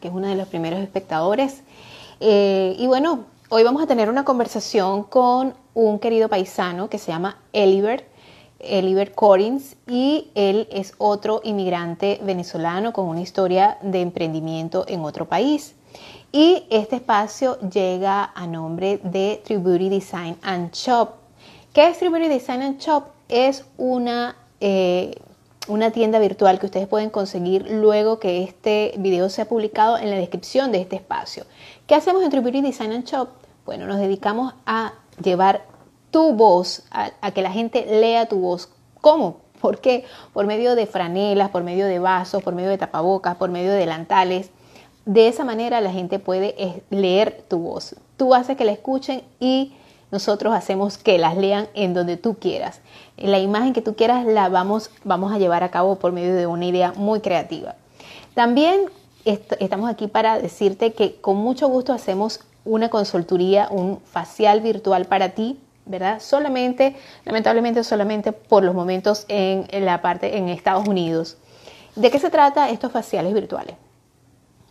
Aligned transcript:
que 0.00 0.08
es 0.08 0.14
una 0.14 0.28
de 0.28 0.36
los 0.36 0.48
primeros 0.48 0.80
espectadores. 0.80 1.62
Eh, 2.20 2.76
y 2.78 2.86
bueno, 2.86 3.24
hoy 3.48 3.62
vamos 3.62 3.82
a 3.82 3.86
tener 3.86 4.08
una 4.08 4.24
conversación 4.24 5.04
con 5.04 5.54
un 5.74 5.98
querido 5.98 6.28
paisano 6.28 6.88
que 6.88 6.98
se 6.98 7.12
llama 7.12 7.38
Eliver, 7.52 8.06
Eliver 8.60 9.14
Corins, 9.14 9.76
y 9.88 10.30
él 10.34 10.68
es 10.70 10.94
otro 10.98 11.40
inmigrante 11.44 12.20
venezolano 12.22 12.92
con 12.92 13.06
una 13.06 13.22
historia 13.22 13.78
de 13.82 14.02
emprendimiento 14.02 14.84
en 14.86 15.00
otro 15.00 15.26
país. 15.26 15.74
Y 16.30 16.64
este 16.70 16.96
espacio 16.96 17.58
llega 17.60 18.32
a 18.34 18.46
nombre 18.46 19.00
de 19.02 19.42
Tributary 19.44 19.88
Design 19.88 20.36
and 20.42 20.72
Shop. 20.72 21.10
¿Qué 21.72 21.88
es 21.88 21.98
Tributary 21.98 22.28
Design 22.28 22.62
and 22.62 22.78
Shop? 22.78 23.04
Es 23.28 23.64
una 23.78 24.36
eh, 24.60 25.14
una 25.68 25.90
tienda 25.90 26.18
virtual 26.18 26.58
que 26.58 26.66
ustedes 26.66 26.88
pueden 26.88 27.10
conseguir 27.10 27.70
luego 27.70 28.18
que 28.18 28.42
este 28.42 28.94
video 28.98 29.28
sea 29.28 29.44
publicado 29.44 29.98
en 29.98 30.10
la 30.10 30.16
descripción 30.16 30.72
de 30.72 30.80
este 30.80 30.96
espacio. 30.96 31.44
¿Qué 31.86 31.94
hacemos 31.94 32.22
en 32.22 32.30
Tributary 32.30 32.62
Design 32.62 32.92
and 32.92 33.04
Shop? 33.04 33.28
Bueno, 33.64 33.86
nos 33.86 33.98
dedicamos 33.98 34.54
a 34.66 34.94
llevar 35.22 35.64
tu 36.10 36.32
voz, 36.34 36.82
a, 36.90 37.30
que 37.30 37.42
la 37.42 37.52
gente 37.52 37.86
lea 37.86 38.26
tu 38.26 38.40
voz. 38.40 38.68
¿Cómo? 39.00 39.36
¿Por 39.60 39.80
qué? 39.80 40.04
Por 40.32 40.46
medio 40.46 40.74
de 40.74 40.86
franelas, 40.86 41.50
por 41.50 41.62
medio 41.62 41.86
de 41.86 42.00
vasos, 42.00 42.42
por 42.42 42.54
medio 42.54 42.68
de 42.68 42.78
tapabocas, 42.78 43.36
por 43.36 43.50
medio 43.50 43.70
de 43.70 43.78
delantales. 43.78 44.50
De 45.06 45.28
esa 45.28 45.44
manera 45.44 45.80
la 45.80 45.92
gente 45.92 46.18
puede 46.18 46.54
eh, 46.62 46.82
leer 46.90 47.44
tu 47.48 47.58
voz. 47.58 47.96
Tú 48.16 48.34
haces 48.34 48.56
que 48.56 48.64
la 48.64 48.72
escuchen 48.72 49.22
y 49.38 49.72
nosotros 50.10 50.54
hacemos 50.54 50.98
que 50.98 51.18
las 51.18 51.36
lean 51.36 51.68
en 51.74 51.94
donde 51.94 52.16
tú 52.16 52.34
quieras. 52.34 52.80
La 53.22 53.38
imagen 53.38 53.72
que 53.72 53.82
tú 53.82 53.94
quieras 53.94 54.26
la 54.26 54.48
vamos, 54.48 54.90
vamos 55.04 55.32
a 55.32 55.38
llevar 55.38 55.62
a 55.62 55.70
cabo 55.70 55.96
por 55.96 56.12
medio 56.12 56.34
de 56.34 56.46
una 56.46 56.66
idea 56.66 56.92
muy 56.96 57.20
creativa. 57.20 57.76
También 58.34 58.86
estamos 59.24 59.88
aquí 59.88 60.08
para 60.08 60.38
decirte 60.38 60.92
que 60.92 61.20
con 61.20 61.36
mucho 61.36 61.68
gusto 61.68 61.92
hacemos 61.92 62.40
una 62.64 62.88
consultoría, 62.88 63.68
un 63.70 64.00
facial 64.00 64.60
virtual 64.60 65.04
para 65.06 65.30
ti, 65.30 65.60
¿verdad? 65.86 66.20
Solamente, 66.20 66.96
lamentablemente 67.24 67.84
solamente 67.84 68.32
por 68.32 68.64
los 68.64 68.74
momentos 68.74 69.24
en, 69.28 69.66
en 69.70 69.84
la 69.84 70.02
parte 70.02 70.36
en 70.36 70.48
Estados 70.48 70.88
Unidos. 70.88 71.36
¿De 71.94 72.10
qué 72.10 72.18
se 72.18 72.30
trata 72.30 72.70
estos 72.70 72.90
faciales 72.90 73.34
virtuales? 73.34 73.76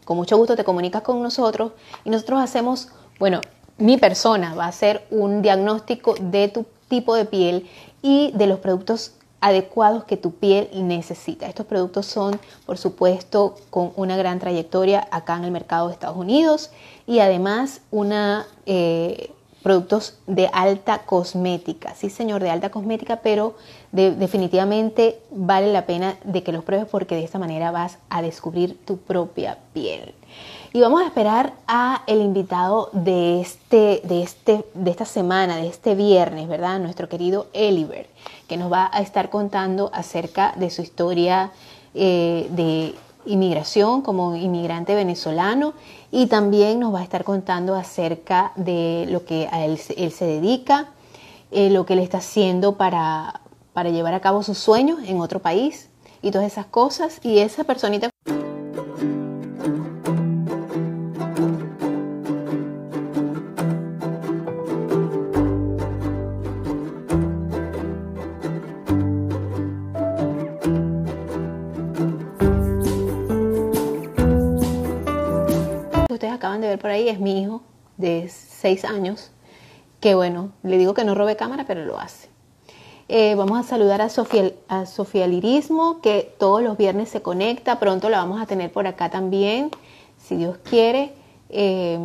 Con 0.06 0.18
mucho 0.18 0.38
gusto 0.38 0.56
te 0.56 0.64
comunicas 0.64 1.04
con 1.04 1.22
nosotros 1.22 1.74
y 2.04 2.10
nosotros 2.10 2.42
hacemos, 2.42 2.90
bueno, 3.20 3.40
mi 3.78 3.98
persona 3.98 4.56
va 4.56 4.66
a 4.66 4.70
hacer 4.70 5.06
un 5.12 5.42
diagnóstico 5.42 6.16
de 6.20 6.48
tu 6.48 6.66
tipo 6.88 7.16
de 7.16 7.26
piel 7.26 7.70
y 8.02 8.32
de 8.34 8.48
los 8.48 8.60
productos 8.60 9.14
adecuados 9.42 10.04
que 10.04 10.18
tu 10.18 10.36
piel 10.36 10.70
necesita. 10.74 11.48
Estos 11.48 11.66
productos 11.66 12.06
son, 12.06 12.40
por 12.66 12.78
supuesto, 12.78 13.56
con 13.72 13.92
una 13.96 14.16
gran 14.16 14.40
trayectoria 14.40 15.08
acá 15.12 15.36
en 15.36 15.46
el 15.46 15.52
mercado 15.52 15.88
de 15.88 15.94
Estados 15.94 16.18
Unidos 16.18 16.70
y 17.08 17.20
además 17.20 17.82
una 17.90 18.46
eh, 18.68 19.32
productos 19.64 20.20
de 20.28 20.50
alta 20.54 21.00
cosmética. 21.00 21.96
Sí, 21.96 22.10
señor, 22.10 22.42
de 22.42 22.50
alta 22.50 22.70
cosmética, 22.70 23.18
pero 23.18 23.56
definitivamente 23.92 25.20
vale 25.32 25.72
la 25.72 25.86
pena 25.86 26.16
de 26.24 26.44
que 26.44 26.52
los 26.52 26.64
pruebes 26.64 26.88
porque 26.88 27.16
de 27.16 27.24
esta 27.24 27.40
manera 27.40 27.72
vas 27.72 27.98
a 28.10 28.22
descubrir 28.22 28.78
tu 28.86 28.98
propia 28.98 29.58
piel. 29.74 30.14
Y 30.74 30.80
vamos 30.80 31.02
a 31.02 31.08
esperar 31.08 31.54
a 31.68 32.04
el 32.08 32.22
invitado 32.22 32.90
de, 32.94 33.42
este, 33.42 34.02
de, 34.06 34.24
este, 34.24 34.64
de 34.74 34.92
esta 34.92 35.04
semana, 35.04 35.58
de 35.58 35.68
este 35.68 35.96
viernes, 35.96 36.48
¿verdad? 36.48 36.80
Nuestro 36.80 37.10
querido 37.10 37.48
Eliver, 37.52 38.08
que 38.48 38.56
nos 38.56 38.72
va 38.72 38.90
a 38.94 39.02
estar 39.02 39.30
contando 39.30 39.90
acerca 39.94 40.54
de 40.56 40.70
su 40.70 40.82
historia 40.82 41.52
eh, 41.94 42.48
de 42.52 42.96
inmigración 43.26 44.02
como 44.02 44.34
inmigrante 44.36 44.96
venezolano 44.96 45.74
y 46.10 46.28
también 46.28 46.80
nos 46.80 46.94
va 46.94 47.02
a 47.02 47.04
estar 47.04 47.26
contando 47.26 47.76
acerca 47.76 48.54
de 48.56 49.08
lo 49.10 49.26
que 49.26 49.50
a 49.52 49.66
él, 49.66 49.78
se 49.78 50.26
dedica, 50.26 50.88
eh, 51.52 51.70
lo 51.70 51.86
que 51.86 51.94
él 51.94 52.00
está 52.00 52.20
haciendo 52.20 52.78
para, 52.78 53.42
para 53.74 53.90
llevar 53.90 54.14
a 54.14 54.22
cabo 54.22 54.44
sus 54.44 54.58
sueños 54.58 55.00
en 55.06 55.20
otro 55.20 55.40
país 55.40 55.90
y 56.22 56.32
todas 56.32 56.52
esas 56.52 56.66
cosas. 56.66 57.20
Y 57.24 57.40
esa 57.40 57.64
personita 57.64 58.10
acaban 76.42 76.62
de 76.62 76.70
ver 76.70 76.80
por 76.80 76.90
ahí 76.90 77.08
es 77.08 77.20
mi 77.20 77.40
hijo 77.40 77.62
de 77.98 78.28
6 78.28 78.84
años, 78.86 79.30
que 80.00 80.16
bueno, 80.16 80.54
le 80.64 80.80
digo 80.80 80.96
que 80.96 81.04
no 81.04 81.14
robe 81.14 81.36
cámara, 81.36 81.66
pero 81.68 81.86
lo 81.86 82.00
hace. 82.00 82.31
Eh, 83.14 83.36
vamos 83.36 83.60
a 83.60 83.64
saludar 83.64 84.02
a 84.02 84.08
Sofía, 84.08 84.54
a 84.70 84.86
Sofía 84.86 85.28
Lirismo, 85.28 86.00
que 86.00 86.34
todos 86.40 86.64
los 86.64 86.78
viernes 86.78 87.10
se 87.10 87.22
conecta, 87.22 87.78
pronto 87.78 88.10
la 88.10 88.20
vamos 88.20 88.42
a 88.42 88.46
tener 88.46 88.72
por 88.72 88.88
acá 88.88 89.10
también, 89.10 89.70
si 90.18 90.38
Dios 90.38 90.58
quiere. 90.64 91.12
Eh, 91.50 92.00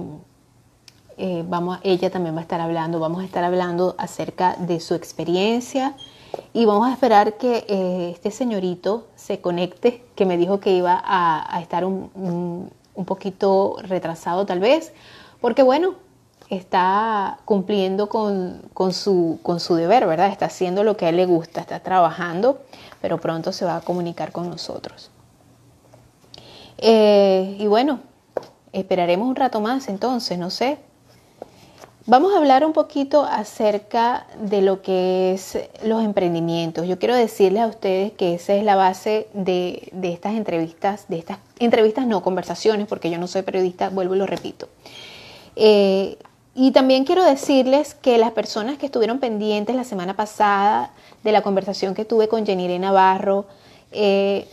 eh, 1.16 1.44
vamos, 1.46 1.78
ella 1.84 2.10
también 2.10 2.34
va 2.34 2.40
a 2.40 2.42
estar 2.42 2.60
hablando, 2.60 2.98
vamos 2.98 3.22
a 3.22 3.24
estar 3.24 3.44
hablando 3.44 3.94
acerca 3.98 4.56
de 4.56 4.80
su 4.80 4.94
experiencia. 4.94 5.94
Y 6.52 6.64
vamos 6.64 6.88
a 6.88 6.92
esperar 6.92 7.34
que 7.34 8.12
este 8.12 8.32
señorito 8.32 9.06
se 9.14 9.40
conecte, 9.40 10.02
que 10.16 10.26
me 10.26 10.36
dijo 10.36 10.58
que 10.58 10.72
iba 10.72 11.00
a, 11.06 11.60
estar 11.62 11.84
un 11.84 12.70
poquito 13.06 13.76
retrasado 13.82 14.44
tal 14.44 14.58
vez, 14.58 14.92
porque 15.40 15.62
bueno, 15.62 15.94
está 16.48 17.38
cumpliendo 17.44 18.08
con, 18.08 18.62
su, 18.92 19.38
con 19.42 19.60
su 19.60 19.74
deber, 19.74 20.06
¿verdad? 20.06 20.28
Está 20.28 20.46
haciendo 20.46 20.84
lo 20.84 20.96
que 20.96 21.06
a 21.06 21.08
él 21.08 21.16
le 21.16 21.26
gusta, 21.26 21.60
está 21.60 21.80
trabajando, 21.80 22.60
pero 23.00 23.18
pronto 23.18 23.52
se 23.52 23.64
va 23.64 23.76
a 23.76 23.80
comunicar 23.80 24.32
con 24.32 24.48
nosotros. 24.50 25.10
Eh, 26.78 27.56
y 27.58 27.66
bueno, 27.66 28.00
esperaremos 28.72 29.28
un 29.28 29.36
rato 29.36 29.60
más 29.60 29.88
entonces, 29.88 30.38
no 30.38 30.50
sé, 30.50 30.78
Vamos 32.08 32.32
a 32.32 32.38
hablar 32.38 32.64
un 32.64 32.72
poquito 32.72 33.24
acerca 33.24 34.28
de 34.40 34.62
lo 34.62 34.80
que 34.80 35.32
es 35.32 35.58
los 35.82 36.04
emprendimientos. 36.04 36.86
Yo 36.86 37.00
quiero 37.00 37.16
decirles 37.16 37.64
a 37.64 37.66
ustedes 37.66 38.12
que 38.12 38.34
esa 38.34 38.54
es 38.54 38.62
la 38.62 38.76
base 38.76 39.26
de, 39.34 39.90
estas 40.04 40.36
entrevistas, 40.36 41.06
de 41.08 41.18
estas 41.18 41.38
entrevistas 41.58 42.06
no 42.06 42.22
conversaciones, 42.22 42.86
porque 42.86 43.10
yo 43.10 43.18
no 43.18 43.26
soy 43.26 43.42
periodista, 43.42 43.88
vuelvo 43.88 44.14
y 44.14 44.18
lo 44.18 44.26
repito. 44.26 44.68
Eh, 45.56 46.16
y 46.56 46.72
también 46.72 47.04
quiero 47.04 47.22
decirles 47.24 47.94
que 47.94 48.18
las 48.18 48.32
personas 48.32 48.78
que 48.78 48.86
estuvieron 48.86 49.20
pendientes 49.20 49.76
la 49.76 49.84
semana 49.84 50.16
pasada 50.16 50.90
de 51.22 51.30
la 51.30 51.42
conversación 51.42 51.94
que 51.94 52.04
tuve 52.04 52.26
con 52.26 52.44
Jenny 52.44 52.78
Navarro, 52.78 53.46
eh, 53.92 54.48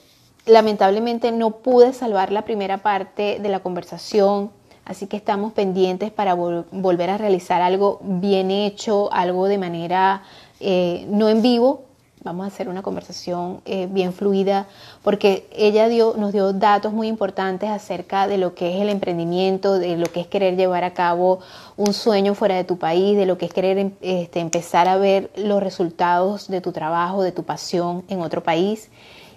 lamentablemente 0.45 1.31
no 1.31 1.51
pude 1.51 1.93
salvar 1.93 2.31
la 2.31 2.43
primera 2.43 2.77
parte 2.79 3.39
de 3.39 3.49
la 3.49 3.61
conversación 3.61 4.51
Así 4.85 5.07
que 5.07 5.15
estamos 5.15 5.53
pendientes 5.53 6.11
para 6.11 6.33
volver 6.33 7.09
a 7.09 7.17
realizar 7.17 7.61
algo 7.61 7.99
bien 8.01 8.51
hecho, 8.51 9.11
algo 9.13 9.47
de 9.47 9.57
manera 9.57 10.23
eh, 10.59 11.05
no 11.09 11.29
en 11.29 11.41
vivo. 11.41 11.85
Vamos 12.23 12.45
a 12.45 12.47
hacer 12.47 12.69
una 12.69 12.81
conversación 12.81 13.59
eh, 13.65 13.85
bien 13.91 14.13
fluida 14.13 14.65
porque 15.03 15.45
ella 15.51 15.89
nos 16.15 16.31
dio 16.31 16.53
datos 16.53 16.93
muy 16.93 17.09
importantes 17.09 17.69
acerca 17.69 18.29
de 18.29 18.37
lo 18.37 18.55
que 18.55 18.73
es 18.73 18.81
el 18.81 18.87
emprendimiento, 18.87 19.77
de 19.77 19.97
lo 19.97 20.05
que 20.05 20.21
es 20.21 20.27
querer 20.27 20.55
llevar 20.55 20.85
a 20.85 20.93
cabo 20.93 21.39
un 21.75 21.93
sueño 21.93 22.33
fuera 22.33 22.55
de 22.55 22.63
tu 22.63 22.77
país, 22.77 23.17
de 23.17 23.25
lo 23.25 23.37
que 23.37 23.47
es 23.47 23.53
querer 23.53 23.77
em, 23.77 23.91
este, 23.99 24.39
empezar 24.39 24.87
a 24.87 24.95
ver 24.95 25.31
los 25.35 25.61
resultados 25.61 26.47
de 26.47 26.61
tu 26.61 26.71
trabajo, 26.71 27.23
de 27.23 27.33
tu 27.33 27.43
pasión 27.43 28.05
en 28.07 28.21
otro 28.21 28.41
país. 28.41 28.89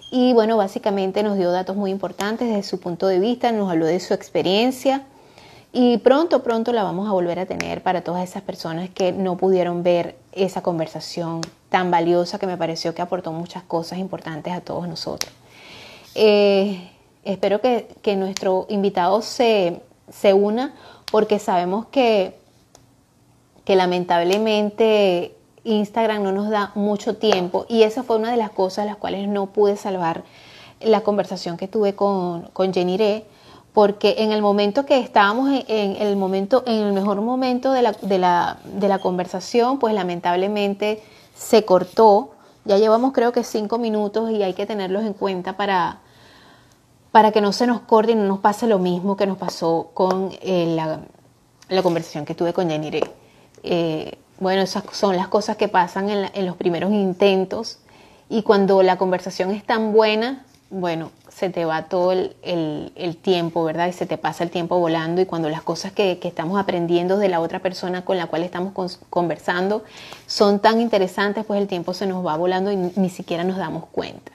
Y 0.09 0.31
bueno, 0.31 0.55
básicamente 0.55 1.23
nos 1.23 1.37
dio 1.37 1.51
datos 1.51 1.75
muy 1.75 1.91
importantes 1.91 2.47
desde 2.47 2.63
su 2.63 2.79
punto 2.79 3.07
de 3.07 3.19
vista, 3.19 3.51
nos 3.51 3.69
habló 3.69 3.85
de 3.85 3.99
su 3.99 4.13
experiencia 4.13 5.03
y 5.73 5.97
pronto, 5.97 6.41
pronto 6.41 6.71
la 6.71 6.83
vamos 6.83 7.09
a 7.09 7.11
volver 7.11 7.39
a 7.39 7.45
tener 7.45 7.83
para 7.83 8.01
todas 8.01 8.23
esas 8.23 8.43
personas 8.43 8.89
que 8.89 9.11
no 9.11 9.35
pudieron 9.35 9.83
ver 9.83 10.15
esa 10.31 10.61
conversación 10.61 11.41
tan 11.69 11.91
valiosa 11.91 12.39
que 12.39 12.47
me 12.47 12.57
pareció 12.57 12.95
que 12.95 13.01
aportó 13.01 13.31
muchas 13.31 13.63
cosas 13.63 13.99
importantes 13.99 14.53
a 14.53 14.61
todos 14.61 14.87
nosotros. 14.87 15.31
Eh, 16.15 16.89
espero 17.23 17.61
que, 17.61 18.15
nuestro 18.15 18.65
invitado 18.69 19.21
se, 19.21 19.81
una 20.33 20.73
porque 21.11 21.39
sabemos 21.39 21.85
que, 21.87 22.39
que 23.65 23.75
lamentablemente 23.75 25.35
Instagram 25.63 26.23
no 26.23 26.31
nos 26.31 26.49
da 26.49 26.71
mucho 26.75 27.17
tiempo 27.17 27.65
y 27.67 27.83
esa 27.83 28.03
fue 28.03 28.15
una 28.15 28.31
de 28.31 28.37
las 28.37 28.51
cosas 28.51 28.85
las 28.85 28.95
cuales 28.95 29.27
no 29.27 29.47
pude 29.47 29.75
salvar 29.75 30.23
la 30.79 31.01
conversación 31.01 31.57
que 31.57 31.67
tuve 31.67 31.95
con, 31.95 32.43
con 32.53 32.73
Jenny 32.73 32.97
Re 32.97 33.25
porque 33.73 34.15
en 34.19 34.31
el 34.31 34.41
momento 34.41 34.87
que 34.87 34.97
estábamos 34.99 35.51
en, 35.67 36.01
el 36.01 36.15
momento, 36.15 36.63
en 36.65 36.81
el 36.81 36.93
mejor 36.93 37.21
momento 37.21 37.71
de 37.73 37.83
la, 37.83 37.91
de, 37.91 38.17
la, 38.17 38.57
de 38.63 38.87
la, 38.87 38.97
conversación, 38.97 39.77
pues 39.77 39.93
lamentablemente 39.93 41.03
se 41.37 41.65
cortó. 41.65 42.31
Ya 42.65 42.77
llevamos 42.77 43.13
creo 43.13 43.31
que 43.31 43.43
cinco 43.43 43.77
minutos 43.77 44.31
y 44.31 44.43
hay 44.43 44.53
que 44.53 44.65
tenerlos 44.65 45.03
en 45.03 45.13
cuenta 45.13 45.55
para, 45.55 45.99
para 47.11 47.31
que 47.31 47.41
no 47.41 47.53
se 47.53 47.67
nos 47.67 47.81
corte 47.81 48.11
y 48.11 48.15
no 48.15 48.23
nos 48.25 48.39
pase 48.39 48.67
lo 48.67 48.79
mismo 48.79 49.15
que 49.15 49.25
nos 49.25 49.37
pasó 49.37 49.91
con 49.93 50.31
eh, 50.41 50.75
la, 50.75 51.81
conversación 51.81 52.25
que 52.25 52.35
tuve 52.35 52.53
con 52.53 52.69
Jenny 52.69 53.01
eh, 53.63 54.17
bueno, 54.39 54.61
esas 54.61 54.83
son 54.91 55.15
las 55.15 55.27
cosas 55.27 55.57
que 55.57 55.67
pasan 55.67 56.09
en, 56.09 56.45
los 56.45 56.55
primeros 56.57 56.91
intentos 56.91 57.79
y 58.29 58.43
cuando 58.43 58.83
la 58.83 58.97
conversación 58.97 59.51
es 59.51 59.65
tan 59.65 59.93
buena, 59.93 60.45
bueno, 60.69 61.11
se 61.37 61.51
te 61.51 61.65
va 61.65 61.83
todo 61.83 62.13
el, 62.13 63.17
tiempo, 63.21 63.63
¿verdad? 63.63 63.87
Y 63.89 63.93
se 63.93 64.07
te 64.07 64.17
pasa 64.17 64.43
el 64.43 64.49
tiempo 64.49 64.79
volando 64.79 65.21
y 65.21 65.27
cuando 65.27 65.49
las 65.49 65.61
cosas 65.61 65.91
que, 65.91 66.19
estamos 66.23 66.59
aprendiendo 66.59 67.19
de 67.19 67.29
la 67.29 67.41
otra 67.41 67.59
persona 67.59 68.03
con 68.03 68.17
la 68.17 68.25
cual 68.25 68.41
estamos 68.41 68.73
conversando 69.11 69.83
son 70.25 70.59
tan 70.59 70.81
interesantes, 70.81 71.45
pues 71.45 71.61
el 71.61 71.67
tiempo 71.67 71.93
se 71.93 72.07
nos 72.07 72.25
va 72.25 72.35
volando 72.35 72.71
y 72.71 72.75
ni 72.75 73.09
siquiera 73.09 73.43
nos 73.43 73.57
damos 73.57 73.85
cuenta. 73.85 74.31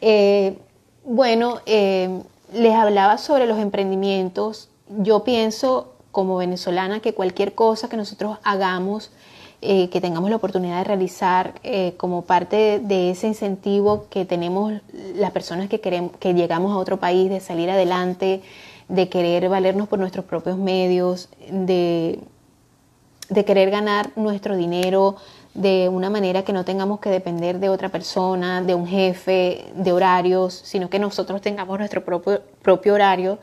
Eh, 0.00 0.58
bueno, 1.04 1.60
eh, 1.64 2.20
les 2.52 2.74
hablaba 2.74 3.18
sobre 3.18 3.46
los 3.46 3.60
emprendimientos. 3.60 4.68
Yo 4.88 5.22
pienso 5.22 5.92
como 6.10 6.38
venezolana 6.38 6.98
que 6.98 7.14
cualquier 7.14 7.54
cosa 7.54 7.88
que 7.88 7.96
nosotros 7.96 8.38
hagamos, 8.42 9.12
eh, 9.62 9.88
que 9.88 10.00
tengamos 10.00 10.28
la 10.30 10.36
oportunidad 10.36 10.78
de 10.78 10.84
realizar 10.84 11.54
eh, 11.62 11.94
como 11.96 12.22
parte 12.22 12.78
de 12.78 13.10
ese 13.10 13.26
incentivo 13.26 14.06
que 14.10 14.24
tenemos 14.24 14.74
las 15.14 15.30
personas 15.30 15.68
que, 15.68 15.80
queremos, 15.80 16.12
que 16.18 16.34
llegamos 16.34 16.72
a 16.72 16.76
otro 16.76 16.98
país, 16.98 17.30
de 17.30 17.40
salir 17.40 17.70
adelante, 17.70 18.42
de 18.88 19.08
querer 19.08 19.48
valernos 19.48 19.88
por 19.88 19.98
nuestros 19.98 20.24
propios 20.24 20.58
medios, 20.58 21.30
de, 21.50 22.20
de 23.28 23.44
querer 23.44 23.70
ganar 23.70 24.10
nuestro 24.16 24.56
dinero, 24.56 25.16
de 25.54 25.88
una 25.88 26.10
manera 26.10 26.42
que 26.42 26.52
no 26.52 26.64
tengamos 26.64 27.00
que 27.00 27.08
depender 27.08 27.58
de 27.58 27.70
otra 27.70 27.88
persona, 27.88 28.60
de 28.60 28.74
un 28.74 28.86
jefe, 28.86 29.64
de 29.74 29.92
horarios, 29.92 30.52
sino 30.52 30.90
que 30.90 30.98
nosotros 30.98 31.40
tengamos 31.40 31.78
nuestro 31.78 32.04
propio, 32.04 32.42
propio 32.60 32.92
horario, 32.92 33.38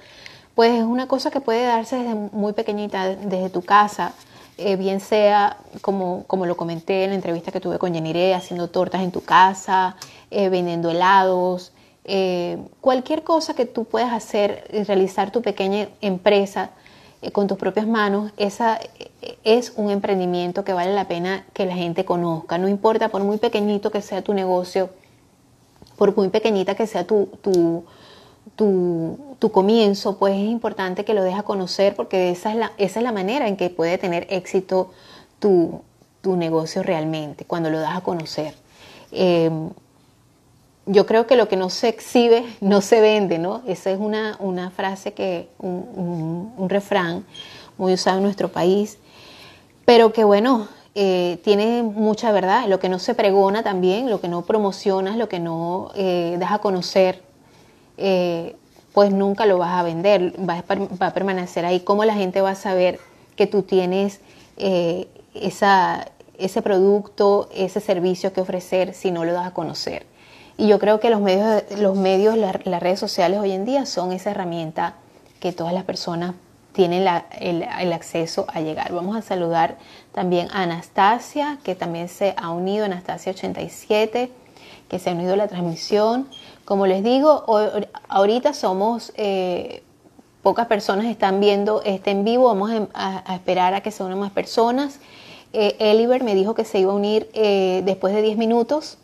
pues 0.54 0.74
es 0.74 0.84
una 0.84 1.08
cosa 1.08 1.32
que 1.32 1.42
puede 1.42 1.66
darse 1.66 1.98
desde 1.98 2.14
muy 2.14 2.54
pequeñita, 2.54 3.16
desde 3.16 3.50
tu 3.50 3.64
casa, 3.64 4.14
eh, 4.58 4.76
bien 4.76 5.00
sea, 5.00 5.58
como, 5.82 6.26
como 6.28 6.46
lo 6.46 6.56
comenté 6.56 7.04
en 7.04 7.12
la 7.12 7.16
entrevista 7.16 7.52
que 7.52 7.60
tuve 7.60 7.80
con 7.80 7.94
Jenny 7.94 8.34
haciendo 8.34 8.70
tortas 8.70 9.02
en 9.02 9.12
tu 9.12 9.22
casa, 9.22 9.96
eh, 10.30 10.50
vendiendo 10.50 10.92
helados, 10.92 11.72
eh, 12.06 12.58
cualquier 12.82 13.24
cosa 13.24 13.56
que 13.56 13.66
tú 13.66 13.86
puedas 13.86 14.14
hacer 14.14 14.70
y 14.72 14.84
realizar 14.84 15.32
tu 15.32 15.42
pequeña 15.42 15.88
empresa 16.02 16.72
con 17.32 17.48
tus 17.48 17.58
propias 17.58 17.88
manos, 17.88 18.34
esa 18.36 18.82
es 19.46 19.72
un 19.78 19.90
emprendimiento 19.90 20.66
que 20.66 20.74
vale 20.74 20.94
la 20.94 21.08
pena 21.08 21.46
que 21.54 21.66
la 21.66 21.74
gente 21.74 22.04
conozca. 22.04 22.58
No 22.58 22.68
importa, 22.68 23.08
por 23.08 23.24
muy 23.24 23.38
pequeñito 23.38 23.92
que 23.92 24.02
sea 24.02 24.22
tu 24.22 24.34
negocio, 24.34 24.90
por 25.98 26.16
muy 26.18 26.28
pequeñita 26.30 26.76
que 26.76 26.86
sea 26.86 27.08
tu, 27.08 27.86
tu, 28.56 29.18
comienzo, 29.52 30.18
pues 30.18 30.36
es 30.36 30.50
importante 30.50 31.04
que 31.04 31.14
lo 31.14 31.24
dejes 31.24 31.44
conocer 31.44 31.96
porque 31.96 32.32
esa 32.32 32.52
es, 32.52 32.58
la, 32.58 32.72
esa 32.78 33.00
es 33.00 33.04
la 33.04 33.12
manera 33.12 33.48
en 33.48 33.58
que 33.58 33.70
puede 33.70 33.98
tener 33.98 34.26
éxito 34.30 34.92
tu, 35.40 35.82
negocio 36.24 36.84
realmente, 36.84 37.44
cuando 37.44 37.70
lo 37.70 37.80
das 37.80 37.98
a 37.98 38.02
conocer. 38.02 38.54
Em, 39.12 39.70
yo 40.86 41.06
creo 41.06 41.28
que 41.28 41.36
lo 41.36 41.50
que 41.50 41.58
no 41.58 41.70
se 41.70 41.90
exhibe 41.90 42.46
no 42.62 42.82
se 42.82 43.02
vende, 43.02 43.38
¿no? 43.38 43.62
Esa 43.68 43.92
es 43.92 44.00
una, 44.00 44.38
una 44.40 44.72
frase 44.72 45.14
que, 45.14 45.50
un, 45.60 46.54
un 46.58 46.70
refrán 46.70 47.26
muy 47.78 47.94
usado 47.94 48.18
en 48.18 48.24
nuestro 48.24 48.50
país 48.50 48.98
pero 49.86 50.14
que 50.14 50.24
bueno, 50.24 50.68
eh, 50.96 51.40
tiene 51.44 51.84
mucha 51.84 52.32
verdad. 52.32 52.68
Lo 52.68 52.80
que 52.80 52.90
no 52.90 53.00
se 53.00 53.16
pregona 53.16 53.64
también, 53.64 54.10
lo 54.10 54.22
que 54.22 54.28
no 54.28 54.44
promocionas, 54.44 55.18
lo 55.18 55.30
que 55.30 55.40
no 55.40 55.92
eh, 55.96 56.38
das 56.40 56.52
a 56.52 56.60
conocer, 56.60 57.23
eh, 57.98 58.56
pues 58.94 59.12
nunca 59.12 59.46
lo 59.46 59.58
vas 59.58 59.74
a 59.74 59.84
vender, 59.84 60.34
va 60.48 60.64
a, 61.00 61.14
permanecer 61.14 61.66
ahí. 61.66 61.80
¿Cómo 61.80 62.06
la 62.06 62.14
gente 62.14 62.42
va 62.42 62.52
a 62.52 62.56
saber 62.56 63.00
que 63.36 63.48
tú 63.48 63.64
tienes 63.64 64.20
esa, 65.34 66.06
ese 66.38 66.62
producto, 66.62 67.50
ese 67.56 67.80
servicio 67.80 68.34
que 68.34 68.42
ofrecer 68.42 68.94
si 68.94 69.10
no 69.10 69.26
lo 69.26 69.34
das 69.34 69.48
a 69.48 69.54
conocer? 69.54 70.06
Y 70.58 70.68
yo 70.68 70.78
creo 70.78 71.00
que 71.00 71.10
los 71.10 71.22
medios, 71.22 71.64
los 71.80 71.96
medios 71.96 72.38
las 72.38 72.84
redes 72.84 73.00
sociales 73.00 73.40
hoy 73.40 73.52
en 73.52 73.66
día 73.66 73.86
son 73.86 74.12
esa 74.12 74.32
herramienta 74.32 74.94
que 75.40 75.52
todas 75.52 75.74
las 75.74 75.84
personas 75.84 76.36
tienen 76.74 77.08
el, 77.40 77.94
acceso 77.94 78.46
a 78.48 78.62
llegar. 78.62 78.94
Vamos 78.94 79.16
a 79.16 79.22
saludar 79.22 79.78
también 80.12 80.48
a 80.52 80.64
Anastasia, 80.64 81.60
que 81.64 81.76
también 81.76 82.10
se 82.10 82.34
ha 82.38 82.50
unido, 82.50 82.86
Anastasia87, 82.86 84.30
que 84.90 85.00
se 85.00 85.10
ha 85.10 85.14
unido 85.14 85.34
a 85.34 85.38
la 85.38 85.48
transmisión. 85.48 86.28
Como 86.66 86.88
les 86.88 87.04
digo, 87.04 87.46
ahorita 88.08 88.54
somos, 88.54 89.12
eh, 89.16 89.84
pocas 90.44 90.68
personas 90.68 91.06
están 91.06 91.40
viendo 91.40 91.82
este 91.84 92.12
en 92.12 92.24
vivo, 92.26 92.46
vamos 92.46 92.72
a, 92.94 93.34
esperar 93.34 93.74
a 93.74 93.82
que 93.82 93.92
se 93.92 94.04
unan 94.04 94.20
más 94.20 94.32
personas. 94.32 95.00
Eh, 95.54 95.76
Eliver 95.80 96.24
me 96.24 96.36
dijo 96.36 96.54
que 96.54 96.66
se 96.66 96.80
iba 96.80 96.92
a 96.92 96.96
unir 96.96 97.30
eh, 97.34 97.82
después 97.86 98.14
de 98.14 98.22
10 98.22 98.38
minutos 98.38 98.98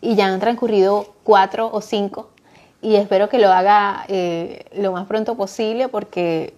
y 0.00 0.14
ya 0.14 0.26
han 0.26 0.40
transcurrido 0.40 1.14
4 1.24 1.70
o 1.72 1.80
5 1.80 2.28
y 2.82 2.96
espero 2.96 3.28
que 3.28 3.38
lo 3.38 3.50
haga 3.52 4.04
eh, 4.08 4.66
lo 4.76 4.92
más 4.92 5.06
pronto 5.06 5.36
posible 5.36 5.88
porque 5.88 6.54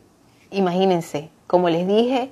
imagínense, 0.50 1.31
como 1.47 1.71
les 1.71 1.87
dije, 1.87 2.31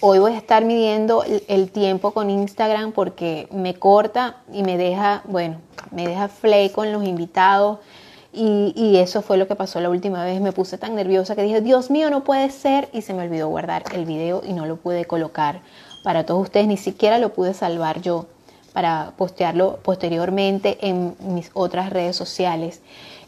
hoy 0.00 0.18
voy 0.18 0.32
a 0.32 0.38
estar 0.38 0.64
midiendo 0.64 1.24
el 1.48 1.70
tiempo 1.70 2.12
con 2.12 2.30
Instagram 2.30 2.92
porque 2.92 3.48
me 3.50 3.74
corta 3.74 4.36
y 4.52 4.62
me 4.62 4.76
deja, 4.76 5.22
bueno, 5.24 5.60
me 5.90 6.06
deja 6.06 6.28
flay 6.28 6.70
con 6.70 6.92
los 6.92 7.04
invitados. 7.04 7.78
Y, 8.36 8.96
eso 8.96 9.22
fue 9.22 9.36
lo 9.36 9.46
que 9.46 9.54
pasó 9.54 9.80
la 9.80 9.88
última 9.88 10.24
vez. 10.24 10.40
Me 10.40 10.50
puse 10.50 10.76
tan 10.76 10.96
nerviosa 10.96 11.36
que 11.36 11.42
dije, 11.42 11.60
Dios 11.60 11.90
mío, 11.90 12.10
no 12.10 12.24
puede 12.24 12.50
ser. 12.50 12.88
Y 12.92 13.02
se 13.02 13.14
me 13.14 13.22
olvidó 13.22 13.48
guardar 13.48 13.84
el 13.94 14.06
video 14.06 14.42
y 14.44 14.52
no 14.52 14.66
lo 14.66 14.76
pude 14.76 15.04
colocar 15.04 15.60
para 16.02 16.26
todos 16.26 16.42
ustedes. 16.42 16.66
Ni 16.66 16.76
siquiera 16.76 17.18
lo 17.18 17.32
pude 17.32 17.54
salvar 17.54 18.00
yo 18.00 18.26
para 18.72 19.12
postearlo 19.16 19.78
posteriormente 19.84 20.78
en 20.80 21.14
mis 21.20 21.52
otras 21.54 21.90
redes 21.90 22.16
sociales. 22.16 22.80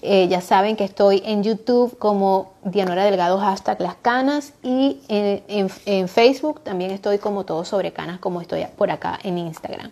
Eh, 0.03 0.29
ya 0.29 0.41
saben 0.41 0.77
que 0.77 0.85
estoy 0.85 1.23
en 1.25 1.43
YouTube 1.43 1.97
como 1.99 2.53
Dianora 2.63 3.05
Delgado 3.05 3.39
hashtag 3.39 3.81
las 3.81 3.97
canas 3.97 4.53
y 4.63 5.01
en, 5.09 6.09
Facebook 6.09 6.61
también 6.61 6.91
estoy 6.91 7.19
como 7.19 7.45
todo 7.45 7.65
sobre 7.65 7.93
canas 7.93 8.19
como 8.19 8.41
estoy 8.41 8.67
por 8.77 8.91
acá 8.91 9.19
en 9.23 9.39
Instagram. 9.39 9.91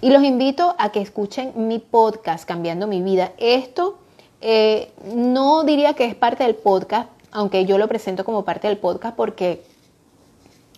Y 0.00 0.10
los 0.10 0.22
invito 0.22 0.74
a 0.78 0.90
que 0.90 1.00
escuchen 1.00 1.52
mi 1.54 1.78
podcast 1.78 2.44
Cambiando 2.46 2.86
mi 2.86 3.02
vida. 3.02 3.32
Esto 3.38 3.98
eh, 4.40 4.90
no 5.14 5.64
diría 5.64 5.94
que 5.94 6.06
es 6.06 6.14
parte 6.14 6.44
del 6.44 6.54
podcast, 6.54 7.08
aunque 7.30 7.64
yo 7.64 7.78
lo 7.78 7.88
presento 7.88 8.24
como 8.24 8.44
parte 8.44 8.68
del 8.68 8.78
podcast 8.78 9.14
porque 9.14 9.62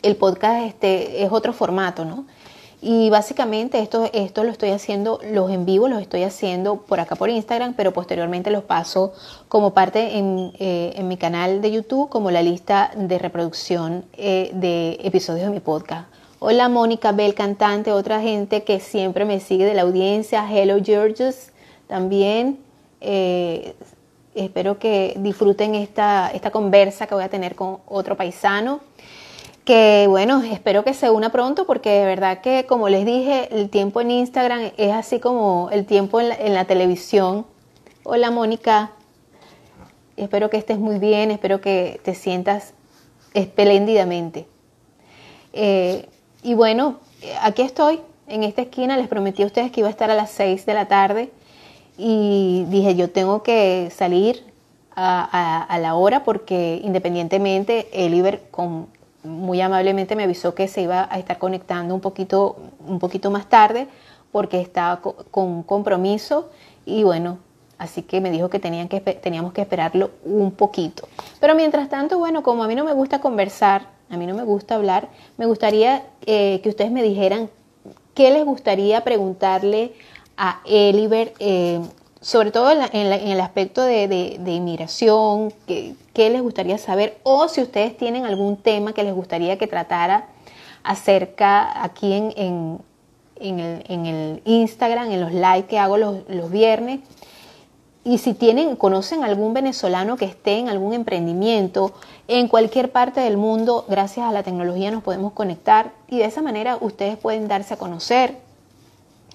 el 0.02 0.16
podcast 0.16 0.66
este, 0.66 1.23
es 1.23 1.33
otro 1.33 1.52
formato, 1.52 2.04
¿no? 2.04 2.26
Y 2.87 3.09
básicamente 3.09 3.79
esto, 3.79 4.11
esto 4.12 4.45
lo 4.45 4.50
estoy 4.50 4.69
haciendo, 4.69 5.19
los 5.33 5.50
en 5.50 5.64
vivo 5.64 5.88
los 5.88 6.03
estoy 6.03 6.23
haciendo 6.23 6.83
por 6.83 7.00
acá 7.00 7.17
por 7.17 7.31
Instagram, 7.31 7.73
pero 7.73 7.95
posteriormente 7.95 8.50
los 8.50 8.62
paso 8.62 9.14
como 9.49 9.73
parte 9.73 10.19
en, 10.19 10.53
eh, 10.59 11.00
mi 11.03 11.17
canal 11.17 11.62
de 11.62 11.73
YouTube, 11.73 12.11
como 12.11 12.31
la 12.31 12.43
lista 12.43 12.91
de 12.95 13.19
reproducción 13.19 14.05
eh, 14.19 14.50
de 14.53 14.99
episodios 15.03 15.47
de 15.47 15.50
mi 15.50 15.61
podcast. 15.61 16.09
Hola 16.41 16.69
Mónica 16.69 17.12
Bell, 17.12 17.33
cantante, 17.33 17.91
otra 17.91 18.21
gente 18.21 18.64
que 18.64 18.81
siempre 18.81 19.25
me 19.25 19.41
sigue 19.41 19.64
de 19.64 19.73
la 19.73 19.81
audiencia. 19.81 20.47
Hello 20.47 20.76
Georges, 20.85 21.53
también. 21.87 22.59
Eh, 23.00 23.75
espero 24.35 24.79
que 24.79 25.14
disfruten 25.17 25.75
esta, 25.75 26.31
esta 26.35 26.50
conversa 26.50 27.07
que 27.07 27.14
voy 27.14 27.25
a 27.25 27.31
tener 27.31 27.55
con 27.55 27.79
otro 27.87 28.14
paisano 28.14 28.81
que 29.64 30.06
bueno, 30.09 30.42
espero 30.42 30.85
que 30.85 30.92
se 30.92 31.11
una 31.11 31.33
pronto 31.33 31.66
porque 31.66 31.90
de 31.90 32.04
verdad 32.04 32.40
que 32.42 32.66
como 32.66 32.88
les 32.88 33.06
dije, 33.06 33.49
el 33.50 33.71
tiempo 33.71 34.00
en 34.00 34.11
Instagram 34.11 34.73
es 34.76 34.92
así 34.92 35.21
como 35.21 35.71
el 35.73 35.87
tiempo 35.87 36.21
en 36.21 36.54
la, 36.54 36.66
televisión. 36.66 37.47
Hola 38.02 38.30
Mónica, 38.30 38.92
espero 40.18 40.50
que 40.50 40.59
estés 40.59 40.78
muy 40.78 40.99
bien, 40.99 41.30
espero 41.30 41.62
que 41.62 41.99
te 42.04 42.14
sientas 42.14 42.75
espléndidamente. 43.33 44.47
Eh, 45.54 46.09
y 46.42 46.52
bueno, 46.52 46.99
aquí 47.40 47.62
estoy, 47.62 48.00
en 48.26 48.42
esta 48.42 48.62
esquina, 48.62 48.99
les 48.99 49.09
prometí 49.09 49.42
a 49.42 49.47
ustedes 49.47 49.73
que 49.73 49.80
iba 49.80 49.88
a 49.88 49.92
estar 49.92 50.11
a 50.11 50.14
las 50.14 50.30
6 50.33 50.66
de 50.66 50.75
la 50.75 50.88
tarde 50.88 51.30
y 51.97 52.66
dije 52.68 52.97
yo 52.97 53.09
tengo 53.09 53.42
que 53.42 53.90
salir 53.94 54.44
a, 54.94 55.62
a 55.62 55.78
la 55.78 55.94
hora 55.94 56.23
porque 56.23 56.80
independientemente 56.85 57.88
el 57.92 58.14
Iber 58.14 58.42
con 58.50 58.88
muy 59.25 59.61
amablemente 59.61 60.16
me 60.16 60.25
avisó 60.25 60.54
que 60.54 60.69
se 60.69 60.83
iba 60.83 61.09
a 61.11 61.19
estar 61.19 61.38
conectando 61.38 61.95
un 61.95 62.00
poquito, 62.00 62.57
un 62.87 62.99
poquito 62.99 63.31
más 63.31 63.49
tarde 63.49 63.88
porque 64.31 64.61
estaba 64.61 65.00
con 65.00 65.45
un 65.47 65.62
compromiso 65.62 66.50
y 66.85 67.02
bueno, 67.04 67.38
así 67.78 68.02
que 68.02 68.21
me 68.21 68.31
dijo 68.31 68.50
que, 68.50 68.59
tenían 68.59 68.88
que 68.88 69.00
teníamos 69.00 69.52
que 69.52 69.62
esperarlo 69.62 70.11
un 70.25 70.52
poquito. 70.52 71.09
Pero 71.40 71.54
mientras 71.54 71.88
tanto, 71.88 72.19
bueno, 72.19 72.43
como 72.43 72.64
a 72.64 72.69
mí 72.69 72.75
no 72.75 72.85
me 72.85 72.93
gusta 72.93 73.21
conversar, 73.21 73.88
a 74.11 74.16
mí 74.16 74.26
no 74.26 74.35
me 74.35 74.45
gusta 74.45 74.75
hablar, 74.75 75.09
me 75.37 75.47
gustaría 75.47 76.04
eh, 76.26 76.61
que 76.62 76.69
ustedes 76.69 76.90
me 76.90 77.02
dijeran 77.02 77.49
qué 78.14 78.31
les 78.31 78.45
gustaría 78.45 79.02
preguntarle 79.02 79.93
a 80.37 80.61
Eliver 80.64 81.33
eh, 81.38 81.81
sobre 82.25 82.52
todo 82.52 82.71
en, 82.71 83.12
el 83.12 83.38
aspecto 83.38 83.83
de, 83.83 84.40
inmigración, 84.47 85.52
¿qué, 85.66 86.31
les 86.31 86.40
gustaría 86.40 86.78
saber? 86.78 87.19
O 87.23 87.49
si 87.49 87.61
ustedes 87.61 87.95
tienen 87.99 88.25
algún 88.25 88.57
tema 88.57 88.95
que 88.95 89.02
les 89.02 89.12
gustaría 89.12 89.59
que 89.59 89.66
tratara 89.66 90.28
acerca 90.83 91.85
aquí 91.85 92.14
en, 92.14 92.81
el, 93.37 94.40
Instagram, 94.47 95.11
en 95.11 95.21
los 95.21 95.35
likes 95.35 95.69
que 95.69 95.78
hago 95.78 95.99
los, 95.99 96.21
los 96.28 96.50
viernes. 96.50 97.00
Y 98.04 98.16
si 98.16 98.33
tienen, 98.33 98.76
conocen 98.76 99.23
algún 99.23 99.52
venezolano 99.52 100.16
que 100.16 100.25
esté 100.25 100.59
en 100.59 100.71
algún 100.71 100.95
emprendimiento 100.95 101.93
en 102.26 102.49
cualquier 102.49 102.90
parte 102.90 103.21
del 103.21 103.37
mundo, 103.37 103.85
gracias 103.87 104.26
a 104.26 104.33
la 104.33 104.43
tecnología 104.43 104.90
nos 104.90 105.02
podemos 105.02 105.35
conectar 105.35 105.93
y 106.09 106.21
de 106.21 106.25
esa 106.25 106.40
manera 106.40 106.78
ustedes 106.81 107.19
pueden 107.19 107.49
darse 107.49 107.75
a 107.75 107.76
conocer, 107.76 108.38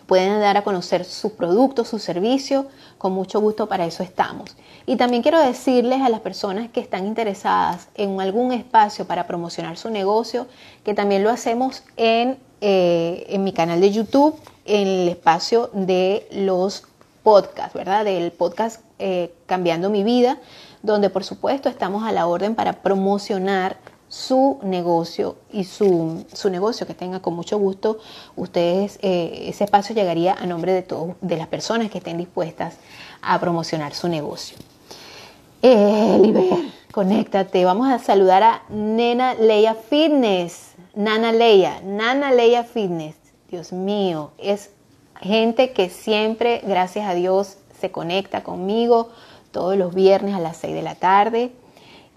pueden 0.10 0.39
dar 0.42 0.58
a 0.58 0.63
conocer 0.63 1.06
sus 1.06 1.34
productos, 1.34 1.88
sus 1.88 2.01
servicios, 2.01 2.66
con 2.98 3.13
mucho 3.13 3.39
gusto 3.39 3.68
para 3.68 3.86
eso 3.86 4.01
estamos. 4.01 4.58
Y 4.88 4.96
también 4.96 5.22
quiero 5.22 5.39
decirles 5.39 6.01
a 6.01 6.10
las 6.10 6.22
personas 6.22 6.68
que 6.72 6.80
están 6.80 7.06
interesadas 7.06 7.89
en 7.94 8.20
algún 8.20 8.51
espacio 8.51 9.06
para 9.06 9.28
promocionar 9.28 9.78
su 9.78 9.92
negocio, 9.92 10.48
que 10.84 10.96
también 10.96 11.24
lo 11.24 11.30
hacemos 11.30 11.84
en, 11.96 12.39
eh, 12.60 13.28
en 13.30 13.44
mi 13.44 13.54
canal 13.54 13.82
de 13.82 13.92
YouTube, 13.92 14.36
en 14.66 14.88
el 14.88 15.10
espacio 15.10 15.70
de 15.74 16.28
los 16.32 16.86
podcasts, 17.22 17.75
¿verdad? 17.75 18.04
Del 18.04 18.32
podcast 18.32 18.82
eh, 18.98 19.32
Cambiando 19.46 19.92
mi 19.92 20.04
vida, 20.04 20.39
donde 20.82 21.12
por 21.12 21.24
supuesto 21.24 21.70
estamos 21.70 22.04
a 22.04 22.12
la 22.12 22.25
orden 22.25 22.56
para 22.56 22.82
promocionar 22.82 23.78
su 24.10 24.60
negocio 24.63 25.38
y 25.54 25.63
su, 25.63 26.25
negocio 26.50 26.88
que 26.88 26.96
tenga 26.96 27.22
con 27.22 27.36
mucho 27.36 27.60
gusto 27.60 28.00
ustedes 28.36 28.98
eh, 29.04 29.46
ese 29.48 29.63
espacio 29.63 29.96
llegaría 29.96 30.34
a 30.34 30.48
nombre 30.48 30.74
de 30.74 30.82
todos 30.82 31.16
de 31.22 31.38
las 31.38 31.48
personas 31.48 31.92
que 31.92 32.00
estén 32.00 32.18
dispuestas 32.18 32.75
a 33.22 33.39
promocionar 33.39 33.94
su 33.94 34.08
negocio. 34.08 34.58
Eh, 35.62 36.72
conéctate. 36.92 37.66
Vamos 37.66 37.89
a 37.89 38.00
saludar 38.00 38.44
a 38.44 38.63
Nena 38.70 39.36
Leia 39.36 39.75
Fitness. 39.75 40.74
Nana 40.96 41.32
Leia 41.32 41.82
Nana 41.84 42.32
Leia 42.32 42.63
Fitness. 42.63 43.16
Dios 43.51 43.72
mío 43.72 44.32
es 44.39 44.72
gente 45.22 45.72
que 45.72 45.89
siempre 45.89 46.62
gracias 46.66 47.08
a 47.08 47.13
Dios 47.13 47.58
se 47.80 47.92
conecta 47.92 48.42
conmigo 48.42 49.10
todos 49.51 49.78
los 49.78 49.94
viernes 49.94 50.36
a 50.36 50.39
las 50.39 50.58
6 50.58 50.74
de 50.74 50.82
la 50.82 50.96
tarde 50.96 51.51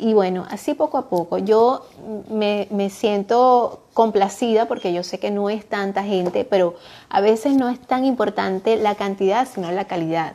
y 0.02 0.14
bueno, 0.14 0.44
así 0.50 0.75
poco 0.75 0.99
a 0.99 1.09
poco. 1.09 1.38
Yo 1.38 1.87
me, 2.28 2.66
siento 2.90 3.85
complacida 3.94 4.66
porque 4.66 4.92
yo 4.92 5.04
sé 5.04 5.21
que 5.21 5.30
no 5.30 5.49
es 5.49 5.64
tanta 5.64 6.02
gente, 6.02 6.44
pero 6.44 6.75
a 7.09 7.21
veces 7.21 7.54
no 7.54 7.68
es 7.68 7.78
tan 7.78 8.04
importante 8.04 8.76
la 8.76 8.97
cantidad, 8.97 9.47
sino 9.47 9.71
la 9.71 9.85
calidad. 9.85 10.35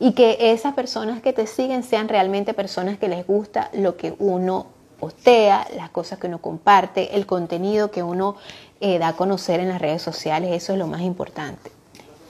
Y 0.00 0.12
que 0.12 0.50
esas 0.50 0.74
personas 0.74 1.22
que 1.22 1.32
te 1.32 1.46
siguen 1.46 1.84
sean 1.84 2.08
realmente 2.08 2.52
personas 2.52 2.98
que 2.98 3.06
les 3.06 3.24
gusta 3.24 3.70
lo 3.72 3.96
que 3.96 4.16
uno 4.18 4.66
postea, 4.98 5.68
las 5.76 5.90
cosas 5.90 6.18
que 6.18 6.26
uno 6.26 6.40
comparte, 6.40 7.14
el 7.14 7.26
contenido 7.26 7.92
que 7.92 8.02
uno 8.02 8.34
eh, 8.80 8.98
da 8.98 9.08
a 9.08 9.12
conocer 9.12 9.60
en 9.60 9.68
las 9.68 9.80
redes 9.80 10.02
sociales, 10.02 10.50
eso 10.50 10.72
es 10.72 10.80
lo 10.80 10.88
más 10.88 11.02
importante. 11.02 11.70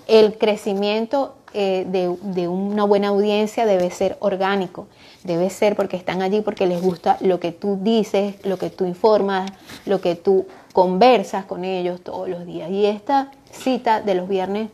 El 0.07 0.37
crecimiento 0.37 1.37
eh, 1.59 1.87
de, 1.89 2.49
una 2.49 2.85
buena 2.85 3.09
audiencia 3.09 3.65
debe 3.65 3.91
ser 3.91 4.19
orgánico, 4.21 4.89
debe 5.27 5.51
ser 5.51 5.77
porque 5.77 5.97
están 5.97 6.23
allí 6.23 6.41
porque 6.41 6.67
les 6.67 6.81
gusta 6.81 7.19
lo 7.21 7.41
que 7.41 7.53
tú 7.53 7.79
dices, 7.83 8.37
lo 8.45 8.59
que 8.59 8.71
tú 8.71 8.85
informas, 8.85 9.51
lo 9.85 10.01
que 10.01 10.15
tú 10.15 10.47
conversas 10.73 11.45
con 11.45 11.65
ellos 11.65 12.01
todos 12.03 12.29
los 12.29 12.47
días. 12.47 12.71
Y 12.71 12.87
esta 12.87 13.31
cita 13.51 14.01
de 14.01 14.15
los 14.15 14.29
viernes 14.29 14.71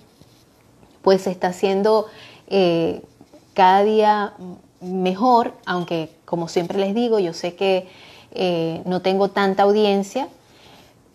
pues 1.03 1.23
se 1.23 1.31
está 1.31 1.49
haciendo 1.49 2.07
eh, 2.49 3.03
cada 3.55 3.83
día 3.83 4.35
mejor, 4.81 5.55
aunque 5.67 6.11
como 6.25 6.49
siempre 6.49 6.79
les 6.79 6.95
digo, 6.95 7.19
yo 7.19 7.33
sé 7.33 7.55
que 7.55 7.89
eh, 8.33 8.83
no 8.85 9.03
tengo 9.03 9.29
tanta 9.29 9.65
audiencia. 9.65 10.29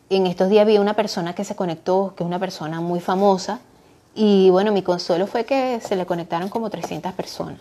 En 0.10 0.28
estos 0.28 0.50
días 0.50 0.66
vi 0.66 0.78
una 0.78 0.94
persona 0.94 1.36
que 1.36 1.44
se 1.44 1.56
conectó, 1.56 2.14
que 2.16 2.24
es 2.24 2.28
una 2.28 2.40
persona 2.40 2.82
muy 2.82 3.00
famosa, 3.00 3.60
y 4.16 4.50
bueno, 4.50 4.72
mi 4.72 4.82
consuelo 4.82 5.28
fue 5.28 5.46
que 5.46 5.80
se 5.80 5.96
le 5.96 6.06
conectaron 6.06 6.50
como 6.50 6.70
300 6.70 7.14
personas. 7.14 7.60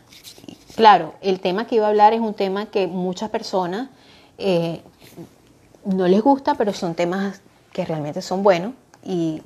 Claro, 0.76 1.14
el 1.20 1.40
tema 1.40 1.66
que 1.66 1.76
iba 1.76 1.86
a 1.86 1.88
hablar 1.88 2.12
es 2.12 2.20
un 2.20 2.34
tema 2.34 2.66
que 2.66 2.86
muchas 2.86 3.30
personas 3.30 3.88
eh, 4.38 4.82
no 5.84 6.06
les 6.06 6.22
gusta, 6.22 6.54
pero 6.54 6.72
son 6.72 6.94
temas 6.94 7.40
que 7.72 7.84
realmente 7.84 8.22
son 8.22 8.42
buenos 8.42 8.72
y, 9.02 9.42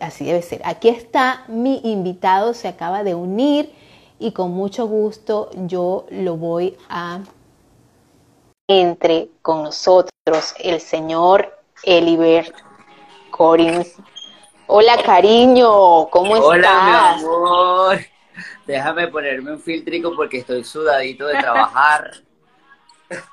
así 0.00 0.26
debe 0.26 0.42
ser. 0.42 0.60
Aquí 0.64 0.88
está 0.88 1.44
mi 1.48 1.80
invitado, 1.84 2.52
se 2.52 2.68
acaba 2.68 3.02
de 3.02 3.14
unir 3.14 3.72
y 4.18 4.32
con 4.32 4.50
mucho 4.50 4.86
gusto 4.86 5.50
yo 5.54 6.06
lo 6.10 6.36
voy 6.36 6.76
a 6.88 7.20
entre 8.68 9.30
con 9.40 9.62
nosotros 9.62 10.54
el 10.58 10.80
señor 10.80 11.58
Elibert 11.82 12.54
Corins 13.30 13.96
Hola, 14.66 14.96
cariño, 15.02 16.08
¿cómo 16.08 16.36
estás? 16.36 16.48
Hola, 16.48 17.16
mi 17.18 17.24
amor. 17.24 18.13
Déjame 18.66 19.08
ponerme 19.08 19.52
un 19.52 19.60
filtrico 19.60 20.14
porque 20.16 20.38
estoy 20.38 20.64
sudadito 20.64 21.26
de 21.26 21.38
trabajar. 21.38 22.12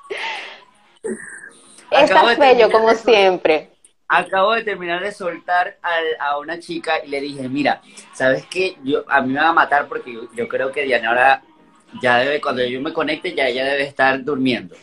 Estás 1.90 2.38
bello, 2.38 2.70
como 2.70 2.94
siempre. 2.94 3.70
Acabo 4.08 4.52
de 4.52 4.62
terminar 4.62 5.02
de 5.02 5.12
soltar 5.12 5.78
a 6.18 6.38
una 6.38 6.58
chica 6.58 7.02
y 7.04 7.08
le 7.08 7.20
dije, 7.20 7.48
mira, 7.48 7.80
¿sabes 8.12 8.44
qué? 8.46 8.76
Yo, 8.84 9.04
a 9.08 9.22
mí 9.22 9.32
me 9.32 9.40
va 9.40 9.48
a 9.48 9.54
matar 9.54 9.88
porque 9.88 10.12
yo, 10.34 10.48
creo 10.48 10.70
que 10.70 10.82
Diana 10.82 11.08
ahora 11.08 11.42
ya 12.02 12.18
debe, 12.18 12.40
cuando 12.40 12.62
yo 12.64 12.80
me 12.80 12.92
conecte, 12.92 13.34
ya 13.34 13.48
ella 13.48 13.64
debe 13.64 13.84
estar 13.84 14.22
durmiendo. 14.22 14.76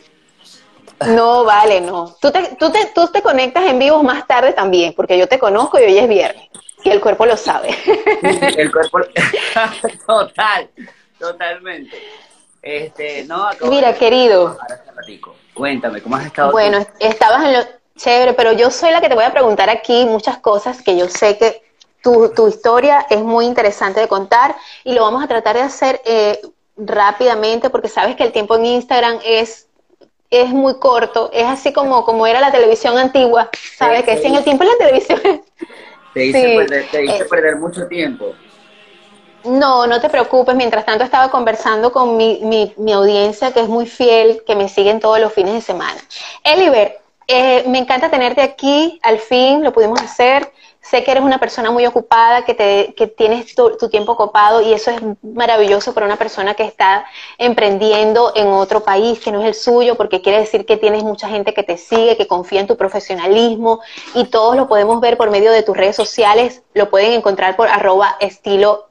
No, 1.06 1.44
vale, 1.44 1.80
no. 1.80 2.16
Tú 2.20 2.32
te, 2.32 2.56
tú, 2.58 2.70
te, 2.70 2.86
tú 2.94 3.06
te 3.06 3.22
conectas 3.22 3.64
en 3.66 3.78
vivo 3.78 4.02
más 4.02 4.26
tarde 4.26 4.52
también, 4.52 4.94
porque 4.94 5.16
yo 5.16 5.28
te 5.28 5.38
conozco 5.38 5.78
y 5.78 5.84
hoy 5.84 5.98
es 5.98 6.08
viernes. 6.08 6.48
Y 6.82 6.90
el 6.90 7.00
cuerpo 7.00 7.26
lo 7.26 7.36
sabe. 7.36 7.76
el 8.56 8.72
cuerpo. 8.72 9.00
Total, 10.06 10.68
totalmente. 11.18 11.96
Este, 12.62 13.24
no, 13.24 13.48
Mira, 13.68 13.94
querido. 13.94 14.58
Cuéntame, 15.54 16.02
¿cómo 16.02 16.16
has 16.16 16.26
estado? 16.26 16.52
Bueno, 16.52 16.86
estabas 16.98 17.44
en 17.44 17.52
lo 17.54 17.60
chévere, 17.96 18.32
pero 18.32 18.52
yo 18.52 18.70
soy 18.70 18.90
la 18.90 19.00
que 19.00 19.08
te 19.08 19.14
voy 19.14 19.24
a 19.24 19.32
preguntar 19.32 19.68
aquí 19.68 20.06
muchas 20.06 20.38
cosas 20.38 20.82
que 20.82 20.96
yo 20.96 21.08
sé 21.08 21.36
que 21.36 21.62
tu, 22.02 22.30
tu 22.34 22.48
historia 22.48 23.06
es 23.10 23.20
muy 23.20 23.44
interesante 23.44 24.00
de 24.00 24.08
contar 24.08 24.56
y 24.84 24.94
lo 24.94 25.02
vamos 25.02 25.22
a 25.22 25.28
tratar 25.28 25.56
de 25.56 25.62
hacer 25.62 26.00
eh, 26.06 26.40
rápidamente 26.78 27.68
porque 27.68 27.88
sabes 27.88 28.16
que 28.16 28.22
el 28.22 28.32
tiempo 28.32 28.56
en 28.56 28.64
Instagram 28.66 29.18
es 29.24 29.66
es 30.30 30.50
muy 30.50 30.78
corto, 30.78 31.28
es 31.32 31.44
así 31.44 31.72
como, 31.72 32.04
como 32.04 32.26
era 32.26 32.40
la 32.40 32.52
televisión 32.52 32.96
antigua, 32.96 33.50
¿sabes? 33.76 34.04
que 34.04 34.16
si 34.18 34.28
en 34.28 34.36
el 34.36 34.44
tiempo 34.44 34.62
la 34.62 34.76
televisión... 34.78 35.20
Te 36.12 36.26
hice, 36.26 36.56
perder, 36.56 36.86
te 36.90 37.04
hice 37.04 37.22
eh, 37.22 37.26
perder 37.28 37.56
mucho 37.56 37.86
tiempo. 37.86 38.34
No, 39.44 39.86
no 39.86 40.00
te 40.00 40.08
preocupes. 40.08 40.54
Mientras 40.54 40.84
tanto 40.84 41.04
estaba 41.04 41.30
conversando 41.30 41.92
con 41.92 42.16
mi, 42.16 42.40
mi, 42.42 42.74
mi, 42.76 42.92
audiencia 42.92 43.52
que 43.52 43.60
es 43.60 43.68
muy 43.68 43.86
fiel, 43.86 44.42
que 44.46 44.56
me 44.56 44.68
siguen 44.68 45.00
todos 45.00 45.20
los 45.20 45.32
fines 45.32 45.54
de 45.54 45.60
semana. 45.60 46.00
Eliver, 46.44 47.00
eh, 47.26 47.64
me 47.66 47.78
encanta 47.78 48.10
tenerte 48.10 48.42
aquí. 48.42 48.98
Al 49.02 49.18
fin 49.18 49.62
lo 49.62 49.72
pudimos 49.72 50.00
hacer. 50.02 50.52
Sé 50.90 51.04
que 51.04 51.12
eres 51.12 51.22
una 51.22 51.38
persona 51.38 51.70
muy 51.70 51.86
ocupada, 51.86 52.44
que, 52.44 52.52
te, 52.52 52.94
que 52.96 53.06
tienes 53.06 53.54
tu, 53.54 53.70
tiempo 53.88 54.10
ocupado 54.10 54.60
y 54.60 54.72
eso 54.72 54.90
es 54.90 55.00
maravilloso 55.22 55.94
para 55.94 56.04
una 56.04 56.16
persona 56.16 56.54
que 56.54 56.64
está 56.64 57.04
emprendiendo 57.38 58.32
en 58.34 58.48
otro 58.48 58.82
país 58.82 59.20
que 59.20 59.30
no 59.30 59.40
es 59.40 59.46
el 59.46 59.54
suyo, 59.54 59.94
porque 59.96 60.20
quiere 60.20 60.40
decir 60.40 60.66
que 60.66 60.76
tienes 60.76 61.04
mucha 61.04 61.28
gente 61.28 61.54
que 61.54 61.62
te 61.62 61.76
sigue, 61.76 62.16
que 62.16 62.26
confía 62.26 62.60
en 62.60 62.66
tu 62.66 62.76
profesionalismo 62.76 63.78
y 64.16 64.24
todos 64.24 64.56
lo 64.56 64.66
podemos 64.66 65.00
ver 65.00 65.16
por 65.16 65.30
medio 65.30 65.52
de 65.52 65.62
tus 65.62 65.76
redes 65.76 65.94
sociales. 65.94 66.64
Lo 66.74 66.90
pueden 66.90 67.12
encontrar 67.12 67.54
por 67.54 67.68
arroba 67.68 68.16
estilo 68.18 68.88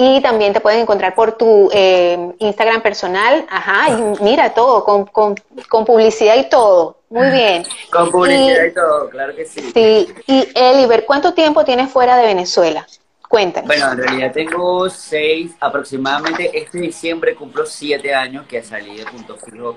y 0.00 0.20
también 0.20 0.52
te 0.52 0.60
pueden 0.60 0.78
encontrar 0.78 1.16
por 1.16 1.32
tu 1.32 1.70
eh, 1.72 2.32
Instagram 2.38 2.82
personal. 2.82 3.44
Ajá, 3.50 3.90
y 3.90 4.22
mira 4.22 4.54
todo, 4.54 4.84
con, 4.84 5.06
con, 5.06 5.34
con, 5.68 5.84
publicidad 5.84 6.36
y 6.36 6.48
todo. 6.48 6.98
Muy 7.10 7.28
bien. 7.30 7.64
Con 7.90 8.10
publicidad 8.12 8.66
y, 8.66 8.74
todo, 8.74 9.08
claro 9.10 9.34
que 9.34 9.44
sí. 9.44 9.72
Sí, 9.74 10.14
y 10.26 10.48
Eliber, 10.54 11.04
¿cuánto 11.04 11.34
tiempo 11.34 11.64
tienes 11.64 11.90
fuera 11.90 12.16
de 12.16 12.26
Venezuela? 12.26 12.86
Cuéntanos. 13.28 13.66
Bueno, 13.66 13.90
en 13.90 13.98
realidad 13.98 14.32
tengo 14.32 14.88
seis, 14.88 15.52
aproximadamente 15.58 16.50
este 16.56 16.78
diciembre 16.78 17.34
cumplo 17.34 17.66
siete 17.66 18.14
años 18.14 18.46
que 18.46 18.62
salí 18.62 18.98
de 18.98 19.04
Punto 19.04 19.36
Fijo 19.36 19.76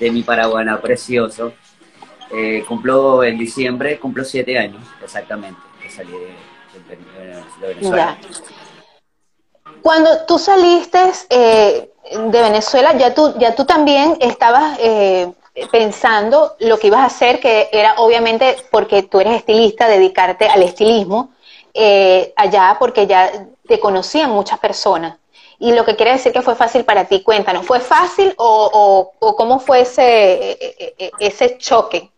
de 0.00 0.10
mi 0.10 0.22
Paraguana 0.22 0.80
precioso. 0.80 1.52
Eh, 2.32 2.64
cumplo 2.66 3.22
en 3.22 3.38
diciembre, 3.38 4.00
cumplo 4.00 4.24
siete 4.24 4.58
años, 4.58 4.82
exactamente, 5.00 5.60
que 5.80 5.90
salí 5.90 6.10
de, 6.10 6.34
Venezuela. 7.60 8.18
Cuando 9.82 10.24
tú 10.26 10.38
saliste 10.38 10.98
eh, 11.30 11.90
de 12.10 12.42
Venezuela, 12.42 12.96
ya 12.96 13.14
tú, 13.14 13.34
ya 13.38 13.54
tú 13.54 13.64
también 13.64 14.16
estabas 14.20 14.78
eh, 14.80 15.32
pensando 15.70 16.54
lo 16.60 16.78
que 16.78 16.88
ibas 16.88 17.00
a 17.00 17.06
hacer, 17.06 17.40
que 17.40 17.68
era 17.72 17.94
obviamente 17.98 18.56
porque 18.70 19.02
tú 19.02 19.20
eres 19.20 19.36
estilista, 19.36 19.88
dedicarte 19.88 20.46
al 20.46 20.62
estilismo 20.62 21.32
eh, 21.74 22.32
allá, 22.36 22.76
porque 22.78 23.06
ya 23.06 23.30
te 23.66 23.78
conocían 23.78 24.30
muchas 24.30 24.58
personas. 24.58 25.16
Y 25.58 25.72
lo 25.72 25.84
que 25.84 25.94
quiere 25.94 26.12
decir 26.12 26.32
que 26.32 26.40
fue 26.40 26.56
fácil 26.56 26.84
para 26.84 27.04
ti, 27.04 27.22
cuéntanos, 27.22 27.66
¿fue 27.66 27.80
fácil 27.80 28.32
o, 28.38 29.12
o, 29.18 29.36
cómo 29.36 29.60
fue 29.60 29.82
ese, 29.82 30.02
e, 30.02 30.58
e, 30.60 30.94
e, 30.98 31.12
ese 31.20 31.58
choque 31.58 32.10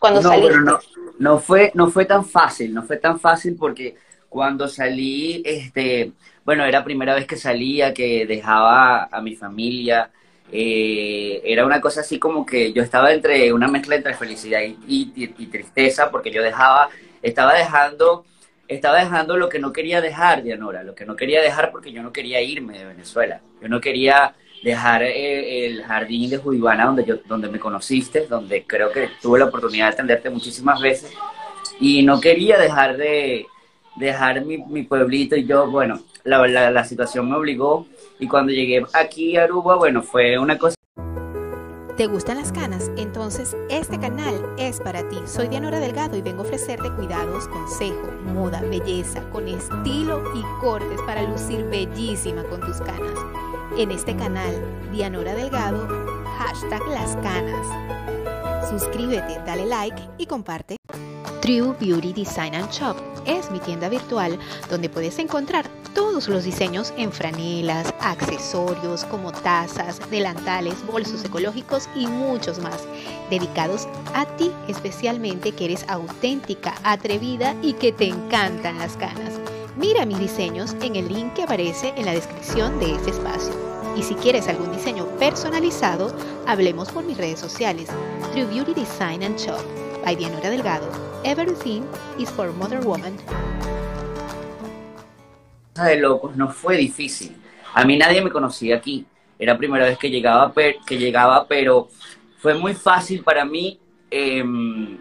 cuando 0.00 0.22
no, 0.22 0.28
saliste? 0.30 0.56
no, 0.58 0.78
no, 1.18 1.38
fue, 1.38 1.70
no 1.74 1.90
fue 1.90 2.06
tan 2.06 2.24
fácil, 2.24 2.72
no 2.72 2.82
fue 2.82 2.96
tan 2.96 3.20
fácil 3.20 3.54
porque 3.58 3.96
cuando 4.30 4.66
salí, 4.66 5.42
este, 5.44 6.12
bueno, 6.46 6.64
era 6.64 6.84
primera 6.84 7.14
vez 7.14 7.26
que 7.26 7.36
salía, 7.36 7.92
que 7.92 8.24
dejaba 8.24 9.08
a 9.10 9.20
mi 9.20 9.34
familia, 9.34 10.10
eh, 10.52 11.42
era 11.44 11.66
una 11.66 11.80
cosa 11.80 12.02
así 12.02 12.20
como 12.20 12.46
que 12.46 12.72
yo 12.72 12.84
estaba 12.84 13.12
entre 13.12 13.52
una 13.52 13.66
mezcla 13.66 13.96
entre 13.96 14.14
felicidad 14.14 14.60
y, 14.86 15.26
tristeza 15.48 16.08
porque 16.08 16.30
yo 16.30 16.42
dejaba, 16.42 16.88
estaba 17.20 17.52
dejando, 17.54 18.24
estaba 18.68 19.00
dejando 19.00 19.36
lo 19.36 19.48
que 19.48 19.58
no 19.58 19.72
quería 19.72 20.00
dejar, 20.00 20.44
Dianora, 20.44 20.84
lo 20.84 20.94
que 20.94 21.04
no 21.04 21.16
quería 21.16 21.42
dejar 21.42 21.72
porque 21.72 21.90
yo 21.90 22.00
no 22.00 22.12
quería 22.12 22.40
irme 22.40 22.78
de 22.78 22.84
Venezuela, 22.84 23.40
yo 23.60 23.68
no 23.68 23.80
quería 23.80 24.34
dejar 24.62 25.02
eh, 25.02 25.66
el 25.66 25.82
jardín 25.82 26.30
de 26.30 26.38
Judibana 26.38 26.86
donde 26.86 27.04
yo, 27.04 27.16
donde 27.26 27.48
me 27.48 27.58
conociste, 27.58 28.28
donde 28.28 28.64
creo 28.64 28.92
que 28.92 29.10
tuve 29.20 29.40
la 29.40 29.46
oportunidad 29.46 29.88
de 29.88 29.92
atenderte 29.94 30.30
muchísimas 30.30 30.80
veces. 30.80 31.12
Y 31.80 32.04
no 32.04 32.20
quería 32.20 32.56
dejar 32.56 32.96
de 32.96 33.46
dejar 33.96 34.44
mi, 34.44 34.58
mi 34.58 34.82
pueblito 34.82 35.36
y 35.36 35.46
yo, 35.46 35.70
bueno, 35.70 36.00
la, 36.24 36.46
la, 36.46 36.70
la 36.70 36.84
situación 36.84 37.28
me 37.30 37.36
obligó 37.36 37.86
y 38.18 38.26
cuando 38.26 38.52
llegué 38.52 38.84
aquí 38.92 39.36
a 39.36 39.44
Aruba, 39.44 39.76
bueno, 39.76 40.02
fue 40.02 40.38
una 40.38 40.58
cosa 40.58 40.76
¿Te 41.96 42.08
gustan 42.08 42.36
las 42.36 42.52
canas? 42.52 42.90
Entonces 42.98 43.56
este 43.70 43.98
canal 43.98 44.34
es 44.58 44.80
para 44.80 45.08
ti. 45.08 45.16
Soy 45.24 45.48
Dianora 45.48 45.80
Delgado 45.80 46.14
y 46.14 46.20
vengo 46.20 46.42
a 46.42 46.44
ofrecerte 46.44 46.90
cuidados, 46.90 47.48
consejo, 47.48 48.12
moda, 48.34 48.60
belleza, 48.60 49.22
con 49.30 49.48
estilo 49.48 50.22
y 50.34 50.42
cortes 50.60 51.00
para 51.06 51.22
lucir 51.22 51.64
bellísima 51.70 52.42
con 52.44 52.60
tus 52.60 52.82
canas. 52.82 53.18
En 53.78 53.90
este 53.90 54.14
canal, 54.14 54.54
Dianora 54.92 55.34
Delgado, 55.34 55.88
hashtag 56.38 56.86
las 56.88 57.16
canas. 57.16 57.66
Suscríbete, 58.68 59.40
dale 59.46 59.66
like 59.66 60.02
y 60.18 60.26
comparte. 60.26 60.76
True 61.40 61.76
Beauty 61.78 62.12
Design 62.12 62.54
and 62.56 62.70
Shop 62.72 62.96
es 63.24 63.50
mi 63.52 63.60
tienda 63.60 63.88
virtual 63.88 64.36
donde 64.68 64.88
puedes 64.88 65.18
encontrar 65.20 65.68
todos 65.94 66.28
los 66.28 66.44
diseños 66.44 66.92
en 66.96 67.12
franelas, 67.12 67.94
accesorios 68.00 69.04
como 69.04 69.30
tazas, 69.30 70.00
delantales, 70.10 70.84
bolsos 70.86 71.24
ecológicos 71.24 71.88
y 71.94 72.08
muchos 72.08 72.58
más, 72.58 72.82
dedicados 73.30 73.86
a 74.14 74.26
ti 74.36 74.50
especialmente 74.66 75.52
que 75.52 75.66
eres 75.66 75.84
auténtica, 75.88 76.74
atrevida 76.82 77.54
y 77.62 77.74
que 77.74 77.92
te 77.92 78.08
encantan 78.08 78.78
las 78.78 78.96
canas. 78.96 79.34
Mira 79.76 80.04
mis 80.06 80.18
diseños 80.18 80.74
en 80.80 80.96
el 80.96 81.08
link 81.08 81.34
que 81.34 81.44
aparece 81.44 81.92
en 81.96 82.06
la 82.06 82.12
descripción 82.12 82.80
de 82.80 82.96
este 82.96 83.10
espacio. 83.10 83.75
Y 83.96 84.02
si 84.02 84.14
quieres 84.14 84.46
algún 84.48 84.72
diseño 84.72 85.06
personalizado, 85.18 86.14
hablemos 86.46 86.90
por 86.90 87.04
mis 87.04 87.16
redes 87.16 87.40
sociales, 87.40 87.88
True 88.32 88.44
Beauty 88.44 88.74
Design 88.74 89.22
and 89.22 89.38
Shop, 89.38 89.60
by 90.04 90.14
Dianora 90.14 90.50
Delgado 90.50 91.06
Everything 91.24 91.82
is 92.18 92.30
for 92.30 92.52
Mother 92.52 92.78
Woman. 92.86 93.16
De 95.74 95.96
locos 95.96 96.36
no 96.36 96.48
fue 96.52 96.76
difícil. 96.76 97.36
A 97.74 97.84
mí 97.84 97.98
nadie 97.98 98.22
me 98.22 98.30
conocía 98.30 98.76
aquí. 98.76 99.04
Era 99.38 99.54
la 99.54 99.58
primera 99.58 99.84
vez 99.86 99.98
que 99.98 100.08
llegaba, 100.08 100.52
que 100.54 100.98
llegaba 100.98 101.46
pero 101.48 101.88
fue 102.38 102.54
muy 102.54 102.74
fácil 102.74 103.24
para 103.24 103.44
mí 103.44 103.80
em, 104.10 104.98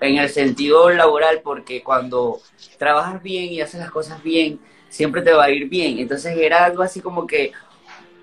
en 0.00 0.18
el 0.18 0.28
sentido 0.28 0.90
laboral 0.90 1.42
porque 1.44 1.82
cuando 1.82 2.40
trabajas 2.76 3.22
bien 3.22 3.52
y 3.52 3.60
haces 3.60 3.80
las 3.80 3.90
cosas 3.92 4.20
bien, 4.22 4.58
siempre 4.88 5.22
te 5.22 5.32
va 5.32 5.44
a 5.44 5.50
ir 5.50 5.68
bien. 5.68 5.98
Entonces 5.98 6.36
era 6.36 6.64
algo 6.64 6.82
así 6.82 7.00
como 7.00 7.26
que, 7.26 7.52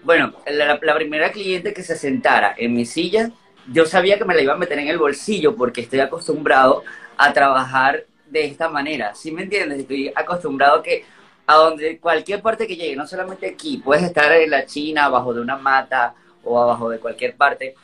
bueno, 0.06 0.34
la, 0.48 0.80
primera 0.80 1.32
cliente 1.32 1.74
que 1.74 1.84
se 1.84 1.96
sentara 1.98 2.54
en 2.58 2.74
mi 2.74 2.86
silla, 2.86 3.32
yo 3.72 3.86
sabía 3.86 4.18
que 4.18 4.26
me 4.26 4.36
la 4.36 4.42
iba 4.42 4.54
a 4.54 4.58
meter 4.58 4.78
en 4.78 4.88
el 4.88 5.00
bolsillo 5.00 5.56
porque 5.56 5.82
estoy 5.82 6.00
acostumbrado 6.00 6.84
a 7.18 7.34
trabajar 7.34 8.06
de 8.30 8.46
esta 8.46 8.70
manera. 8.70 9.16
¿Sí 9.16 9.32
me 9.32 9.44
entiendes? 9.44 9.80
Estoy 9.80 10.12
acostumbrado 10.16 10.84
que 10.84 11.04
a 11.48 11.56
donde 11.56 12.00
cualquier 12.00 12.42
parte 12.42 12.68
que 12.68 12.76
llegue, 12.76 12.96
no 12.96 13.08
solamente 13.08 13.48
aquí, 13.48 13.78
puedes 13.84 14.04
estar 14.04 14.32
en 14.32 14.52
la 14.52 14.66
China, 14.66 15.06
abajo 15.06 15.34
de 15.34 15.42
una 15.42 15.58
mata 15.58 16.14
o 16.44 16.60
abajo 16.60 16.90
de 16.90 17.00
cualquier 17.00 17.36
parte. 17.36 17.76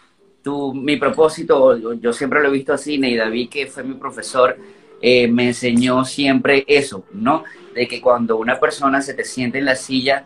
Tu, 0.44 0.74
mi 0.74 0.98
propósito, 0.98 1.96
yo 1.96 2.14
siempre 2.14 2.42
lo 2.42 2.50
he 2.50 2.52
visto 2.52 2.74
así, 2.74 2.96
y 2.96 3.16
David, 3.16 3.50
que 3.50 3.68
fue 3.68 3.84
mi 3.84 3.96
profesor, 3.96 4.58
eh, 5.02 5.28
me 5.28 5.48
enseñó 5.48 6.06
siempre 6.06 6.64
eso, 6.68 7.06
¿no? 7.14 7.44
De 7.74 7.88
que 7.88 8.00
cuando 8.02 8.38
una 8.38 8.60
persona 8.60 9.02
se 9.02 9.14
te 9.14 9.24
siente 9.24 9.60
en 9.60 9.66
la 9.66 9.76
silla, 9.76 10.26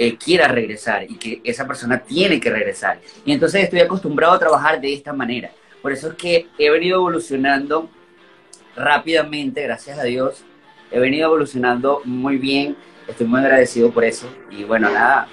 eh, 0.00 0.16
quiera 0.16 0.46
regresar 0.46 1.02
y 1.10 1.16
que 1.16 1.40
esa 1.42 1.66
persona 1.66 1.98
tiene 1.98 2.38
que 2.38 2.50
regresar. 2.50 3.00
Y 3.24 3.32
entonces 3.32 3.64
estoy 3.64 3.80
acostumbrado 3.80 4.32
a 4.34 4.38
trabajar 4.38 4.80
de 4.80 4.94
esta 4.94 5.12
manera. 5.12 5.50
Por 5.82 5.90
eso 5.90 6.08
es 6.08 6.14
que 6.14 6.46
he 6.56 6.70
venido 6.70 6.98
evolucionando 6.98 7.90
rápidamente, 8.76 9.60
gracias 9.62 9.98
a 9.98 10.04
Dios. 10.04 10.44
He 10.92 11.00
venido 11.00 11.26
evolucionando 11.26 12.00
muy 12.04 12.36
bien, 12.36 12.76
estoy 13.08 13.26
muy 13.26 13.40
agradecido 13.40 13.90
por 13.90 14.04
eso. 14.04 14.28
Y 14.50 14.62
bueno, 14.62 14.88
nada, 14.88 15.26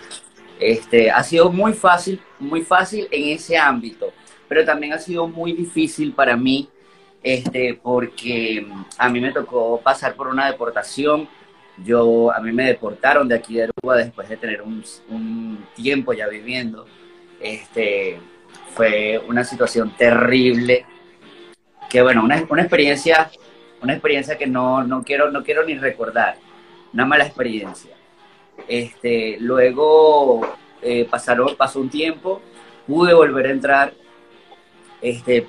este, 0.60 1.12
ha 1.12 1.22
sido 1.22 1.52
muy 1.52 1.74
fácil, 1.74 2.20
muy 2.40 2.64
fácil 2.64 3.08
en 3.12 3.36
ese 3.36 3.58
ámbito, 3.58 4.14
pero 4.48 4.66
también 4.66 4.94
ha 4.94 4.98
sido 4.98 5.28
muy 5.28 5.54
difícil 5.54 6.12
para 6.14 6.36
mí, 6.36 6.70
este, 7.22 7.80
porque 7.82 8.68
a 8.98 9.10
mí 9.10 9.20
me 9.20 9.32
tocó 9.32 9.80
pasar 9.80 10.16
por 10.16 10.28
una 10.28 10.48
deportación. 10.48 11.28
Yo, 11.84 12.32
a 12.32 12.40
mí 12.40 12.52
me 12.52 12.66
deportaron 12.66 13.28
de 13.28 13.36
aquí 13.36 13.56
de 13.56 13.64
Aruba 13.64 13.98
después 13.98 14.30
de 14.30 14.38
tener 14.38 14.62
un, 14.62 14.84
un 15.10 15.66
tiempo 15.76 16.14
ya 16.14 16.28
viviendo. 16.28 16.86
Este, 17.40 18.18
fue 18.74 19.22
una 19.28 19.44
situación 19.44 19.96
terrible 19.98 20.86
que 21.90 22.02
bueno, 22.02 22.24
una, 22.24 22.44
una 22.50 22.62
experiencia, 22.62 23.32
una 23.82 23.94
experiencia 23.94 24.38
que 24.38 24.48
no, 24.48 24.84
no, 24.84 25.04
quiero, 25.04 25.32
no 25.32 25.44
quiero 25.44 25.64
ni 25.66 25.76
recordar, 25.76 26.38
una 26.94 27.06
mala 27.06 27.26
experiencia. 27.26 27.96
Este, 28.68 29.38
luego 29.40 30.56
eh, 30.82 31.08
pasaron, 31.10 31.56
pasó 31.56 31.80
un 31.80 31.90
tiempo, 31.90 32.42
pude 32.88 33.14
volver 33.14 33.48
a 33.48 33.52
entrar, 33.52 33.94
este, 35.02 35.48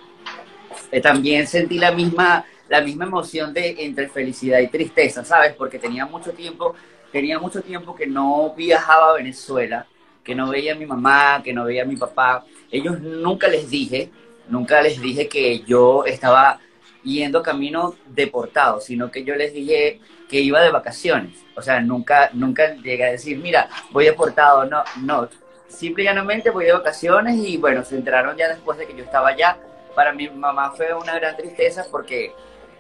también 1.03 1.47
sentí 1.47 1.79
la 1.79 1.93
misma, 1.93 2.45
la 2.69 2.81
misma 2.81 3.05
emoción 3.05 3.53
de 3.53 3.77
entre 3.85 4.09
felicidad 4.09 4.59
y 4.61 4.69
tristeza, 4.69 5.25
¿sabes? 5.25 5.55
Porque 5.55 5.79
tenía 5.79 6.07
mucho 6.07 6.33
tiempo, 6.33 6.75
tenía 7.13 7.39
mucho 7.39 7.63
tiempo 7.63 7.95
que 7.95 8.07
no 8.07 8.55
viajaba 8.57 9.11
a 9.11 9.15
Venezuela, 9.15 9.87
que 10.25 10.35
no 10.35 10.51
veía 10.51 10.73
a 10.73 10.77
mi 10.77 10.87
mamá, 10.87 11.41
que 11.45 11.53
no 11.53 11.65
veía 11.65 11.83
a 11.83 11.87
mi 11.87 11.97
papá. 11.97 12.45
Ellos 12.71 13.01
nunca 13.01 13.49
les 13.49 13.71
dije, 13.71 14.11
nunca 14.49 14.83
les 14.83 15.01
dije 15.01 15.29
que 15.29 15.61
yo 15.61 16.05
estaba 16.05 16.61
yendo 17.07 17.43
camino 17.43 17.95
deportado, 18.07 18.81
sino 18.81 19.11
que 19.11 19.23
yo 19.23 19.35
les 19.37 19.55
dije 19.55 20.01
que 20.29 20.41
iba 20.41 20.61
de 20.61 20.71
vacaciones. 20.71 21.45
O 21.55 21.63
sea, 21.63 21.81
nunca, 21.81 22.31
nunca 22.33 22.75
llegué 22.75 23.05
a 23.05 23.13
decir, 23.13 23.39
mira, 23.39 23.69
voy 23.93 24.05
deportado. 24.05 24.65
No, 24.65 24.83
no. 25.03 25.29
Simple 25.69 26.05
y 26.05 26.07
llanamente 26.07 26.51
voy 26.51 26.65
de 26.65 26.73
vacaciones 26.73 27.37
y 27.37 27.57
bueno, 27.57 27.85
se 27.85 27.97
enteraron 27.97 28.37
ya 28.37 28.49
después 28.49 28.79
de 28.79 28.87
que 28.87 28.97
yo 28.97 29.05
estaba 29.05 29.29
allá. 29.29 29.59
Para 29.95 30.13
mi 30.13 30.29
mamá 30.29 30.73
fue 30.73 30.93
una 30.93 31.15
gran 31.19 31.37
tristeza 31.37 31.87
porque, 31.91 32.33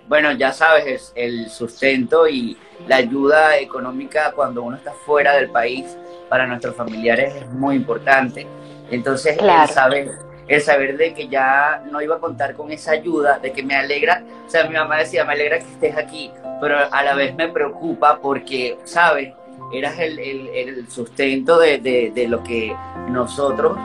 bueno, 0.08 0.32
ya 0.32 0.52
sabes, 0.52 1.12
el, 1.14 1.50
sustento 1.50 2.28
y 2.28 2.56
la 2.86 2.96
ayuda 2.96 3.58
económica 3.58 4.32
cuando 4.32 4.62
uno 4.62 4.76
está 4.76 4.92
fuera 4.92 5.34
del 5.34 5.50
país 5.50 5.96
para 6.28 6.46
nuestros 6.46 6.76
familiares 6.76 7.34
es 7.34 7.48
muy 7.50 7.76
importante. 7.76 8.46
Entonces, 8.90 9.36
claro. 9.36 9.72
sabe 9.72 10.10
el 10.48 10.60
saber 10.60 10.96
de 10.96 11.12
que 11.12 11.26
ya 11.28 11.82
no 11.90 12.00
iba 12.00 12.16
a 12.16 12.18
contar 12.20 12.54
con 12.54 12.70
esa 12.70 12.92
ayuda, 12.92 13.38
de 13.40 13.52
que 13.52 13.62
me 13.62 13.74
alegra, 13.74 14.22
o 14.46 14.48
sea, 14.48 14.64
mi 14.68 14.74
mamá 14.74 14.98
decía, 14.98 15.24
me 15.24 15.32
alegra 15.32 15.58
que 15.58 15.64
estés 15.64 15.96
aquí, 15.96 16.30
pero 16.60 16.78
a 16.90 17.02
la 17.02 17.14
vez 17.14 17.34
me 17.34 17.48
preocupa 17.48 18.20
porque, 18.20 18.78
¿sabes? 18.84 19.34
Eras 19.72 19.98
el, 19.98 20.18
el, 20.20 20.88
sustento 20.88 21.58
de, 21.58 21.78
de, 22.14 22.28
lo 22.28 22.44
que 22.44 22.76
nosotros 23.08 23.76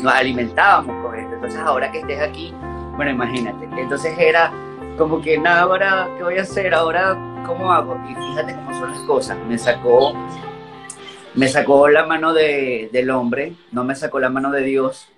nos 0.00 0.14
alimentábamos 0.14 1.04
con 1.04 1.18
esto. 1.18 1.34
Entonces, 1.34 1.60
ahora 1.60 1.90
que 1.90 1.98
estés 1.98 2.20
aquí, 2.20 2.54
bueno, 2.94 3.10
imagínate. 3.10 3.68
Entonces 3.76 4.16
era 4.16 4.52
como 4.96 5.20
que, 5.20 5.38
nada, 5.38 5.62
ahora, 5.62 6.08
¿qué 6.16 6.22
voy 6.22 6.38
a 6.38 6.42
hacer? 6.42 6.74
Ahora, 6.74 7.42
¿cómo 7.46 7.72
hago? 7.72 7.98
Y 8.08 8.14
fíjate 8.14 8.54
cómo 8.54 8.72
son 8.78 8.90
las 8.90 9.00
cosas. 9.00 9.38
Me 9.46 9.58
sacó, 9.58 10.14
me 11.34 11.48
sacó 11.48 11.88
la 11.88 12.06
mano 12.06 12.32
de, 12.32 12.88
del 12.92 13.10
hombre, 13.10 13.54
no 13.72 13.84
me 13.84 13.94
sacó 13.96 14.20
la 14.20 14.30
mano 14.30 14.50
de 14.50 14.62
Dios 14.62 15.08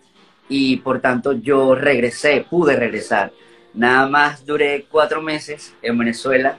y 0.48 0.78
por 0.78 1.00
tanto 1.00 1.32
yo 1.32 1.74
regresé, 1.74 2.46
pude 2.48 2.76
regresar. 2.76 3.32
Nada 3.74 4.08
más 4.08 4.46
duré 4.46 4.86
cuatro 4.90 5.20
meses 5.20 5.74
en 5.82 5.98
Venezuela 5.98 6.56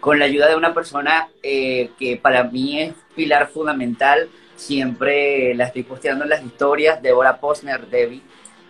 con 0.00 0.18
la 0.18 0.26
ayuda 0.26 0.48
de 0.48 0.56
una 0.56 0.74
persona 0.74 1.28
eh, 1.42 1.90
que 1.98 2.16
para 2.16 2.44
mí 2.44 2.80
es 2.80 2.94
pilar 3.16 3.48
fundamental. 3.48 4.28
Siempre 4.54 5.54
la 5.54 5.64
estoy 5.64 5.82
posteando 5.82 6.24
en 6.24 6.30
las 6.30 6.44
historias, 6.44 7.02
Deborah 7.02 7.38
Posner, 7.38 7.88
Debbie. 7.88 8.22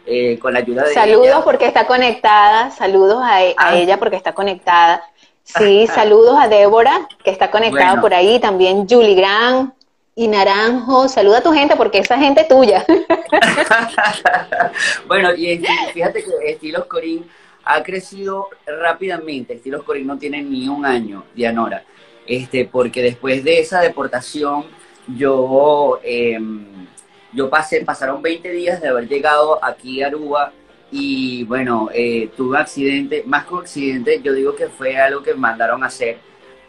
Eh, 0.07 0.39
con 0.41 0.53
la 0.53 0.59
ayuda 0.59 0.85
de 0.85 0.95
Saludos 0.95 1.45
porque 1.45 1.67
está 1.67 1.87
conectada, 1.87 2.71
saludos 2.71 3.21
a, 3.23 3.45
e, 3.45 3.55
ah. 3.57 3.77
ella 3.77 3.99
porque 3.99 4.17
está 4.17 4.33
conectada. 4.33 5.03
Sí, 5.45 5.87
saludos 5.95 6.37
a 6.41 6.49
Débora, 6.49 7.09
que 7.23 7.31
está 7.31 7.51
conectada 7.51 8.01
por 8.01 8.13
ahí, 8.13 8.41
también 8.41 8.89
Julie 8.89 9.15
Grant 9.15 9.73
y 10.15 10.29
Naranjo. 10.29 11.09
Saluda 11.09 11.39
a 11.39 11.43
tu 11.43 11.53
gente 11.53 11.77
porque 11.77 11.99
esa 11.99 12.19
gente 12.19 12.43
es 12.43 12.49
tuya. 12.49 12.85
bueno, 15.07 15.35
y 15.35 15.65
fíjate 15.93 16.25
que 16.25 16.51
Estilos 16.51 16.87
Corín 16.87 17.27
ha 17.65 17.83
crecido 17.83 18.49
rápidamente. 18.67 19.55
Estilos 19.55 19.85
Corín 19.85 20.07
no 20.07 20.19
tiene 20.19 20.43
ni 20.43 20.69
un 20.69 20.85
año, 20.85 21.25
Dianora. 21.35 21.85
Este, 22.27 22.65
porque 22.65 23.03
después 23.03 23.43
de 23.45 23.61
esa 23.61 23.81
deportación, 23.81 24.67
yo, 25.09 26.01
em, 26.03 26.87
yo 27.33 27.49
pasé, 27.51 27.85
pasaron 27.85 28.23
20 28.23 28.49
días 28.51 28.81
de 28.81 28.89
haber 28.89 29.09
llegado 29.09 29.63
aquí 29.65 30.03
a 30.03 30.09
Aruba 30.09 30.53
y 30.91 31.45
bueno, 31.45 31.89
eh, 31.93 32.31
tuve 32.37 32.51
un 32.51 32.57
accidente, 32.57 33.23
más 33.27 33.47
que 33.47 33.55
un 33.55 33.61
accidente, 33.61 34.21
yo 34.23 34.33
digo 34.33 34.55
que 34.55 34.69
fue 34.69 34.97
algo 34.99 35.23
que 35.23 35.33
me 35.33 35.41
mandaron 35.41 35.83
a 35.83 35.87
hacer 35.87 36.19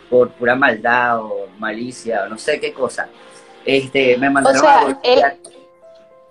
por 0.09 0.31
pura 0.31 0.55
maldad 0.55 1.19
o 1.19 1.47
malicia 1.59 2.23
o 2.23 2.29
no 2.29 2.37
sé 2.37 2.59
qué 2.59 2.73
cosa. 2.73 3.09
Este, 3.65 4.17
me 4.17 4.29
mandaron 4.29 4.57
o 4.57 4.63
sea, 4.63 5.27
a 5.27 5.35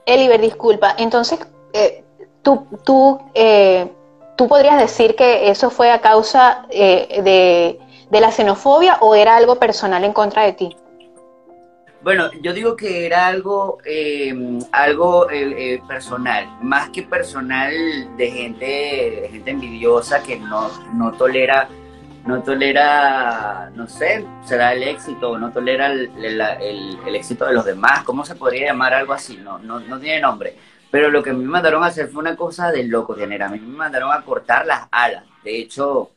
Eliver, 0.06 0.40
disculpa, 0.40 0.94
entonces 0.98 1.38
eh, 1.72 2.02
tú, 2.42 2.66
tú, 2.84 3.20
eh, 3.34 3.90
tú 4.36 4.48
podrías 4.48 4.78
decir 4.78 5.14
que 5.14 5.50
eso 5.50 5.70
fue 5.70 5.90
a 5.90 6.00
causa 6.00 6.66
de, 6.70 7.78
de 8.12 8.20
la 8.20 8.30
xenofobia 8.30 8.98
o 9.00 9.14
era 9.14 9.36
algo 9.36 9.56
personal 9.56 10.04
en 10.04 10.12
contra 10.12 10.42
de 10.42 10.52
ti? 10.52 10.76
Bueno, 12.02 12.32
yo 12.40 12.52
digo 12.52 12.74
que 12.74 13.06
era 13.06 13.28
algo, 13.28 13.78
eh, 13.84 14.34
algo 14.72 15.30
eh, 15.30 15.74
eh, 15.74 15.82
personal, 15.86 16.48
más 16.60 16.90
que 16.90 17.04
personal 17.04 17.72
de 18.16 18.30
gente, 18.30 18.64
de 19.22 19.28
gente 19.30 19.50
envidiosa 19.52 20.20
que 20.20 20.36
no, 20.36 20.68
no 20.94 21.12
tolera, 21.12 21.68
no 22.26 22.42
tolera, 22.42 23.70
no 23.76 23.86
sé, 23.86 24.26
será 24.44 24.72
el 24.72 24.82
éxito, 24.82 25.38
no 25.38 25.52
tolera 25.52 25.92
el, 25.92 26.98
éxito 27.14 27.46
de 27.46 27.54
los 27.54 27.64
demás, 27.64 28.02
¿cómo 28.02 28.24
se 28.24 28.34
podría 28.34 28.66
llamar 28.66 28.94
algo 28.94 29.12
así? 29.12 29.36
No, 29.36 29.60
no, 29.60 29.78
no 29.78 30.00
tiene 30.00 30.20
nombre. 30.20 30.56
Pero 30.90 31.08
lo 31.08 31.22
que 31.22 31.32
me 31.32 31.44
mandaron 31.44 31.84
a 31.84 31.86
hacer 31.86 32.08
fue 32.08 32.20
una 32.20 32.34
cosa 32.34 32.72
de 32.72 32.82
loco, 32.84 33.14
general. 33.14 33.48
A 33.48 33.52
mí 33.52 33.60
me 33.60 33.76
mandaron 33.76 34.12
a 34.12 34.22
cortar 34.22 34.66
las 34.66 34.88
alas. 34.90 35.24
De 35.44 35.56
hecho, 35.56 36.10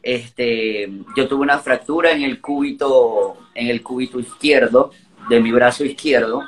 este, 0.00 0.88
yo 1.16 1.28
tuve 1.28 1.42
una 1.42 1.58
fractura 1.58 2.12
en 2.12 2.22
el 2.22 2.40
cúbito, 2.40 3.36
en 3.54 3.66
el 3.66 3.82
cúbito 3.82 4.20
izquierdo 4.20 4.92
de 5.28 5.40
mi 5.40 5.52
brazo 5.52 5.84
izquierdo, 5.84 6.42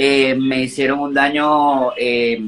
eh, 0.00 0.36
me 0.36 0.62
hicieron 0.62 1.00
un 1.00 1.12
daño 1.12 1.92
eh, 1.96 2.40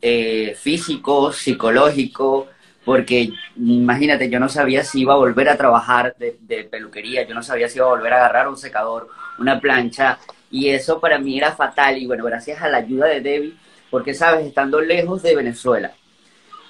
eh, 0.00 0.56
físico, 0.58 1.30
psicológico, 1.32 2.48
porque 2.82 3.28
imagínate, 3.56 4.30
yo 4.30 4.40
no 4.40 4.48
sabía 4.48 4.82
si 4.82 5.02
iba 5.02 5.12
a 5.12 5.18
volver 5.18 5.50
a 5.50 5.56
trabajar 5.58 6.16
de, 6.18 6.64
peluquería, 6.64 7.26
yo 7.26 7.34
no 7.34 7.42
sabía 7.42 7.68
si 7.68 7.76
iba 7.76 7.86
a 7.86 7.90
volver 7.90 8.14
a 8.14 8.16
agarrar 8.16 8.48
un 8.48 8.56
secador, 8.56 9.10
una 9.38 9.60
plancha, 9.60 10.18
y 10.50 10.70
eso 10.70 10.98
para 10.98 11.18
mí 11.18 11.36
era 11.36 11.52
fatal, 11.52 11.98
y 11.98 12.06
bueno, 12.06 12.24
gracias 12.24 12.62
a 12.62 12.68
la 12.68 12.78
ayuda 12.78 13.08
de 13.08 13.20
Debbie, 13.20 13.54
porque 13.90 14.14
sabes, 14.14 14.46
estando 14.46 14.80
lejos 14.80 15.22
de 15.22 15.36
Venezuela, 15.36 15.92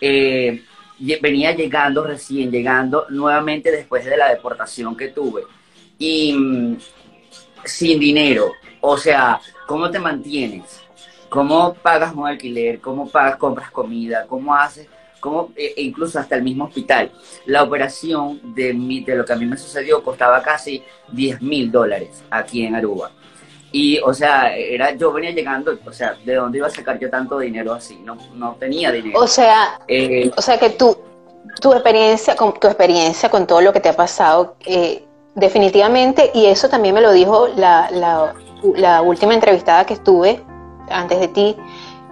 venía 0.01 1.53
llegando, 1.53 2.05
recién 2.05 2.51
llegando, 2.51 3.07
nuevamente 3.09 3.71
después 3.71 4.05
de 4.05 4.17
la 4.17 4.31
deportación 4.31 4.97
que 4.97 5.09
tuve, 5.09 5.43
y 5.97 6.77
sin 7.64 7.98
dinero. 7.98 8.53
O 8.81 8.96
sea, 8.96 9.40
¿cómo 9.66 9.90
te 9.90 9.98
mantienes? 9.98 10.83
¿Cómo 11.29 11.74
pagas 11.74 12.14
un 12.14 12.27
alquiler? 12.27 12.81
¿Cómo 12.81 13.09
pagas, 13.09 13.37
compras 13.37 13.70
comida? 13.70 14.27
¿Cómo 14.29 14.55
haces? 14.55 14.87
¿Cómo, 15.20 15.50
e, 15.57 15.74
e 15.77 15.83
incluso 15.83 16.18
hasta 16.18 16.37
el 16.37 16.42
mismo 16.42 16.64
hospital. 16.64 17.11
La 17.46 17.62
operación 17.62 18.55
de, 18.55 18.74
mi, 18.74 19.03
de 19.03 19.16
lo 19.16 19.24
que 19.24 19.33
a 19.33 19.37
mí 19.37 19.46
me 19.46 19.57
sucedió 19.57 20.03
costaba 20.03 20.42
casi 20.42 20.83
10 21.12 21.40
mil 21.42 21.72
dólares 21.72 22.22
aquí 22.31 22.64
en 22.64 22.74
Aruba. 22.74 23.11
Y, 23.72 23.98
o 23.98 24.14
sea, 24.14 24.55
era, 24.55 24.94
yo 24.94 25.12
venía 25.12 25.33
llegando, 25.33 25.77
o 25.85 25.92
sea, 25.92 26.14
¿de 26.24 26.35
dónde 26.35 26.59
iba 26.59 26.68
a 26.68 26.70
sacar 26.70 26.96
yo 27.00 27.11
tanto 27.11 27.40
dinero 27.40 27.72
así? 27.72 27.96
No, 28.05 28.16
no 28.35 28.55
tenía 28.61 28.92
dinero. 28.92 29.18
O 29.18 29.27
sea, 29.27 29.81
eh, 29.88 30.31
o 30.37 30.40
sea 30.40 30.61
que 30.61 30.70
tú, 30.70 30.96
tu 31.61 31.72
experiencia, 31.72 32.37
con 32.37 32.55
tu 32.61 32.68
experiencia 32.68 33.29
con 33.29 33.48
todo 33.48 33.61
lo 33.61 33.72
que 33.72 33.81
te 33.81 33.88
ha 33.88 33.96
pasado, 33.96 34.57
eh, 34.64 35.05
definitivamente, 35.35 36.31
y 36.35 36.47
eso 36.47 36.68
también 36.68 36.94
me 36.94 37.01
lo 37.01 37.12
dijo 37.12 37.49
la, 37.57 37.88
la, 37.90 39.03
última 39.03 39.35
entrevistada 39.35 39.85
que 39.85 39.94
estuve 39.94 40.42
antes 40.88 41.20
de 41.20 41.29
ti, 41.29 41.57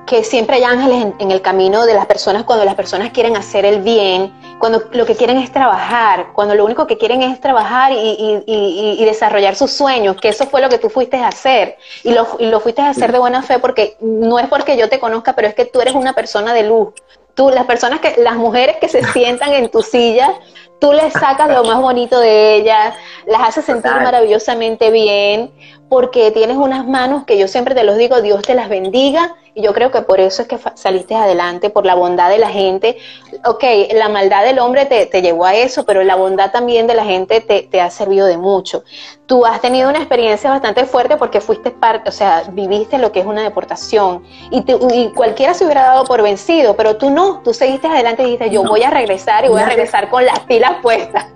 que 0.06 0.24
siempre 0.24 0.56
hay 0.56 0.64
ángeles 0.64 1.14
en, 1.18 1.30
el 1.30 1.40
camino 1.40 1.86
de 1.86 1.94
las 1.94 2.06
personas 2.06 2.42
cuando 2.42 2.64
las 2.64 2.74
personas 2.74 3.12
quieren 3.12 3.36
hacer 3.36 3.64
el 3.64 3.80
bien, 3.80 4.32
cuando 4.58 4.82
lo 4.92 5.06
que 5.06 5.14
quieren 5.14 5.38
es 5.38 5.52
trabajar, 5.52 6.32
cuando 6.32 6.54
lo 6.54 6.64
único 6.64 6.86
que 6.86 6.98
quieren 6.98 7.22
es 7.22 7.40
trabajar 7.40 7.92
y, 7.92 8.42
y, 8.46 9.04
desarrollar 9.04 9.54
sus 9.54 9.72
sueños, 9.72 10.16
que 10.16 10.28
eso 10.28 10.46
fue 10.46 10.60
lo 10.60 10.68
que 10.68 10.78
tú 10.78 10.90
fuiste 10.90 11.16
a 11.16 11.28
hacer 11.28 11.76
y 12.02 12.12
lo, 12.12 12.26
y 12.38 12.46
lo 12.46 12.60
fuiste 12.60 12.82
a 12.82 12.90
hacer 12.90 13.12
de 13.12 13.18
buena 13.18 13.42
fe 13.42 13.58
porque 13.58 13.96
no 14.00 14.38
es 14.38 14.48
porque 14.48 14.76
yo 14.76 14.88
te 14.88 14.98
conozca, 14.98 15.34
pero 15.34 15.48
es 15.48 15.54
que 15.54 15.64
tú 15.64 15.80
eres 15.80 15.94
una 15.94 16.12
persona 16.12 16.52
de 16.52 16.64
luz. 16.64 16.92
Tú, 17.34 17.50
las 17.50 17.64
personas 17.64 18.00
que, 18.00 18.16
las 18.18 18.36
mujeres 18.36 18.76
que 18.80 18.88
se 18.88 19.02
sientan 19.12 19.52
en 19.52 19.70
tu 19.70 19.82
silla, 19.82 20.32
tú 20.80 20.92
les 20.92 21.12
sacas 21.12 21.48
lo 21.48 21.64
más 21.64 21.80
bonito 21.80 22.18
de 22.18 22.56
ellas, 22.56 22.94
las 23.26 23.48
haces 23.48 23.64
sentir 23.64 23.92
maravillosamente 23.92 24.90
bien, 24.90 25.52
porque 25.92 26.30
tienes 26.30 26.56
unas 26.56 26.88
manos 26.88 27.24
que 27.24 27.36
yo 27.36 27.46
siempre 27.46 27.74
te 27.74 27.84
los 27.84 27.98
digo, 27.98 28.22
Dios 28.22 28.40
te 28.40 28.54
las 28.54 28.70
bendiga, 28.70 29.36
y 29.52 29.60
yo 29.60 29.74
creo 29.74 29.90
que 29.90 30.00
por 30.00 30.20
eso 30.20 30.40
es 30.40 30.48
que 30.48 30.58
saliste 30.74 31.14
adelante, 31.14 31.68
por 31.68 31.84
la 31.84 31.94
bondad 31.94 32.30
de 32.30 32.38
la 32.38 32.48
gente. 32.48 32.96
Ok, 33.44 33.62
la 33.92 34.08
maldad 34.08 34.42
del 34.42 34.58
hombre 34.58 34.86
te, 34.86 35.04
te 35.04 35.20
llevó 35.20 35.44
a 35.44 35.54
eso, 35.54 35.84
pero 35.84 36.02
la 36.02 36.14
bondad 36.14 36.50
también 36.50 36.86
de 36.86 36.94
la 36.94 37.04
gente 37.04 37.42
te, 37.42 37.64
te, 37.64 37.82
ha 37.82 37.90
servido 37.90 38.26
de 38.26 38.38
mucho. 38.38 38.84
Tú 39.26 39.44
has 39.44 39.60
tenido 39.60 39.90
una 39.90 39.98
experiencia 39.98 40.48
bastante 40.48 40.86
fuerte 40.86 41.18
porque 41.18 41.42
fuiste 41.42 41.70
parte, 41.70 42.08
o 42.08 42.12
sea, 42.12 42.44
viviste 42.50 42.96
lo 42.96 43.12
que 43.12 43.20
es 43.20 43.26
una 43.26 43.42
deportación 43.42 44.24
y, 44.50 44.64
y 44.94 45.10
cualquiera 45.10 45.52
se 45.52 45.66
hubiera 45.66 45.82
dado 45.82 46.04
por 46.04 46.22
vencido, 46.22 46.74
pero 46.74 46.96
tú 46.96 47.10
no, 47.10 47.42
tú 47.42 47.52
seguiste 47.52 47.86
adelante 47.86 48.22
y 48.22 48.24
dijiste, 48.24 48.48
yo 48.48 48.64
voy 48.64 48.82
a 48.82 48.88
regresar 48.88 49.44
y 49.44 49.48
voy 49.48 49.60
a 49.60 49.66
regresar 49.66 50.08
con 50.08 50.24
las 50.24 50.40
pilas 50.40 50.76
puestas. 50.80 51.26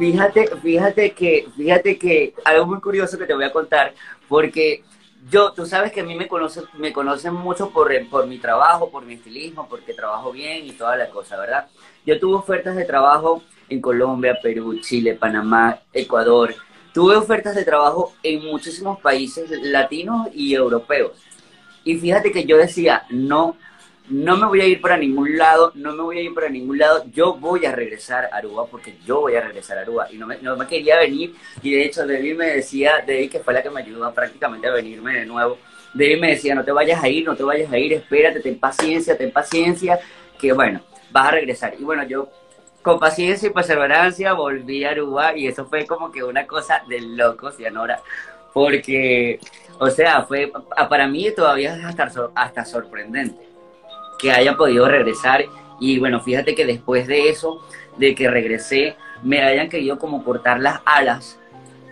Fíjate, 0.00 0.48
fíjate 0.62 1.12
que, 1.12 1.46
fíjate 1.54 1.98
que 1.98 2.32
algo 2.46 2.64
muy 2.64 2.80
curioso 2.80 3.18
que 3.18 3.26
te 3.26 3.34
voy 3.34 3.44
a 3.44 3.52
contar, 3.52 3.92
porque 4.30 4.82
yo, 5.30 5.52
tú 5.52 5.66
sabes 5.66 5.92
que 5.92 6.00
a 6.00 6.04
mí 6.04 6.14
me 6.14 6.26
conocen, 6.26 6.64
me 6.78 6.90
conocen 6.90 7.34
mucho 7.34 7.68
por, 7.68 7.92
por 8.08 8.26
mi 8.26 8.38
trabajo, 8.38 8.90
por 8.90 9.04
mi 9.04 9.12
estilismo, 9.12 9.68
porque 9.68 9.92
trabajo 9.92 10.32
bien 10.32 10.64
y 10.64 10.72
toda 10.72 10.96
la 10.96 11.10
cosa, 11.10 11.36
¿verdad? 11.36 11.68
Yo 12.06 12.18
tuve 12.18 12.36
ofertas 12.36 12.76
de 12.76 12.86
trabajo 12.86 13.42
en 13.68 13.82
Colombia, 13.82 14.38
Perú, 14.42 14.80
Chile, 14.80 15.16
Panamá, 15.16 15.80
Ecuador. 15.92 16.54
Tuve 16.94 17.16
ofertas 17.16 17.54
de 17.54 17.66
trabajo 17.66 18.14
en 18.22 18.42
muchísimos 18.46 18.98
países 19.00 19.50
latinos 19.64 20.28
y 20.32 20.54
europeos. 20.54 21.12
Y 21.84 21.98
fíjate 21.98 22.32
que 22.32 22.46
yo 22.46 22.56
decía, 22.56 23.04
no, 23.10 23.54
no 24.10 24.36
me 24.36 24.46
voy 24.46 24.60
a 24.60 24.66
ir 24.66 24.80
para 24.80 24.96
ningún 24.96 25.38
lado, 25.38 25.70
no 25.76 25.92
me 25.92 26.02
voy 26.02 26.18
a 26.18 26.22
ir 26.22 26.34
para 26.34 26.48
ningún 26.48 26.78
lado, 26.78 27.04
yo 27.12 27.34
voy 27.34 27.64
a 27.64 27.72
regresar 27.72 28.28
a 28.32 28.36
Aruba 28.36 28.66
porque 28.66 28.96
yo 29.06 29.20
voy 29.20 29.36
a 29.36 29.40
regresar 29.40 29.78
a 29.78 29.82
Aruba. 29.82 30.08
Y 30.10 30.18
no 30.18 30.26
me, 30.26 30.36
no 30.38 30.56
me 30.56 30.66
quería 30.66 30.98
venir. 30.98 31.34
Y 31.62 31.72
de 31.72 31.84
hecho 31.84 32.06
David 32.06 32.36
me 32.36 32.46
decía, 32.46 33.04
David 33.06 33.30
que 33.30 33.38
fue 33.38 33.54
la 33.54 33.62
que 33.62 33.70
me 33.70 33.80
ayudó 33.80 34.12
prácticamente 34.12 34.66
a 34.66 34.72
venirme 34.72 35.14
de 35.14 35.26
nuevo, 35.26 35.58
David 35.94 36.20
me 36.20 36.30
decía, 36.30 36.54
no 36.54 36.64
te 36.64 36.72
vayas 36.72 37.02
a 37.02 37.08
ir, 37.08 37.24
no 37.24 37.36
te 37.36 37.44
vayas 37.44 37.72
a 37.72 37.78
ir, 37.78 37.92
espérate, 37.92 38.40
ten 38.40 38.58
paciencia, 38.58 39.16
ten 39.16 39.30
paciencia, 39.30 40.00
que 40.38 40.52
bueno, 40.52 40.80
vas 41.12 41.28
a 41.28 41.30
regresar. 41.32 41.74
Y 41.78 41.84
bueno, 41.84 42.04
yo 42.04 42.28
con 42.82 42.98
paciencia 42.98 43.48
y 43.48 43.52
perseverancia 43.52 44.32
volví 44.32 44.84
a 44.84 44.90
Aruba 44.90 45.36
y 45.36 45.46
eso 45.46 45.66
fue 45.66 45.86
como 45.86 46.10
que 46.10 46.24
una 46.24 46.46
cosa 46.46 46.82
de 46.88 47.00
locos, 47.00 47.58
Yanora, 47.58 48.00
porque, 48.52 49.38
o 49.78 49.88
sea, 49.88 50.22
fue, 50.22 50.50
para 50.88 51.06
mí 51.06 51.30
todavía 51.30 51.76
es 51.76 51.84
hasta, 51.84 52.10
hasta 52.34 52.64
sorprendente 52.64 53.49
que 54.20 54.32
haya 54.32 54.56
podido 54.56 54.88
regresar. 54.88 55.44
Y 55.80 55.98
bueno, 55.98 56.20
fíjate 56.20 56.54
que 56.54 56.66
después 56.66 57.06
de 57.06 57.30
eso, 57.30 57.62
de 57.96 58.14
que 58.14 58.28
regresé, 58.28 58.96
me 59.22 59.42
hayan 59.42 59.68
querido 59.68 59.98
como 59.98 60.24
cortar 60.24 60.60
las 60.60 60.80
alas. 60.84 61.38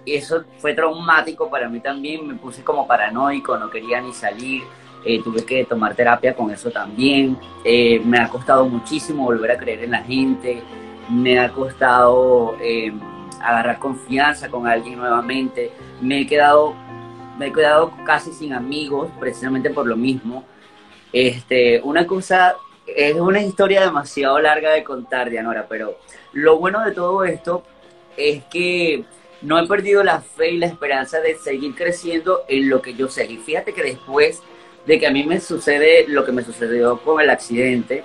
Eso 0.05 0.45
fue 0.59 0.75
traumático 0.75 1.51
para 1.51 1.69
mí 1.69 1.81
también, 1.81 2.27
me 2.27 2.35
puse 2.35 2.63
como 2.63 2.87
paranoico, 2.87 3.59
no 3.59 3.69
quería 3.71 4.01
ni 4.01 4.13
salir, 4.13 4.63
eh, 5.05 5.23
tuve 5.23 5.45
que 5.45 5.65
tomar 5.65 5.95
terapia 5.95 6.35
con 6.35 6.51
eso 6.51 6.71
también. 6.71 7.39
Eh, 7.65 8.01
me 8.05 8.19
ha 8.19 8.29
costado 8.29 8.67
muchísimo 8.67 9.25
volver 9.25 9.53
a 9.53 9.59
creer 9.59 9.85
en 9.85 9.91
la 9.91 10.03
gente, 10.03 10.63
me 11.11 11.39
ha 11.39 11.51
costado 11.51 12.57
eh, 12.61 12.93
agarrar 13.41 13.79
confianza 13.79 14.49
con 14.49 14.67
alguien 14.67 14.99
nuevamente. 14.99 15.73
Me 16.01 16.21
he 16.21 16.27
quedado, 16.27 16.75
me 17.39 17.49
he 17.49 17.53
quedado 17.53 17.93
casi 18.05 18.33
sin 18.33 18.53
amigos, 18.53 19.11
precisamente 19.19 19.71
por 19.71 19.87
lo 19.87 19.97
mismo. 19.97 20.45
Este, 21.13 21.81
una 21.83 22.07
cosa, 22.07 22.57
es 22.87 23.15
una 23.15 23.41
historia 23.41 23.83
demasiado 23.83 24.39
larga 24.41 24.73
de 24.73 24.85
contar, 24.85 25.31
Dianora, 25.31 25.67
pero 25.69 25.99
lo 26.33 26.59
bueno 26.59 26.85
de 26.85 26.93
todo 26.93 27.25
esto 27.25 27.63
es 28.17 28.45
que 28.45 29.05
no 29.43 29.59
he 29.59 29.67
perdido 29.67 30.03
la 30.03 30.21
fe 30.21 30.51
y 30.51 30.59
la 30.59 30.67
esperanza 30.67 31.21
de 31.21 31.37
seguir 31.37 31.75
creciendo 31.75 32.45
en 32.49 32.69
lo 32.69 32.83
que 32.83 32.95
yo 32.95 33.09
sé. 33.09 33.27
Y 33.27 33.37
fíjate 33.37 33.73
que 33.73 33.83
después 33.83 34.43
de 34.87 34.99
que 34.99 35.07
a 35.07 35.11
mí 35.11 35.25
me 35.25 35.41
sucede 35.41 36.07
lo 36.09 36.25
que 36.25 36.33
me 36.33 36.43
sucedió 36.43 36.99
con 37.01 37.21
el 37.21 37.31
accidente, 37.31 38.05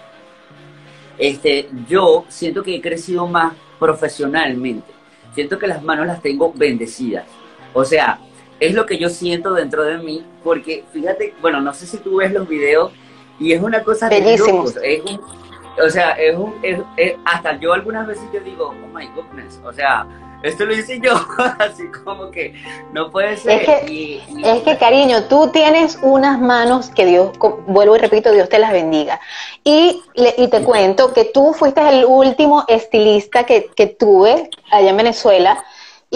este, 1.18 1.70
yo 1.88 2.26
siento 2.30 2.64
que 2.64 2.76
he 2.76 2.82
crecido 2.82 3.28
más 3.28 3.54
profesionalmente. 3.80 4.92
Siento 5.34 5.58
que 5.58 5.68
las 5.68 5.84
manos 5.84 6.06
las 6.06 6.22
tengo 6.22 6.54
bendecidas. 6.54 7.26
O 7.74 7.84
sea, 7.84 8.20
es 8.68 8.74
lo 8.74 8.86
que 8.86 8.98
yo 8.98 9.10
siento 9.10 9.54
dentro 9.54 9.84
de 9.84 9.98
mí, 9.98 10.26
porque 10.44 10.86
fíjate, 10.94 11.34
bueno, 11.42 11.60
no 11.60 11.74
sé 11.74 11.86
si 11.86 11.98
tú 11.98 12.18
ves 12.18 12.32
los 12.32 12.48
videos 12.48 12.92
y 13.40 13.52
es 13.52 13.62
una 13.62 13.84
cosa 13.84 14.08
bellísima. 14.08 14.64
O 15.84 15.90
sea, 15.90 16.12
es 16.12 16.38
un, 16.38 16.54
es, 16.62 16.80
hasta 17.26 17.60
yo 17.60 17.74
algunas 17.74 18.08
veces 18.08 18.24
yo 18.32 18.40
digo, 18.40 18.68
oh 18.68 18.98
my 18.98 19.08
goodness, 19.08 19.60
o 19.66 19.74
sea, 19.74 20.08
esto 20.44 20.66
lo 20.66 20.74
hice 20.74 21.00
yo, 21.02 21.14
así 21.60 21.84
como 22.06 22.32
que 22.32 22.54
no 22.94 23.10
puede 23.12 23.36
ser. 23.36 23.62
Es 23.62 23.66
que, 23.66 24.24
es 24.44 24.62
que, 24.62 24.78
cariño, 24.78 25.24
tú 25.26 25.50
tienes 25.52 25.98
unas 26.02 26.40
manos 26.40 26.90
que 26.90 27.06
Dios, 27.06 27.32
vuelvo 27.66 27.96
y 27.96 28.00
repito, 28.00 28.32
Dios 28.32 28.48
te 28.50 28.60
las 28.60 28.72
bendiga. 28.72 29.20
Y, 29.64 30.02
y 30.14 30.48
te 30.48 30.62
cuento 30.62 31.12
que 31.12 31.26
tú 31.26 31.54
fuiste 31.54 31.82
el 31.90 32.06
último 32.06 32.64
estilista 32.68 33.46
que, 33.46 33.70
que 33.76 33.88
tuve 33.88 34.50
allá 34.70 34.90
en 34.90 34.98
Venezuela 34.98 35.64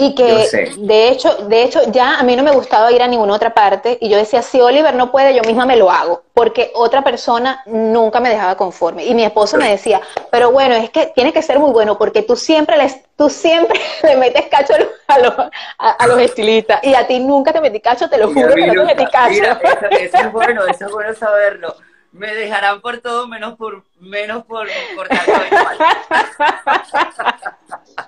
y 0.00 0.14
que 0.14 0.76
de 0.76 1.08
hecho, 1.08 1.34
de 1.48 1.64
hecho 1.64 1.80
ya 1.90 2.20
a 2.20 2.22
mí 2.22 2.36
no 2.36 2.44
me 2.44 2.52
gustaba 2.52 2.92
ir 2.92 3.02
a 3.02 3.08
ninguna 3.08 3.34
otra 3.34 3.52
parte 3.52 3.98
y 4.00 4.08
yo 4.08 4.16
decía, 4.16 4.42
si 4.42 4.60
Oliver 4.60 4.94
no 4.94 5.10
puede, 5.10 5.34
yo 5.34 5.42
misma 5.42 5.66
me 5.66 5.74
lo 5.76 5.90
hago, 5.90 6.22
porque 6.34 6.70
otra 6.76 7.02
persona 7.02 7.64
nunca 7.66 8.20
me 8.20 8.28
dejaba 8.28 8.56
conforme. 8.56 9.04
Y 9.06 9.14
mi 9.16 9.24
esposo 9.24 9.56
me 9.56 9.68
decía, 9.68 10.00
pero 10.30 10.52
bueno, 10.52 10.76
es 10.76 10.90
que 10.90 11.06
tiene 11.16 11.32
que 11.32 11.42
ser 11.42 11.58
muy 11.58 11.72
bueno 11.72 11.98
porque 11.98 12.22
tú 12.22 12.36
siempre 12.36 12.76
les, 12.76 12.96
tú 13.16 13.28
siempre 13.28 13.80
le 14.04 14.14
metes 14.14 14.46
cacho 14.46 14.72
a 15.08 15.18
los, 15.18 15.34
a, 15.78 16.06
los 16.06 16.20
estilistas 16.20 16.78
y 16.84 16.94
a 16.94 17.04
ti 17.08 17.18
nunca 17.18 17.52
te 17.52 17.60
metí 17.60 17.80
cacho, 17.80 18.08
te 18.08 18.18
lo 18.18 18.28
juro 18.32 18.54
que 18.54 18.68
no 18.68 18.86
te 18.86 18.94
metí 18.94 19.04
cacho. 19.10 19.32
Mira, 19.32 19.60
eso, 19.90 20.16
es 20.16 20.32
bueno, 20.32 20.64
eso 20.64 20.86
es 20.86 20.92
bueno 20.92 21.12
saberlo. 21.14 21.74
Me 22.12 22.32
dejarán 22.36 22.80
por 22.80 22.98
todo 22.98 23.26
menos 23.26 23.56
por 23.56 23.82
menos 23.98 24.44
por 24.44 24.68
cortar 24.94 25.20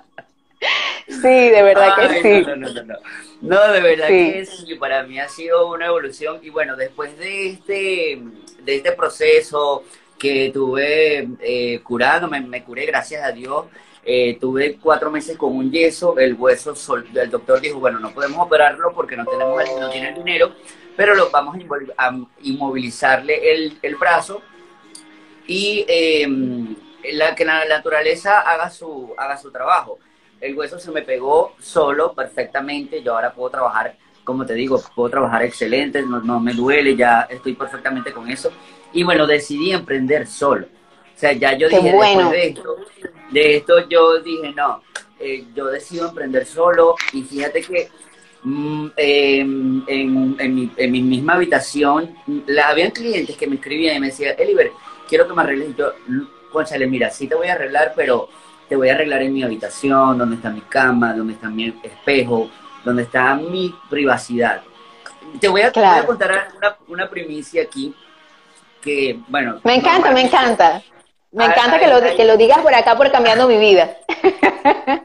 Sí, 1.07 1.49
de 1.49 1.63
verdad 1.63 1.95
que 1.95 2.21
sí. 2.21 2.45
No, 2.47 2.55
no, 2.55 2.69
no, 2.69 2.83
no. 2.83 2.95
No, 3.41 3.71
de 3.71 3.81
verdad 3.81 4.07
que 4.07 4.45
sí, 4.45 4.75
para 4.75 5.03
mí 5.03 5.19
ha 5.19 5.27
sido 5.27 5.71
una 5.71 5.87
evolución. 5.87 6.39
Y 6.43 6.49
bueno, 6.49 6.75
después 6.75 7.17
de 7.17 7.49
este, 7.49 8.21
de 8.63 8.75
este 8.75 8.91
proceso 8.91 9.83
que 10.19 10.51
tuve 10.53 11.27
eh, 11.39 11.79
curado, 11.83 12.27
me, 12.27 12.63
curé, 12.63 12.85
gracias 12.85 13.23
a 13.23 13.31
Dios. 13.31 13.65
Eh, 14.03 14.37
tuve 14.39 14.77
cuatro 14.79 15.11
meses 15.11 15.37
con 15.37 15.55
un 15.55 15.71
yeso, 15.71 16.17
el 16.17 16.35
hueso, 16.35 16.75
el 16.95 17.29
doctor 17.29 17.61
dijo, 17.61 17.79
bueno, 17.79 17.99
no 17.99 18.11
podemos 18.11 18.45
operarlo 18.45 18.93
porque 18.93 19.15
no 19.15 19.25
tenemos 19.25 19.63
no 19.79 19.89
tiene 19.91 20.09
el 20.09 20.15
dinero, 20.15 20.55
pero 20.95 21.13
lo 21.13 21.29
vamos 21.29 21.55
a 21.97 22.11
inmovilizarle 22.41 23.51
el, 23.51 23.77
el 23.79 23.95
brazo 23.97 24.41
y 25.45 25.85
em, 25.87 26.75
la, 27.11 27.35
que 27.35 27.45
la 27.45 27.65
naturaleza 27.65 28.41
haga 28.41 28.71
su, 28.71 29.13
haga 29.17 29.37
su 29.37 29.51
trabajo 29.51 29.99
el 30.41 30.57
hueso 30.57 30.79
se 30.79 30.91
me 30.91 31.03
pegó 31.03 31.53
solo 31.59 32.13
perfectamente, 32.13 33.01
yo 33.03 33.15
ahora 33.15 33.31
puedo 33.31 33.51
trabajar, 33.51 33.95
como 34.23 34.45
te 34.45 34.55
digo, 34.55 34.81
puedo 34.95 35.09
trabajar 35.09 35.43
excelente, 35.43 36.01
no, 36.01 36.39
me 36.39 36.53
duele, 36.53 36.95
ya 36.95 37.27
estoy 37.29 37.53
perfectamente 37.53 38.11
con 38.11 38.29
eso. 38.29 38.51
Y 38.91 39.03
bueno, 39.03 39.27
decidí 39.27 39.71
emprender 39.71 40.27
solo. 40.27 40.65
O 41.15 41.19
sea, 41.21 41.33
ya 41.33 41.53
yo 41.55 41.69
dije, 41.69 41.83
después 41.83 42.31
de 42.31 42.47
esto, 42.47 42.75
de 43.29 43.55
esto 43.57 43.87
yo 43.87 44.19
dije, 44.19 44.51
no, 44.55 44.81
eh, 45.19 45.45
yo 45.53 45.67
decido 45.67 46.09
emprender 46.09 46.47
solo 46.47 46.95
y 47.13 47.21
fíjate 47.21 47.61
que 47.61 47.89
mm, 48.43 48.87
em, 48.97 49.83
en, 49.87 50.55
mi, 50.55 50.71
en, 50.75 50.91
mi, 50.91 51.01
misma 51.03 51.33
habitación, 51.33 52.15
la, 52.47 52.69
habían 52.69 52.89
clientes 52.89 53.37
que 53.37 53.45
me 53.45 53.55
escribían 53.55 53.97
y 53.97 53.99
me 53.99 54.07
decían, 54.07 54.33
Eliver, 54.39 54.71
quiero 55.07 55.27
que 55.27 55.33
me 55.35 55.43
arregles. 55.43 55.69
Y 55.69 55.75
yo, 55.75 55.93
conchale, 56.51 56.87
mira, 56.87 57.11
sí 57.11 57.27
te 57.27 57.35
voy 57.35 57.47
a 57.47 57.53
arreglar, 57.53 57.93
pero 57.95 58.29
te 58.71 58.77
voy 58.77 58.87
a 58.87 58.93
arreglar 58.93 59.21
en 59.21 59.33
mi 59.33 59.43
habitación, 59.43 60.17
donde 60.17 60.37
está 60.37 60.49
mi 60.49 60.61
cama, 60.61 61.13
donde 61.13 61.33
está 61.33 61.49
mi 61.49 61.77
espejo, 61.83 62.49
donde 62.85 63.03
está 63.03 63.35
mi 63.35 63.75
privacidad. 63.89 64.61
Te 65.41 65.49
voy 65.49 65.59
a, 65.59 65.73
contar 66.05 66.53
una, 66.87 67.09
primicia 67.09 67.63
aquí 67.63 67.93
que, 68.81 69.19
bueno... 69.27 69.59
Me 69.65 69.75
encanta, 69.75 70.11
me 70.11 70.21
encanta. 70.21 70.81
Me 71.33 71.43
encanta 71.43 71.79
que, 71.79 71.87
lo, 71.87 72.15
que 72.15 72.23
lo 72.23 72.37
digas 72.37 72.59
por 72.59 72.73
acá 72.73 72.95
por 72.95 73.11
cambiando 73.11 73.45
mi 73.45 73.57
vida. 73.57 73.97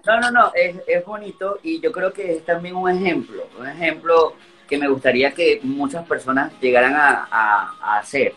No, 0.07 0.21
no, 0.21 0.31
no, 0.31 0.53
es, 0.55 0.77
es 0.87 1.05
bonito 1.05 1.59
y 1.65 1.81
yo 1.81 1.91
creo 1.91 2.13
que 2.13 2.37
es 2.37 2.45
también 2.45 2.77
un 2.77 2.89
ejemplo, 2.89 3.49
un 3.59 3.67
ejemplo 3.67 4.35
que 4.69 4.79
me 4.79 4.87
gustaría 4.87 5.33
que 5.33 5.59
muchas 5.65 6.07
personas 6.07 6.53
llegaran 6.61 6.95
a, 6.95 7.27
a 7.33 7.99
hacer. 7.99 8.33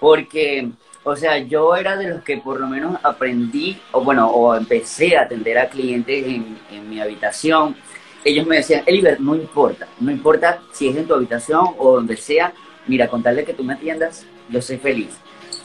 Porque 0.00 0.70
o 1.08 1.14
sea, 1.14 1.38
yo 1.38 1.76
era 1.76 1.96
de 1.96 2.08
los 2.08 2.24
que 2.24 2.38
por 2.38 2.58
lo 2.58 2.66
menos 2.66 2.98
aprendí, 3.04 3.80
o 3.92 4.00
bueno, 4.02 4.28
o 4.28 4.56
empecé 4.56 5.16
a 5.16 5.22
atender 5.22 5.56
a 5.56 5.68
clientes 5.68 6.26
en, 6.26 6.90
mi 6.90 7.00
habitación. 7.00 7.76
Ellos 8.24 8.44
me 8.44 8.56
decían, 8.56 8.82
Eliver, 8.86 9.20
no 9.20 9.36
importa, 9.36 9.86
no 10.00 10.10
importa 10.10 10.60
si 10.72 10.88
es 10.88 10.96
en 10.96 11.06
tu 11.06 11.14
habitación 11.14 11.64
o 11.78 11.94
donde 11.94 12.16
sea, 12.16 12.52
mira, 12.88 13.06
contarle 13.06 13.44
que 13.44 13.54
tú 13.54 13.62
me 13.62 13.74
atiendas, 13.74 14.26
yo 14.48 14.60
soy 14.60 14.78
feliz. 14.78 15.16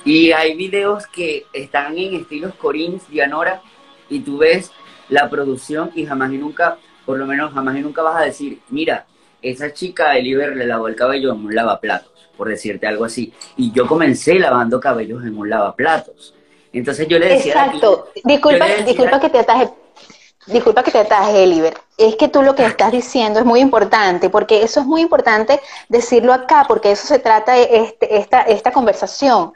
Y 0.06 0.32
hay 0.32 0.56
videos 0.56 1.08
que 1.08 1.48
están 1.54 1.98
en 1.98 2.14
estilos 2.14 2.54
Corins, 2.54 3.10
Dianora, 3.10 3.64
y 4.10 4.20
tú 4.20 4.38
ves 4.38 4.72
la 5.10 5.28
producción 5.28 5.90
y 5.96 6.06
jamás 6.06 6.32
y 6.32 6.38
nunca, 6.38 6.78
por 7.04 7.18
lo 7.18 7.26
menos 7.26 7.52
jamás 7.52 7.76
y 7.78 7.82
nunca 7.82 8.04
vas 8.04 8.22
a 8.22 8.26
decir, 8.26 8.60
mira, 8.70 9.08
esa 9.42 9.74
chica 9.74 10.16
Eliver 10.16 10.56
le 10.56 10.68
lavó 10.68 10.88
el 10.88 10.96
cabello 10.96 11.34
en 11.34 11.46
un 11.46 11.56
lavaplatos 11.56 12.21
por 12.38 12.50
decirte 12.50 12.88
algo 12.88 13.06
así. 13.06 13.34
Y 13.58 13.72
yo 13.72 13.88
comencé 13.88 14.36
lavando 14.36 14.80
cabellos 14.80 15.24
en 15.24 15.38
un 15.38 15.50
lavaplatos. 15.50 16.34
Entonces 16.74 17.08
yo 17.08 17.20
le 17.20 17.28
decía... 17.28 17.54
Exacto. 17.54 18.10
disculpa, 18.24 18.66
disculpa 18.86 19.20
que 19.20 19.30
te 19.30 19.40
ataje. 19.40 19.70
Disculpa 20.48 20.84
que 20.84 20.92
te 20.92 21.00
ataje, 21.00 21.44
Eliver. 21.44 21.78
Es 21.98 22.16
que 22.16 22.28
tú 22.28 22.42
lo 22.42 22.56
que 22.56 22.66
estás 22.66 22.92
diciendo 22.92 23.40
es 23.40 23.46
muy 23.46 23.60
importante, 23.60 24.30
porque 24.30 24.64
eso 24.64 24.80
es 24.80 24.86
muy 24.88 25.02
importante 25.02 25.60
decirlo 25.88 26.34
acá, 26.34 26.66
porque 26.68 26.92
eso 26.92 27.06
se 27.06 27.20
trata 27.20 27.54
de 27.54 27.70
este, 27.72 28.18
esta, 28.18 28.42
esta 28.42 28.72
conversación. 28.72 29.54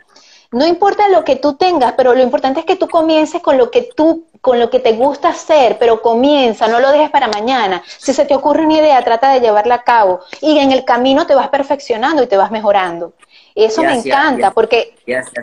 No 0.51 0.65
importa 0.65 1.09
lo 1.09 1.23
que 1.23 1.35
tú 1.35 1.55
tengas, 1.55 1.93
pero 1.93 2.13
lo 2.13 2.21
importante 2.21 2.61
es 2.61 2.65
que 2.65 2.75
tú 2.75 2.87
comiences 2.87 3.41
con 3.41 3.57
lo 3.57 3.71
que 3.71 3.89
tú, 3.95 4.27
con 4.41 4.59
lo 4.59 4.69
que 4.69 4.79
te 4.79 4.93
gusta 4.93 5.29
hacer, 5.29 5.77
pero 5.79 6.01
comienza, 6.01 6.67
no 6.67 6.79
lo 6.79 6.91
dejes 6.91 7.09
para 7.09 7.27
mañana. 7.27 7.83
Si 7.85 8.13
se 8.13 8.25
te 8.25 8.35
ocurre 8.35 8.65
una 8.65 8.77
idea, 8.77 9.03
trata 9.03 9.33
de 9.33 9.41
llevarla 9.41 9.75
a 9.75 9.83
cabo 9.83 10.21
y 10.41 10.59
en 10.59 10.71
el 10.71 10.85
camino 10.85 11.25
te 11.25 11.35
vas 11.35 11.49
perfeccionando 11.49 12.23
y 12.23 12.27
te 12.27 12.37
vas 12.37 12.51
mejorando. 12.51 13.13
Eso 13.53 13.81
me 13.83 13.95
encanta 13.95 14.51
porque 14.51 14.95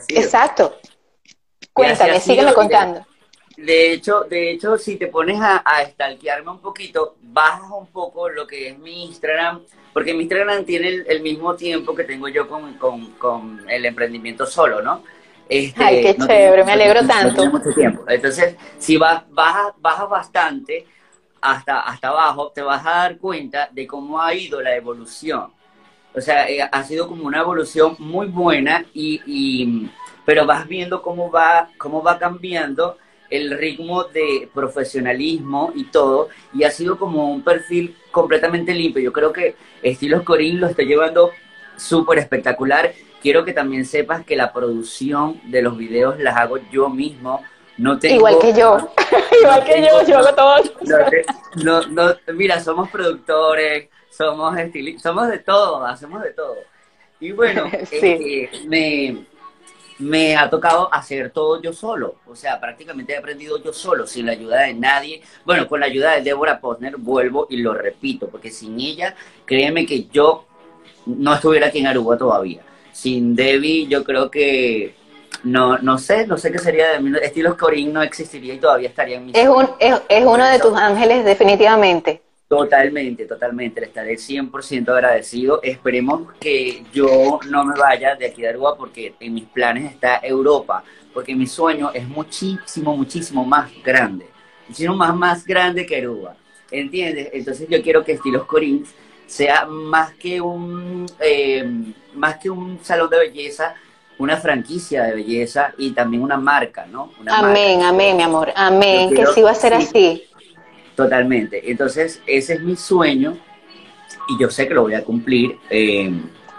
exacto. 0.09 0.77
Cuéntame, 1.73 2.21
sígueme 2.21 2.53
contando. 2.53 3.07
De 3.57 3.93
hecho, 3.93 4.25
de 4.25 4.53
hecho, 4.53 4.77
si 4.79 4.97
te 4.97 5.07
pones 5.09 5.41
a, 5.41 5.59
a 5.59 5.85
stalkearme 5.85 6.51
un 6.51 6.61
poquito, 6.61 7.17
bajas 7.21 7.71
un 7.71 7.87
poco 7.87 8.29
lo 8.29 8.47
que 8.47 8.69
es 8.69 8.79
mi 8.79 9.05
Instagram 9.05 9.63
porque 9.93 10.15
mi 10.15 10.23
Instagram 10.23 10.65
tiene 10.65 11.05
el, 11.07 11.23
mismo 11.23 11.55
tiempo 11.55 11.95
que 11.95 12.05
tengo 12.05 12.29
yo 12.29 12.49
con, 12.49 12.75
con, 12.75 13.69
el 13.69 13.85
emprendimiento 13.85 14.47
solo, 14.47 14.83
¿no? 14.83 15.03
Este, 15.49 15.85
Ay, 15.85 16.03
qué 16.03 16.17
chévere, 16.17 16.65
me 16.65 16.73
alegro 16.73 17.07
tanto. 17.07 17.45
mucho 17.51 17.73
tiempo. 17.75 18.05
Entonces, 18.09 18.57
si 18.79 18.97
vas, 18.97 19.23
bajas, 19.31 19.73
bajas 19.79 20.09
bastante 20.09 20.87
hasta, 21.41 21.81
hasta 21.81 22.09
abajo, 22.09 22.53
te 22.55 22.63
vas 22.63 22.87
a 22.87 22.91
dar 22.91 23.19
cuenta 23.19 23.69
de 23.71 23.87
cómo 23.87 24.21
ha 24.21 24.35
ido 24.35 24.63
la 24.63 24.75
evolución. 24.75 25.53
O 26.15 26.21
sea, 26.21 26.49
eh, 26.49 26.61
ha 26.71 26.83
sido 26.85 27.07
como 27.09 27.25
una 27.25 27.41
evolución 27.41 27.97
muy 27.99 28.29
buena, 28.29 28.85
y, 28.95 29.21
y, 29.27 29.91
pero 30.25 30.47
vas 30.47 30.67
viendo 30.67 31.03
cómo 31.03 31.31
va, 31.31 31.69
cómo 31.79 32.03
va 32.03 32.19
cambiando 32.19 32.97
el 33.33 33.57
ritmo 33.59 34.05
de 34.05 34.49
profesionalismo 34.53 35.73
y 35.75 35.85
todo, 35.85 36.29
y 36.53 36.65
ha 36.65 36.71
sido 36.71 36.99
como 36.99 37.31
un 37.31 37.43
perfil 37.43 37.97
completamente 38.11 38.75
limpio. 38.75 39.03
Yo 39.03 39.13
creo 39.13 39.33
que 39.33 39.57
Estilos 39.83 40.23
Corín 40.23 40.61
lo 40.61 40.67
está 40.67 40.83
llevando 40.83 41.31
súper 41.77 42.19
espectacular. 42.19 42.93
Quiero 43.23 43.45
que 43.45 43.53
también 43.53 43.87
sepas 43.87 44.25
que 44.25 44.37
la 44.37 44.53
producción 44.53 45.41
de 45.45 45.63
los 45.63 45.77
videos 45.77 46.19
las 46.21 46.37
hago 46.37 46.59
yo 46.71 46.91
mismo. 46.91 47.43
No 47.79 47.99
tengo, 47.99 48.17
Igual 48.17 48.39
que 48.39 48.53
yo. 48.53 48.77
Igual 49.41 49.65
que 49.65 49.81
yo, 49.81 50.07
yo 50.07 50.19
hago 50.19 50.35
todo. 50.35 50.57
No, 51.65 51.87
no, 51.87 52.15
mira, 52.35 52.61
somos 52.61 52.91
productores, 52.91 53.89
somos 54.11 54.59
estilistas, 54.59 55.03
somos 55.03 55.29
de 55.29 55.39
todo, 55.39 55.85
hacemos 55.87 56.23
de 56.23 56.31
todo. 56.33 56.57
Y 57.19 57.33
bueno, 57.33 57.65
este, 57.73 58.51
me, 58.67 59.25
me 60.03 60.37
ha 60.37 60.51
tocado 60.51 60.93
hacer 60.93 61.31
todo 61.31 61.63
yo 61.63 61.73
solo. 61.73 62.17
O 62.27 62.37
sea, 62.37 62.61
prácticamente 62.61 63.13
he 63.13 63.17
aprendido 63.17 63.63
yo 63.63 63.73
solo, 63.73 64.07
sin 64.07 64.27
la 64.27 64.33
ayuda 64.33 64.63
de 64.63 64.75
nadie. 64.75 65.23
Bueno, 65.45 65.69
con 65.69 65.81
la 65.81 65.87
ayuda 65.87 66.13
de 66.13 66.23
Débora 66.23 66.61
Posner, 66.61 66.97
vuelvo 66.97 67.47
y 67.49 67.59
lo 67.59 67.73
repito, 67.73 68.29
porque 68.29 68.51
sin 68.51 68.79
ella, 68.81 69.15
créeme 69.45 69.87
que 69.87 70.05
yo 70.07 70.47
no 71.07 71.35
estuviera 71.35 71.69
aquí 71.69 71.79
en 71.79 71.87
Aruba 71.87 72.17
todavía. 72.17 72.63
Sin 72.93 73.35
Debbie, 73.35 73.87
yo 73.87 74.05
creo 74.05 74.31
que 74.31 74.95
no, 75.45 75.79
no 75.79 75.99
sé, 75.99 76.27
no 76.27 76.37
sé 76.37 76.53
qué 76.53 76.59
sería 76.59 76.93
de 76.93 77.01
mí. 77.01 77.17
Estilos 77.23 77.57
Corín 77.57 77.93
no 77.93 78.03
existiría 78.03 78.55
y 78.55 78.59
todavía 78.59 78.89
estaría 78.89 79.17
en 79.17 79.27
mi 79.27 79.33
es, 79.35 79.49
un, 79.49 79.69
es, 79.79 80.25
uno 80.25 80.45
de 80.47 80.59
tus 80.59 80.77
ángeles, 80.77 81.25
definitivamente. 81.25 82.23
Totalmente, 82.53 83.25
totalmente. 83.25 83.81
Le 83.81 83.87
estaré 83.87 84.15
100% 84.17 84.87
agradecido. 84.91 85.61
Esperemos 85.63 86.35
que 86.39 86.85
yo 86.93 87.41
no 87.49 87.65
me 87.65 87.75
vaya 87.79 88.15
de 88.15 88.27
aquí 88.27 88.43
de 88.43 88.51
Aruba 88.51 88.77
porque 88.77 89.15
en 89.21 89.33
mis 89.33 89.47
planes 89.47 89.91
está 89.91 90.21
Europa. 90.23 90.85
Porque 91.15 91.35
mi 91.35 91.47
sueño 91.47 91.93
es 91.95 92.07
muchísimo, 92.07 92.95
muchísimo 92.95 93.43
más 93.43 93.71
grande. 93.83 94.27
Muchísimo 94.69 94.95
más, 94.95 95.17
más 95.17 95.47
grande 95.47 95.87
que 95.87 95.97
Aruba. 95.97 96.37
¿Entiendes? 96.71 97.31
Entonces 97.33 97.67
yo 97.71 97.81
quiero 97.81 98.05
que 98.05 98.13
Estilos 98.13 98.45
Corins 98.45 98.91
sea 99.27 99.65
más 99.65 100.13
que 100.13 100.39
un, 100.43 101.07
eh, 101.21 101.67
más 102.13 102.37
que 102.37 102.51
un 102.51 102.79
salón 102.83 103.09
de 103.09 103.19
belleza, 103.19 103.77
una 104.19 104.37
franquicia 104.37 105.05
de 105.05 105.15
belleza 105.15 105.73
y 105.79 105.93
también 105.93 106.23
una 106.23 106.37
marca, 106.37 106.85
¿no? 106.85 107.13
amén, 107.29 107.83
amén, 107.83 108.15
mi 108.15 108.23
amor, 108.23 108.53
amén, 108.55 109.09
que 109.15 109.27
sí 109.29 109.41
va 109.41 109.53
a 109.53 109.55
ser 109.55 109.73
así. 109.73 110.25
Totalmente. 110.95 111.71
Entonces, 111.71 112.21
ese 112.27 112.55
es 112.55 112.61
mi 112.61 112.77
sueño 112.77 113.39
y 114.29 114.41
yo 114.41 114.51
sé 114.51 114.69
que 114.69 114.75
lo 114.75 114.83
voy 114.83 114.95
a 114.95 115.05
cumplir. 115.05 115.59
Eh, 115.71 116.13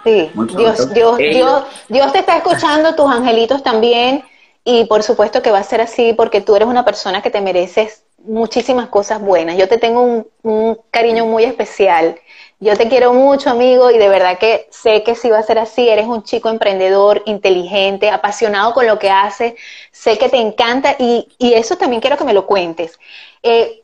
sí, 0.03 0.31
Dios, 0.55 0.93
Dios, 0.93 1.17
Dios, 1.17 1.63
Dios 1.87 2.13
te 2.13 2.19
está 2.19 2.37
escuchando, 2.37 2.95
tus 2.95 3.09
angelitos 3.09 3.63
también, 3.63 4.23
y 4.63 4.85
por 4.85 5.03
supuesto 5.03 5.41
que 5.41 5.51
va 5.51 5.59
a 5.59 5.63
ser 5.63 5.81
así 5.81 6.13
porque 6.13 6.41
tú 6.41 6.55
eres 6.55 6.67
una 6.67 6.85
persona 6.85 7.21
que 7.21 7.29
te 7.29 7.41
mereces 7.41 8.03
muchísimas 8.17 8.87
cosas 8.87 9.21
buenas. 9.21 9.57
Yo 9.57 9.67
te 9.67 9.77
tengo 9.77 10.01
un, 10.01 10.27
un 10.43 10.77
cariño 10.89 11.25
muy 11.25 11.43
especial 11.43 12.15
yo 12.63 12.77
te 12.77 12.87
quiero 12.87 13.13
mucho, 13.13 13.49
amigo, 13.49 13.91
y 13.91 13.97
de 13.97 14.07
verdad 14.07 14.37
que 14.39 14.67
sé 14.71 15.03
que 15.03 15.15
sí 15.15 15.29
va 15.29 15.39
a 15.39 15.43
ser 15.43 15.59
así. 15.59 15.89
Eres 15.89 16.05
un 16.05 16.23
chico 16.23 16.49
emprendedor, 16.49 17.21
inteligente, 17.25 18.09
apasionado 18.09 18.73
con 18.73 18.87
lo 18.87 18.99
que 18.99 19.09
haces. 19.09 19.55
Sé 19.91 20.17
que 20.17 20.29
te 20.29 20.37
encanta 20.37 20.95
y, 20.97 21.27
eso 21.39 21.75
también 21.75 22.01
quiero 22.01 22.15
que 22.15 22.23
me 22.23 22.33
lo 22.33 22.45
cuentes. 22.47 22.97
Eh, 23.41 23.82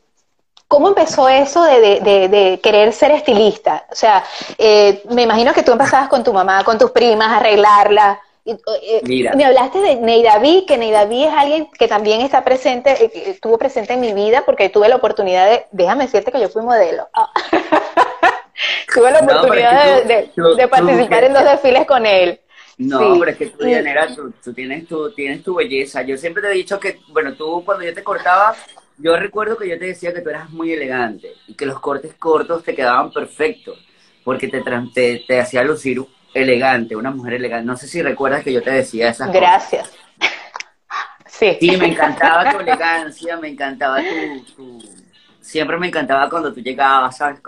¿Cómo 0.69 0.89
empezó 0.89 1.27
eso 1.27 1.63
de, 1.63 2.60
querer 2.62 2.93
ser 2.93 3.10
estilista? 3.10 3.86
O 3.91 3.95
sea, 3.95 4.23
eh, 4.55 5.01
me 5.10 5.23
imagino 5.23 5.51
que 5.51 5.63
tú 5.63 5.71
empezabas 5.71 6.10
con 6.10 6.23
tu 6.23 6.32
mamá, 6.32 6.63
con 6.63 6.77
tus 6.77 6.91
primas, 6.91 7.29
a 7.29 7.38
arreglarla. 7.38 8.21
Eh, 8.45 9.01
me 9.36 9.45
hablaste 9.45 9.79
de 9.79 9.95
Neidaví, 9.95 10.67
que 10.67 10.77
Neidaví 10.77 11.23
es 11.23 11.34
alguien 11.34 11.71
que 11.71 11.88
también 11.88 12.21
está 12.21 12.43
presente, 12.43 13.12
estuvo 13.32 13.58
presente 13.58 13.93
en 13.93 13.99
mi 13.99 14.13
vida 14.13 14.43
porque 14.45 14.69
tuve 14.69 14.88
la 14.89 14.97
oportunidad 14.97 15.49
de, 15.49 15.65
déjame 15.71 16.03
decirte 16.03 16.32
que 16.32 16.39
yo 16.39 16.49
fui 16.49 16.62
modelo. 16.62 17.10
Tuve 18.93 19.12
la 19.12 19.19
oportunidad 19.19 20.03
de, 20.03 20.67
participar 20.67 21.23
en 21.23 21.34
dos 21.34 21.45
desfiles 21.45 21.88
con 21.88 22.05
él. 22.05 22.39
No, 22.77 23.17
pero 23.19 23.32
es 23.32 23.38
que 23.38 23.47
tú, 23.47 23.63
Dianera, 23.63 24.08
tú, 24.43 24.53
tienes 24.53 24.88
tu, 24.88 25.12
tienes 25.13 25.43
tu 25.43 25.55
belleza. 25.55 26.03
Yo 26.03 26.15
siempre 26.15 26.43
te 26.43 26.49
he 26.49 26.53
dicho 26.53 26.79
que, 26.79 26.99
bueno, 27.08 27.34
tú 27.34 27.63
cuando 27.65 27.84
yo 27.84 27.93
te 27.93 28.03
cortaba, 28.03 28.55
yo 28.99 29.15
recuerdo 29.15 29.57
que 29.57 29.67
yo 29.69 29.79
te 29.79 29.85
decía 29.85 30.13
que 30.13 30.21
tú 30.21 30.29
eras 30.29 30.49
muy 30.49 30.71
elegante 30.71 31.33
y 31.47 31.53
que 31.53 31.65
los 31.65 31.79
cortes 31.79 32.13
cortos 32.15 32.63
te 32.63 32.75
quedaban 32.75 33.12
perfectos 33.12 33.79
porque 34.23 34.47
te, 34.47 34.62
te, 34.93 35.23
te 35.25 35.39
hacía 35.39 35.63
lucir 35.63 36.03
elegante, 36.33 36.95
una 36.95 37.12
mujer 37.12 37.35
elegante. 37.35 37.65
No 37.65 37.77
sé 37.77 37.88
si 37.88 38.01
recuerdas 38.01 38.43
que 38.43 38.53
yo 38.53 38.62
te 38.62 38.71
decía 38.71 39.09
esas 39.09 39.31
Gracias. 39.31 39.88
cosas. 39.88 39.99
Gracias. 40.19 40.35
Sí. 41.31 41.57
Sí, 41.57 41.77
me 41.77 41.88
encantaba 41.88 42.51
tu 42.51 42.59
elegancia, 42.59 43.38
me 43.38 43.47
encantaba 43.47 44.01
tu, 44.01 44.83
Siempre 45.39 45.77
me 45.77 45.88
encantaba 45.88 46.29
cuando 46.29 46.51
tú 46.53 46.59
llegabas, 46.59 47.15
¿sabes? 47.15 47.39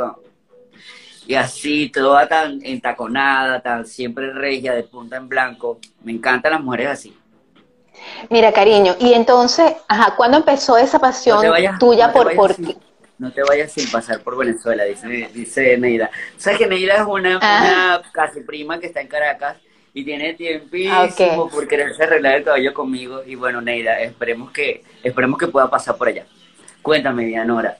y 1.27 1.35
así, 1.35 1.89
toda 1.89 2.27
tan 2.27 2.59
entaconada, 2.63 3.61
tan 3.61 3.85
siempre 3.85 4.33
regia, 4.33 4.73
de 4.73 4.83
punta 4.83 5.17
en 5.17 5.27
blanco. 5.27 5.79
Me 6.03 6.11
encantan 6.13 6.53
las 6.53 6.61
mujeres 6.61 6.87
así. 6.87 7.17
Mira, 8.29 8.51
cariño, 8.51 8.95
y 8.99 9.13
entonces, 9.13 9.73
ajá, 9.87 10.15
¿cuándo 10.15 10.37
empezó 10.37 10.77
esa 10.77 10.99
pasión 10.99 11.45
tuya 11.79 12.11
por, 12.11 12.35
por 12.35 12.55
No 13.17 13.31
te 13.31 13.43
vayas 13.43 13.71
sin 13.71 13.89
pasar 13.89 14.21
por 14.21 14.37
Venezuela, 14.37 14.83
dice, 14.83 15.29
dice 15.33 15.77
Neida. 15.77 16.09
¿Sabes 16.37 16.59
que 16.59 16.67
Neida 16.67 16.95
es 16.95 17.07
una, 17.07 17.37
una 17.37 18.01
casi 18.11 18.41
prima 18.41 18.79
que 18.79 18.87
está 18.87 19.01
en 19.01 19.07
Caracas 19.07 19.57
y 19.93 20.05
tiene 20.05 20.33
tiempísimo 20.33 21.49
por 21.49 21.67
quererse 21.67 22.03
arreglar 22.03 22.35
el 22.35 22.43
cabello 22.43 22.73
conmigo? 22.73 23.23
Y 23.25 23.35
bueno, 23.35 23.61
Neida, 23.61 23.99
esperemos 24.01 24.51
que, 24.51 24.83
esperemos 25.03 25.39
que 25.39 25.47
pueda 25.47 25.69
pasar 25.69 25.97
por 25.97 26.07
allá. 26.07 26.25
Cuéntame, 26.81 27.25
Dianora. 27.25 27.77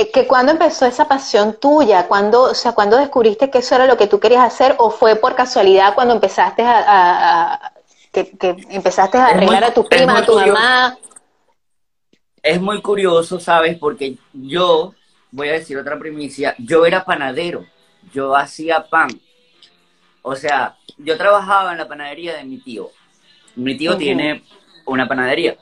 Eh, 0.00 0.10
que 0.10 0.26
cuando 0.26 0.52
empezó 0.52 0.86
esa 0.86 1.08
pasión 1.08 1.58
tuya, 1.60 2.06
cuando, 2.06 2.42
o 2.42 2.54
sea, 2.54 2.72
cuando 2.72 2.96
descubriste 2.96 3.50
que 3.50 3.58
eso 3.58 3.74
era 3.74 3.86
lo 3.86 3.96
que 3.96 4.06
tú 4.06 4.18
querías 4.18 4.44
hacer, 4.44 4.74
o 4.78 4.90
fue 4.90 5.16
por 5.16 5.34
casualidad 5.34 5.94
cuando 5.94 6.14
empezaste 6.14 6.62
a, 6.64 7.72
que, 8.12 8.36
empezaste 8.70 9.18
a 9.18 9.26
arreglar 9.26 9.64
a 9.64 9.74
tu 9.74 9.86
prima, 9.86 10.18
a 10.18 10.24
tu 10.26 10.34
mamá. 10.34 10.98
Es 12.42 12.60
muy 12.60 12.80
curioso, 12.80 13.38
¿sabes? 13.38 13.78
Porque 13.78 14.16
yo, 14.32 14.94
voy 15.30 15.48
a 15.48 15.52
decir 15.52 15.76
otra 15.76 15.98
primicia, 15.98 16.54
yo 16.58 16.86
era 16.86 17.04
panadero, 17.04 17.66
yo 18.12 18.34
hacía 18.34 18.86
pan. 18.88 19.08
O 20.22 20.34
sea, 20.34 20.76
yo 20.98 21.16
trabajaba 21.16 21.72
en 21.72 21.78
la 21.78 21.88
panadería 21.88 22.36
de 22.36 22.44
mi 22.44 22.58
tío. 22.58 22.90
Mi 23.56 23.76
tío 23.76 23.96
tiene 23.96 24.42
una 24.86 25.06
panadería. 25.06 25.56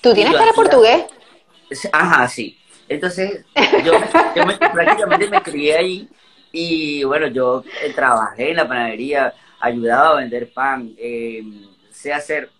¿Tú 0.00 0.14
tienes 0.14 0.34
cara 0.34 0.52
portugués? 0.52 1.04
Ajá, 1.92 2.28
sí. 2.28 2.58
Entonces, 2.88 3.44
yo, 3.84 3.92
prácticamente 4.72 5.28
me 5.28 5.42
crié 5.42 5.76
ahí 5.76 6.08
y 6.50 7.04
bueno, 7.04 7.28
yo 7.28 7.64
eh, 7.82 7.92
trabajé 7.94 8.50
en 8.50 8.56
la 8.56 8.68
panadería, 8.68 9.32
ayudaba 9.62 10.10
a 10.10 10.20
vender 10.20 10.52
pan, 10.52 10.94
eh, 10.98 11.42
sé 11.90 12.12
hacer, 12.12 12.50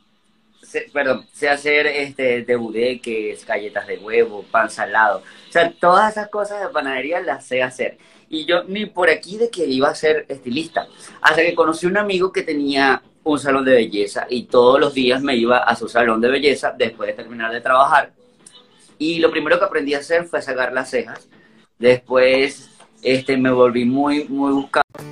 perdón, 0.92 1.26
sé 1.32 1.50
hacer 1.50 1.86
este, 1.86 2.42
de 2.42 3.36
galletas 3.46 3.86
de 3.86 3.98
huevo, 3.98 4.44
pan 4.50 4.70
salado. 4.70 5.18
O 5.18 5.52
sea, 5.52 5.70
todas 5.70 6.12
esas 6.12 6.28
cosas 6.28 6.60
de 6.60 6.68
panadería 6.68 7.20
las 7.20 7.44
sé 7.44 7.62
hacer. 7.62 7.98
Y 8.30 8.46
yo 8.46 8.64
ni 8.64 8.86
por 8.86 9.10
aquí 9.10 9.36
de 9.36 9.50
que 9.50 9.66
iba 9.66 9.90
a 9.90 9.94
ser 9.94 10.24
estilista. 10.28 10.86
Hasta 11.20 11.42
que 11.42 11.54
conocí 11.54 11.84
un 11.86 11.98
amigo 11.98 12.32
que 12.32 12.42
tenía 12.42 13.02
un 13.24 13.38
salón 13.38 13.64
de 13.64 13.72
belleza 13.72 14.26
y 14.30 14.44
todos 14.44 14.80
los 14.80 14.94
días 14.94 15.20
me 15.22 15.36
iba 15.36 15.58
a 15.58 15.76
su 15.76 15.88
salón 15.88 16.20
de 16.20 16.30
belleza 16.30 16.74
después 16.76 17.08
de 17.08 17.14
terminar 17.14 17.52
de 17.52 17.60
trabajar 17.60 18.12
y 19.02 19.18
lo 19.18 19.32
primero 19.32 19.58
que 19.58 19.64
aprendí 19.64 19.94
a 19.94 19.98
hacer 19.98 20.24
fue 20.26 20.40
sacar 20.40 20.72
las 20.72 20.90
cejas. 20.90 21.28
Después 21.76 22.70
este, 23.02 23.36
me 23.36 23.50
volví 23.50 23.84
muy, 23.84 24.24
muy 24.28 24.52
buscado. 24.52 25.11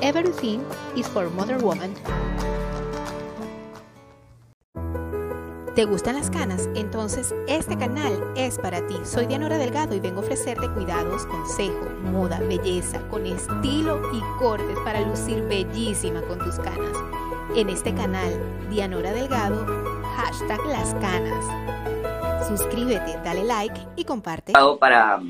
Everything 0.00 0.60
is 0.96 1.06
for 1.08 1.28
Mother 1.30 1.58
Woman. 1.58 1.94
¿Te 5.74 5.86
gustan 5.86 6.14
las 6.14 6.30
canas? 6.30 6.68
Entonces 6.76 7.34
este 7.48 7.76
canal 7.76 8.32
es 8.36 8.58
para 8.58 8.86
ti. 8.86 8.96
Soy 9.04 9.26
Dianora 9.26 9.58
Delgado 9.58 9.94
y 9.94 10.00
vengo 10.00 10.20
a 10.20 10.24
ofrecerte 10.24 10.70
cuidados, 10.70 11.26
consejo, 11.26 11.90
moda, 12.12 12.38
belleza, 12.38 13.00
con 13.08 13.26
estilo 13.26 14.00
y 14.12 14.20
cortes 14.38 14.78
para 14.84 15.00
lucir 15.00 15.42
bellísima 15.48 16.22
con 16.22 16.38
tus 16.38 16.56
canas. 16.56 16.96
En 17.56 17.68
este 17.68 17.92
canal, 17.92 18.32
Dianora 18.70 19.12
Delgado, 19.12 19.66
hashtag 20.16 20.64
las 20.66 20.94
canas. 20.94 21.44
Suscríbete, 22.46 23.18
dale 23.24 23.42
like 23.42 23.80
y 23.96 24.04
comparte. 24.04 24.52
Para, 24.78 25.20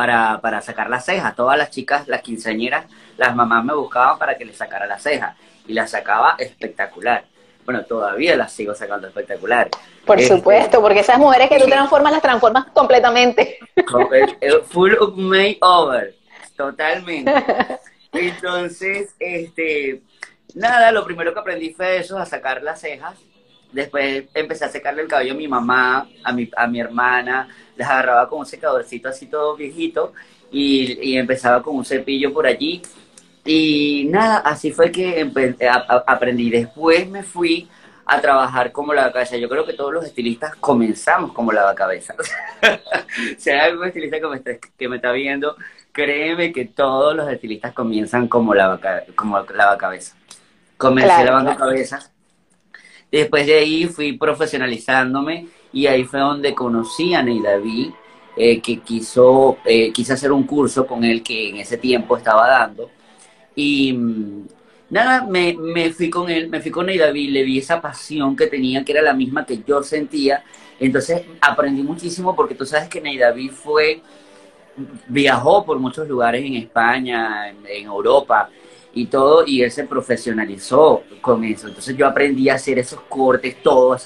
para, 0.00 0.40
para 0.40 0.62
sacar 0.62 0.88
las 0.88 1.04
cejas. 1.04 1.36
Todas 1.36 1.58
las 1.58 1.68
chicas, 1.68 2.08
las 2.08 2.22
quinceañeras, 2.22 2.86
las 3.18 3.36
mamás 3.36 3.62
me 3.62 3.74
buscaban 3.74 4.18
para 4.18 4.34
que 4.38 4.46
les 4.46 4.56
sacara 4.56 4.86
las 4.86 5.02
cejas. 5.02 5.36
Y 5.66 5.74
las 5.74 5.90
sacaba 5.90 6.36
espectacular. 6.38 7.24
Bueno, 7.66 7.84
todavía 7.84 8.34
las 8.34 8.50
sigo 8.50 8.74
sacando 8.74 9.08
espectacular. 9.08 9.68
Por 10.06 10.18
este, 10.18 10.34
supuesto, 10.34 10.80
porque 10.80 11.00
esas 11.00 11.18
mujeres 11.18 11.50
que 11.50 11.58
tú 11.58 11.66
transformas, 11.66 12.12
las 12.12 12.22
transformas 12.22 12.68
completamente. 12.72 13.58
Full 14.70 14.94
of 14.98 15.18
makeover. 15.18 16.14
Totalmente. 16.56 17.30
Entonces, 18.14 19.14
este, 19.18 20.00
nada, 20.54 20.92
lo 20.92 21.04
primero 21.04 21.34
que 21.34 21.40
aprendí 21.40 21.74
fue 21.74 21.98
eso, 21.98 22.16
a 22.16 22.24
sacar 22.24 22.62
las 22.62 22.80
cejas 22.80 23.16
Después 23.72 24.24
empecé 24.34 24.64
a 24.64 24.68
secarle 24.68 25.02
el 25.02 25.08
cabello 25.08 25.32
a 25.32 25.36
mi 25.36 25.48
mamá, 25.48 26.08
a 26.24 26.32
mi, 26.32 26.50
a 26.56 26.66
mi 26.66 26.80
hermana, 26.80 27.48
les 27.76 27.86
agarraba 27.86 28.28
con 28.28 28.40
un 28.40 28.46
secadorcito 28.46 29.08
así 29.08 29.26
todo 29.26 29.56
viejito 29.56 30.12
y, 30.50 31.16
empezaba 31.16 31.62
con 31.62 31.76
un 31.76 31.84
cepillo 31.84 32.32
por 32.32 32.46
allí. 32.46 32.82
Y 33.44 34.06
nada, 34.10 34.38
así 34.38 34.70
fue 34.70 34.90
que 34.90 35.30
aprendí. 36.06 36.50
Después 36.50 37.08
me 37.08 37.22
fui 37.22 37.68
a 38.04 38.20
trabajar 38.20 38.72
como 38.72 38.92
lavacabeza. 38.92 39.36
Yo 39.36 39.48
creo 39.48 39.64
que 39.64 39.72
todos 39.72 39.92
los 39.92 40.04
estilistas 40.04 40.56
comenzamos 40.56 41.32
como 41.32 41.52
lavacabeza. 41.52 42.14
si 43.38 43.50
hay 43.50 43.70
algún 43.70 43.86
estilista 43.86 44.20
que 44.20 44.26
me, 44.26 44.36
está, 44.36 44.50
que 44.76 44.88
me 44.88 44.96
está 44.96 45.12
viendo, 45.12 45.56
créeme 45.92 46.52
que 46.52 46.66
todos 46.66 47.14
los 47.14 47.30
estilistas 47.30 47.72
comienzan 47.72 48.28
como, 48.28 48.54
lavaca, 48.54 49.04
como 49.14 49.40
lavacabeza. 49.40 50.16
Comencé 50.76 51.24
lavando 51.24 51.56
cabezas. 51.56 52.10
Después 53.10 53.46
de 53.46 53.54
ahí 53.54 53.86
fui 53.86 54.12
profesionalizándome 54.12 55.48
y 55.72 55.86
ahí 55.86 56.04
fue 56.04 56.20
donde 56.20 56.54
conocí 56.54 57.14
a 57.14 57.22
Ney 57.22 57.40
David, 57.40 57.90
eh, 58.36 58.60
que 58.60 58.78
quiso, 58.78 59.58
eh, 59.64 59.92
quise 59.92 60.12
hacer 60.12 60.32
un 60.32 60.44
curso 60.44 60.86
con 60.86 61.04
él 61.04 61.22
que 61.22 61.50
en 61.50 61.56
ese 61.56 61.76
tiempo 61.76 62.16
estaba 62.16 62.48
dando. 62.48 62.90
Y 63.54 63.92
mm, 63.92 64.46
nada, 64.90 65.26
me, 65.26 65.54
me, 65.54 65.90
fui 65.92 66.10
con 66.10 66.30
él, 66.30 66.48
me 66.48 66.60
fui 66.60 66.70
con 66.70 66.86
David, 66.86 67.30
le 67.30 67.42
vi 67.42 67.58
esa 67.58 67.80
pasión 67.80 68.36
que 68.36 68.46
tenía, 68.46 68.84
que 68.84 68.92
era 68.92 69.02
la 69.02 69.14
misma 69.14 69.44
que 69.44 69.62
yo 69.66 69.82
sentía. 69.82 70.44
Entonces 70.78 71.22
aprendí 71.40 71.82
muchísimo 71.82 72.34
porque 72.34 72.54
tú 72.54 72.64
sabes 72.64 72.88
que 72.88 73.00
Ney 73.00 73.18
David 73.18 73.50
fue, 73.50 74.02
viajó 75.08 75.64
por 75.64 75.78
muchos 75.78 76.08
lugares 76.08 76.44
en 76.44 76.54
España, 76.54 77.50
en, 77.50 77.84
Europa 77.84 78.50
y 78.92 79.06
todo, 79.06 79.44
y 79.46 79.62
él 79.62 79.70
se 79.70 79.84
profesionalizó 79.84 81.04
con 81.20 81.44
eso. 81.44 81.68
Entonces 81.68 81.96
yo 81.96 82.06
aprendí 82.06 82.48
a 82.48 82.54
hacer 82.54 82.78
esos 82.78 83.00
cortes, 83.02 83.62
todo, 83.62 83.96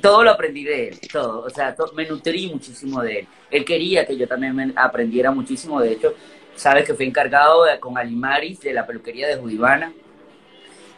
todo 0.00 0.24
lo 0.24 0.30
aprendí 0.30 0.64
de 0.64 0.88
él, 0.88 1.00
todo. 1.12 1.44
O 1.44 1.50
sea, 1.50 1.74
me 1.94 2.06
nutrí 2.06 2.48
muchísimo 2.48 3.00
de 3.02 3.20
él. 3.20 3.28
Él 3.50 3.64
quería 3.64 4.04
que 4.06 4.16
yo 4.16 4.26
también 4.26 4.72
aprendiera 4.76 5.30
muchísimo, 5.30 5.80
de 5.80 5.92
hecho, 5.92 6.14
sabes 6.56 6.84
que 6.84 6.94
fui 6.94 7.06
encargado 7.06 7.64
con 7.80 7.96
Alimaris 7.96 8.60
de 8.60 8.72
la 8.72 8.86
peluquería 8.86 9.28
de 9.28 9.36
Judivana. 9.36 9.92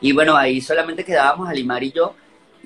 Y 0.00 0.12
bueno, 0.12 0.36
ahí 0.36 0.60
solamente 0.60 1.04
quedábamos 1.04 1.48
Alimar 1.48 1.82
y 1.82 1.92
yo. 1.92 2.14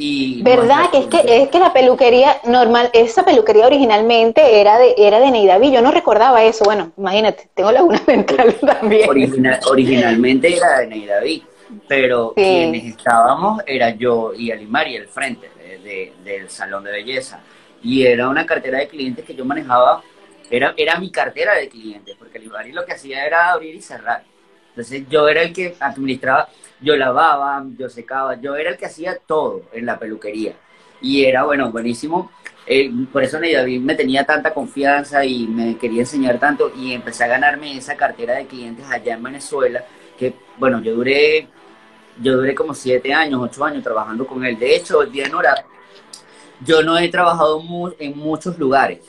Y 0.03 0.43
¿Verdad? 0.43 0.91
Que 0.91 0.99
es 0.99 1.07
que 1.09 1.43
es 1.43 1.49
que 1.51 1.59
la 1.59 1.75
peluquería 1.75 2.39
normal, 2.47 2.89
esa 2.95 3.23
peluquería 3.23 3.67
originalmente 3.67 4.61
era 4.61 4.79
de 4.79 4.95
era 4.97 5.21
de 5.21 5.31
Neidaví, 5.31 5.71
yo 5.71 5.83
no 5.83 5.91
recordaba 5.91 6.43
eso. 6.43 6.65
Bueno, 6.65 6.93
imagínate, 6.97 7.51
tengo 7.53 7.71
laguna 7.71 8.01
mental 8.07 8.55
también. 8.61 9.09
originalmente 9.67 10.57
era 10.57 10.79
de 10.79 10.87
Neidaví, 10.87 11.43
pero 11.87 12.33
quienes 12.35 12.85
estábamos 12.97 13.63
era 13.67 13.91
yo 13.91 14.33
y 14.35 14.51
Alimari, 14.51 14.97
el 14.97 15.07
frente 15.07 15.51
del 16.25 16.49
salón 16.49 16.85
de 16.85 16.93
belleza. 16.93 17.41
Y 17.83 18.07
era 18.07 18.29
una 18.29 18.47
cartera 18.47 18.79
de 18.79 18.89
clientes 18.89 19.25
que 19.25 19.35
yo 19.35 19.45
manejaba 19.45 20.03
era, 20.51 20.75
era 20.77 20.99
mi 20.99 21.11
cartera 21.11 21.55
de 21.55 21.69
clientes, 21.69 22.17
porque 22.19 22.39
el 22.39 22.45
Ibarri 22.45 22.73
lo 22.73 22.85
que 22.85 22.93
hacía 22.93 23.25
era 23.25 23.53
abrir 23.53 23.75
y 23.75 23.83
cerrar. 23.83 24.25
Entonces 24.71 25.05
yo 25.09 25.29
era 25.29 25.43
el 25.43 25.53
que 25.53 25.77
administraba, 25.79 26.49
yo 26.81 26.97
lavaba, 26.97 27.65
yo 27.77 27.89
secaba, 27.89 28.41
yo 28.41 28.57
era 28.57 28.71
el 28.71 28.77
que 28.77 28.87
hacía 28.87 29.17
todo 29.17 29.63
en 29.73 29.87
la 29.87 29.99
peluquería. 29.99 30.55
Y 31.03 31.25
era, 31.25 31.45
bueno, 31.45 31.71
buenísimo. 31.71 32.31
Eh, 32.67 32.91
por 33.13 33.23
eso 33.23 33.39
David 33.41 33.81
me 33.81 33.95
tenía 33.95 34.25
tanta 34.25 34.55
confianza 34.55 35.25
y 35.25 35.47
me 35.47 35.77
quería 35.77 36.03
enseñar 36.03 36.39
tanto 36.39 36.73
y 36.77 36.93
empecé 36.93 37.25
a 37.25 37.29
ganarme 37.29 37.77
esa 37.77 37.97
cartera 37.97 38.35
de 38.35 38.47
clientes 38.47 38.85
allá 38.89 39.15
en 39.15 39.23
Venezuela, 39.23 39.85
que 40.19 40.35
bueno, 40.59 40.81
yo 40.81 40.95
duré, 40.95 41.49
yo 42.21 42.37
duré 42.37 42.55
como 42.55 42.75
siete 42.75 43.13
años, 43.13 43.41
ocho 43.43 43.65
años 43.65 43.83
trabajando 43.83 44.27
con 44.27 44.45
él. 44.45 44.59
De 44.59 44.77
hecho, 44.77 45.03
el 45.03 45.11
día 45.11 45.27
en 45.27 45.35
hora, 45.35 45.55
yo 46.65 46.83
no 46.83 46.99
he 46.99 47.09
trabajado 47.09 47.63
en 47.99 48.19
muchos 48.19 48.59
lugares 48.59 49.01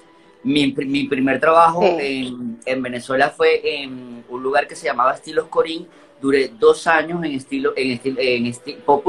mi, 0.44 0.74
mi 0.74 1.06
primer 1.06 1.40
trabajo 1.40 1.84
en, 1.84 2.60
en, 2.66 2.82
Venezuela 2.82 3.30
fue 3.30 3.84
en 3.84 4.24
un 4.30 4.44
lugar 4.44 4.68
que 4.68 4.76
se 4.76 4.86
llamaba 4.86 5.14
Estilos 5.14 5.48
Corín. 5.48 5.88
Duré 6.20 6.52
dos 6.60 6.86
años 6.88 7.24
en 7.24 7.32
estilo, 7.32 7.74
en 7.76 7.92
estilo, 7.92 8.22
en 8.22 8.46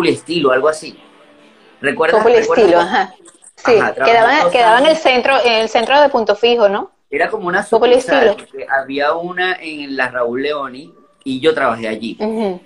Estilo, 0.07 0.51
algo 0.51 0.69
así. 0.69 0.99
¿Recuerdas? 1.81 2.23
Populi 2.23 2.37
Estilo, 2.39 2.79
ajá. 2.81 3.15
Sí, 3.57 3.73
quedaba, 4.51 4.79
en 4.79 4.87
el 4.87 4.97
centro, 4.97 5.35
en 5.45 5.53
el 5.53 5.69
centro 5.69 6.01
de 6.01 6.09
Punto 6.09 6.35
Fijo, 6.35 6.69
¿no? 6.69 6.91
Era 7.11 7.29
como 7.29 7.49
una 7.49 7.63
sucursal, 7.63 8.37
había 8.71 9.13
una 9.13 9.57
en 9.61 9.97
la 9.97 10.09
Raúl 10.09 10.43
Leoni 10.43 10.93
y 11.25 11.41
yo 11.41 11.55
trabajé 11.55 11.87
allí. 11.87 12.17
Ah, 12.21 12.59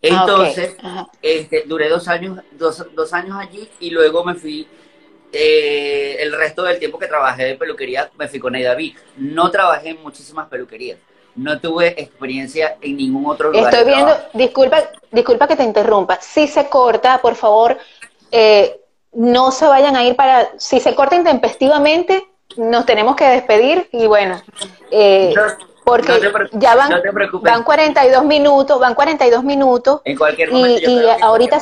Entonces, 0.00 0.76
este, 1.20 1.64
duré 1.66 1.90
dos 1.90 2.08
años, 2.08 2.40
dos, 2.52 2.86
dos 2.94 3.12
años 3.12 3.36
allí 3.38 3.68
y 3.80 3.90
luego 3.90 4.24
me 4.24 4.34
fui 4.34 4.66
eh, 5.32 6.16
el 6.20 6.32
resto 6.32 6.62
del 6.62 6.78
tiempo 6.78 6.98
que 6.98 7.06
trabajé 7.06 7.44
de 7.44 7.54
peluquería 7.54 8.10
me 8.18 8.28
fui 8.28 8.38
con 8.38 8.52
David. 8.52 8.96
No 9.16 9.50
trabajé 9.50 9.90
en 9.90 10.02
muchísimas 10.02 10.48
peluquerías. 10.48 10.98
No 11.36 11.60
tuve 11.60 12.00
experiencia 12.00 12.76
en 12.80 12.96
ningún 12.96 13.26
otro 13.26 13.52
lugar. 13.52 13.72
Estoy 13.72 13.86
viendo, 13.86 14.16
disculpa, 14.34 14.82
disculpa 15.10 15.46
que 15.46 15.56
te 15.56 15.62
interrumpa. 15.62 16.18
Si 16.20 16.48
se 16.48 16.68
corta, 16.68 17.20
por 17.22 17.36
favor, 17.36 17.78
eh, 18.32 18.80
no 19.12 19.52
se 19.52 19.66
vayan 19.66 19.96
a 19.96 20.04
ir 20.04 20.16
para. 20.16 20.50
Si 20.58 20.80
se 20.80 20.94
corta 20.94 21.14
intempestivamente, 21.14 22.26
nos 22.56 22.84
tenemos 22.84 23.14
que 23.14 23.28
despedir 23.28 23.88
y 23.92 24.06
bueno. 24.06 24.42
Eh, 24.90 25.32
porque 25.84 26.20
ya 26.52 26.74
van, 26.74 26.92
van 27.42 27.64
42 27.64 28.24
minutos, 28.24 28.78
van 28.80 28.94
42 28.94 29.44
minutos. 29.44 30.00
En 30.04 30.16
cualquier 30.16 30.52
momento. 30.52 30.90
Y, 30.90 30.92
y 30.92 31.06
ahorita. 31.20 31.60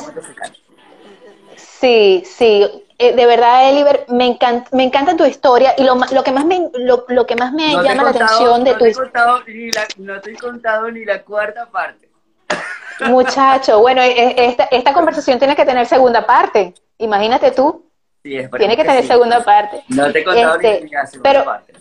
Sí, 1.55 2.23
sí. 2.25 2.85
Eh, 3.01 3.15
de 3.15 3.25
verdad, 3.25 3.69
Eliver, 3.69 4.05
me 4.09 4.25
encanta, 4.25 4.69
me 4.75 4.83
encanta 4.83 5.15
tu 5.15 5.23
historia 5.23 5.73
y 5.77 5.83
lo, 5.83 5.95
lo 5.95 6.21
que 6.21 6.33
más 6.33 6.43
me, 6.43 6.69
lo, 6.73 7.05
lo 7.07 7.25
que 7.25 7.37
más 7.37 7.53
me 7.53 7.71
llama 7.81 8.03
la 8.03 8.09
atención 8.09 8.65
de 8.65 8.73
tu 8.73 8.85
historia. 8.85 9.13
No 9.97 10.19
te 10.19 10.31
he 10.31 10.35
contado 10.35 10.91
ni 10.91 11.05
la 11.05 11.23
cuarta 11.23 11.65
parte. 11.67 12.09
Muchacho, 13.07 13.79
bueno, 13.79 14.01
e, 14.01 14.09
e, 14.09 14.45
esta, 14.47 14.65
esta 14.65 14.91
conversación 14.91 15.39
tiene 15.39 15.55
que 15.55 15.63
tener 15.63 15.85
segunda 15.85 16.25
parte. 16.25 16.73
Imagínate 16.97 17.51
tú. 17.51 17.85
Sí, 18.21 18.37
tiene 18.57 18.75
que, 18.75 18.83
tener 18.83 19.07
segunda 19.07 19.45
parte. 19.45 19.81
No 19.87 20.11
te 20.11 20.19
he 20.19 20.23
contado 20.25 20.57
ni 20.57 20.67
este, 20.67 20.89
la 20.91 21.05
segunda 21.07 21.29
pero, 21.29 21.45
parte. 21.45 21.73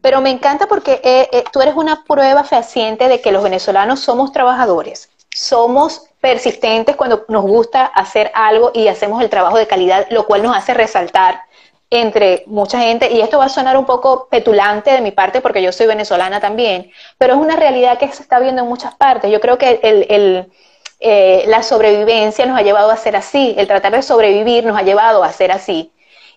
Pero 0.00 0.20
me 0.22 0.30
encanta 0.30 0.66
porque 0.66 1.02
eh, 1.04 1.28
eh, 1.30 1.44
tú 1.52 1.60
eres 1.60 1.74
una 1.74 2.04
prueba 2.04 2.42
fehaciente 2.42 3.08
de 3.08 3.20
que 3.20 3.32
los 3.32 3.42
venezolanos 3.42 4.00
somos 4.00 4.32
trabajadores, 4.32 5.10
somos 5.28 6.06
persistentes 6.24 6.96
cuando 6.96 7.26
nos 7.28 7.42
gusta 7.42 7.84
hacer 7.84 8.30
algo 8.32 8.70
y 8.72 8.88
hacemos 8.88 9.22
el 9.22 9.28
trabajo 9.28 9.58
de 9.58 9.66
calidad, 9.66 10.06
lo 10.08 10.24
cual 10.24 10.42
nos 10.42 10.56
hace 10.56 10.72
resaltar 10.72 11.42
entre 11.90 12.44
mucha 12.46 12.78
gente, 12.78 13.12
y 13.12 13.20
esto 13.20 13.36
va 13.36 13.44
a 13.44 13.48
sonar 13.50 13.76
un 13.76 13.84
poco 13.84 14.26
petulante 14.30 14.90
de 14.90 15.02
mi 15.02 15.10
parte 15.10 15.42
porque 15.42 15.60
yo 15.60 15.70
soy 15.70 15.86
venezolana 15.86 16.40
también, 16.40 16.90
pero 17.18 17.34
es 17.34 17.38
una 17.38 17.56
realidad 17.56 17.98
que 17.98 18.10
se 18.10 18.22
está 18.22 18.40
viendo 18.40 18.62
en 18.62 18.68
muchas 18.68 18.94
partes. 18.94 19.30
Yo 19.30 19.38
creo 19.38 19.58
que 19.58 19.80
el, 19.82 20.50
eh, 20.98 21.44
la 21.46 21.62
sobrevivencia 21.62 22.46
nos 22.46 22.58
ha 22.58 22.62
llevado 22.62 22.90
a 22.90 22.96
ser 22.96 23.16
así, 23.16 23.54
el 23.58 23.66
tratar 23.66 23.92
de 23.92 24.00
sobrevivir 24.00 24.64
nos 24.64 24.78
ha 24.78 24.82
llevado 24.82 25.24
a 25.24 25.30
ser 25.30 25.52
así 25.52 25.92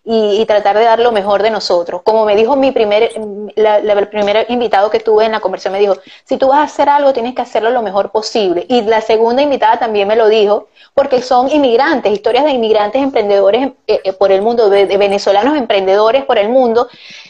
y, 0.10 0.46
tratar 0.46 0.78
de 0.78 0.86
dar 0.86 1.00
lo 1.00 1.12
mejor 1.12 1.44
de 1.44 1.50
nosotros. 1.50 2.02
Como 2.02 2.24
me 2.24 2.38
dijo 2.38 2.56
mi 2.56 2.72
primer, 2.72 3.12
el 3.56 4.08
primer 4.08 4.46
invitado 4.48 4.90
que 4.90 5.02
tuve 5.02 5.26
en 5.26 5.34
la 5.34 5.42
conversación, 5.42 5.74
me 5.74 5.80
dijo, 5.80 5.98
si 6.24 6.38
tú 6.38 6.48
vas 6.48 6.60
a 6.60 6.64
hacer 6.64 6.88
algo, 6.88 7.12
tienes 7.12 7.36
que 7.36 7.42
hacerlo 7.42 7.72
lo 7.72 7.82
mejor 7.82 8.12
posible. 8.12 8.66
Y 8.70 8.84
la 8.84 9.02
segunda 9.02 9.42
invitada 9.42 9.78
también 9.78 10.08
me 10.08 10.16
lo 10.16 10.30
dijo, 10.30 10.70
porque 10.94 11.22
son 11.22 11.52
inmigrantes, 11.52 12.14
historias 12.14 12.46
de 12.46 12.52
inmigrantes 12.52 13.02
emprendedores 13.04 13.72
eh, 13.86 14.00
eh, 14.02 14.14
por 14.14 14.32
el 14.32 14.42
mundo, 14.42 14.70
de, 14.70 14.86
venezolanos 14.98 15.58
emprendedores 15.58 16.24
por 16.24 16.38
el 16.38 16.48
mundo, 16.48 16.88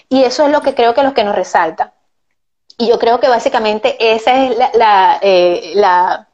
y 0.07 0.23
eso 0.23 0.45
es 0.45 0.51
lo 0.51 0.61
que 0.61 0.75
creo 0.75 0.93
que 0.93 1.01
es 1.01 1.07
lo 1.07 1.15
que 1.15 1.23
nos 1.23 1.35
resalta. 1.35 1.93
Y 2.77 2.89
yo 2.89 2.99
creo 2.99 3.19
que 3.19 3.27
básicamente 3.27 3.97
esa 3.99 4.45
es 4.45 4.55
la, 4.55 4.69
la, 4.75 5.19
eh, 5.23 5.71
la 5.73 6.26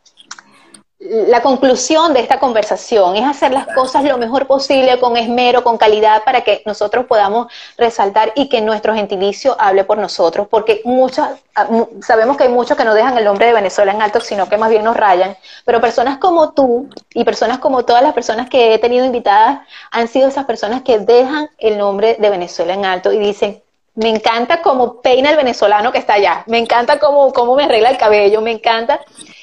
la 1.06 1.42
conclusión 1.42 2.14
de 2.14 2.22
esta 2.22 2.40
conversación 2.40 3.18
es 3.18 3.26
hacer 3.26 3.52
las 3.52 3.68
cosas 3.68 4.06
lo 4.06 4.18
mejor 4.18 4.48
posible, 4.48 5.00
con 5.02 5.18
esmero, 5.18 5.64
con 5.64 5.78
calidad, 5.78 6.24
para 6.24 6.42
que 6.42 6.64
nosotros 6.66 7.06
podamos 7.08 7.48
resaltar 7.78 8.32
y 8.36 8.48
que 8.48 8.62
nuestro 8.62 8.94
gentilicio 8.94 9.56
hable 9.60 9.84
por 9.84 9.98
nosotros, 9.98 10.48
porque 10.50 10.82
muchos, 10.86 11.28
ah, 11.56 11.68
sabemos 12.02 12.38
que 12.38 12.44
hay 12.44 12.50
muchos 12.50 12.78
que 12.78 12.86
no 12.86 12.94
dejan 12.94 13.18
el 13.18 13.26
nombre 13.26 13.48
de 13.48 13.54
Venezuela 13.54 13.92
en 13.92 14.02
alto, 14.02 14.22
sino 14.22 14.48
que 14.48 14.58
más 14.58 14.70
bien 14.70 14.86
nos 14.86 14.96
rayan, 14.96 15.36
pero 15.66 15.82
personas 15.82 16.20
como 16.20 16.54
tú 16.54 16.90
y 17.14 17.26
personas 17.26 17.60
como 17.60 17.84
todas 17.84 18.02
las 18.02 18.14
personas 18.14 18.50
que 18.50 18.74
he 18.74 18.80
tenido 18.80 19.06
invitadas 19.06 19.60
han 19.92 20.08
sido 20.08 20.30
esas 20.30 20.46
personas 20.46 20.84
que 20.84 21.00
dejan 21.00 21.50
el 21.58 21.78
nombre 21.78 22.16
de 22.18 22.30
Venezuela 22.30 22.74
en 22.74 22.86
alto 22.86 23.12
y 23.12 23.20
dicen, 23.20 23.62
me 23.96 24.10
encanta 24.10 24.62
cómo 24.62 25.02
peina 25.02 25.32
el 25.32 25.36
venezolano 25.36 25.92
que 25.92 26.00
está 26.00 26.14
allá, 26.14 26.44
me 26.48 26.60
encanta 26.60 26.98
cómo, 26.98 27.34
cómo 27.34 27.56
me 27.56 27.66
arregla 27.66 27.90
el 27.90 27.98
cabello, 27.98 28.42
me 28.42 28.52
encanta. 28.52 29.02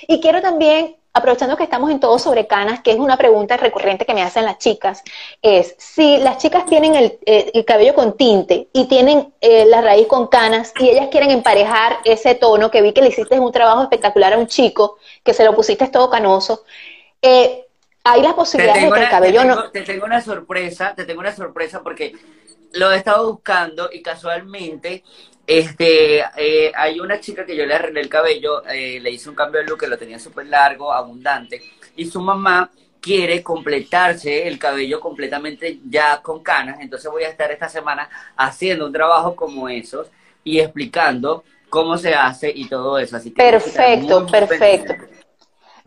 Y 0.09 0.21
quiero 0.21 0.41
también 0.41 0.97
aprovechando 1.13 1.57
que 1.57 1.65
estamos 1.65 1.91
en 1.91 1.99
todo 1.99 2.19
sobre 2.19 2.47
canas, 2.47 2.81
que 2.81 2.93
es 2.93 2.99
una 2.99 3.17
pregunta 3.17 3.57
recurrente 3.57 4.07
que 4.07 4.15
me 4.15 4.23
hacen 4.23 4.45
las 4.45 4.59
chicas, 4.59 5.03
es 5.43 5.75
si 5.79 6.19
las 6.19 6.39
chicas 6.39 6.67
tienen 6.67 6.95
el, 6.95 7.19
eh, 7.27 7.65
cabello 7.65 7.95
con 7.95 8.17
tinte 8.17 8.69
y 8.73 8.87
tienen 8.87 9.33
eh, 9.41 9.67
la 9.67 9.81
raíz 9.81 10.07
con 10.07 10.29
canas 10.29 10.73
y 10.79 10.89
ellas 10.89 11.09
quieren 11.11 11.31
emparejar 11.31 11.99
ese 12.05 12.35
tono, 12.35 12.71
que 12.71 12.83
vi 12.83 12.93
que 12.93 13.03
le 13.03 13.09
hiciste 13.09 13.39
un 13.41 13.53
trabajo 13.53 13.83
espectacular 13.83 14.35
a 14.35 14.39
un 14.39 14.47
chico, 14.47 14.99
que 15.25 15.35
se 15.35 15.45
lo 15.45 15.55
pusiste 15.55 15.89
todo 15.89 16.09
canoso, 16.09 16.65
eh, 17.21 17.67
hay 18.05 18.23
las 18.23 18.35
posibilidades 18.35 18.83
de 18.83 18.93
que 18.93 19.01
el 19.01 19.09
cabello 19.09 19.45
no... 19.45 19.71
Te 19.71 19.83
tengo 19.83 20.07
una 20.07 20.21
sorpresa, 20.21 20.95
te 20.95 21.05
tengo 21.05 21.21
una 21.21 21.35
sorpresa 21.35 21.83
porque 21.83 22.15
lo 22.73 22.93
he 22.93 22.97
estado 22.97 23.33
buscando 23.33 23.91
y 23.93 24.03
casualmente 24.03 25.03
este, 25.47 26.21
eh, 26.37 26.71
hay 26.75 27.01
una 27.01 27.19
chica 27.19 27.45
que 27.45 27.57
yo 27.57 27.67
le 27.67 27.75
arreglé 27.75 28.01
el 28.01 28.09
cabello, 28.09 28.65
eh, 28.69 29.01
le 29.01 29.11
hice 29.11 29.29
un 29.29 29.35
cambio 29.35 29.61
de 29.61 29.67
look 29.67 29.81
que 29.81 29.89
lo 29.89 29.99
tenía 29.99 30.19
súper 30.19 30.47
largo, 30.47 30.93
abundante, 30.93 31.61
y 31.97 32.07
su 32.07 32.21
mamá 32.21 32.71
quiere 33.01 33.43
completarse 33.43 34.47
el 34.47 34.59
cabello 34.59 35.01
completamente 35.01 35.81
ya 35.89 36.23
con 36.23 36.43
canas. 36.43 36.79
Entonces 36.81 37.11
voy 37.11 37.25
a 37.25 37.31
estar 37.31 37.51
esta 37.51 37.69
semana 37.69 38.09
haciendo 38.37 38.87
un 38.87 38.93
trabajo 38.93 39.35
como 39.35 39.69
esos 39.69 40.09
y 40.45 40.61
explicando 40.61 41.43
cómo 41.69 41.99
se 41.99 42.15
hace 42.15 42.53
y 42.55 42.69
todo 42.69 42.99
eso. 42.99 43.17
Así 43.17 43.31
que 43.31 43.43
perfecto, 43.43 44.27
perfecto. 44.27 44.95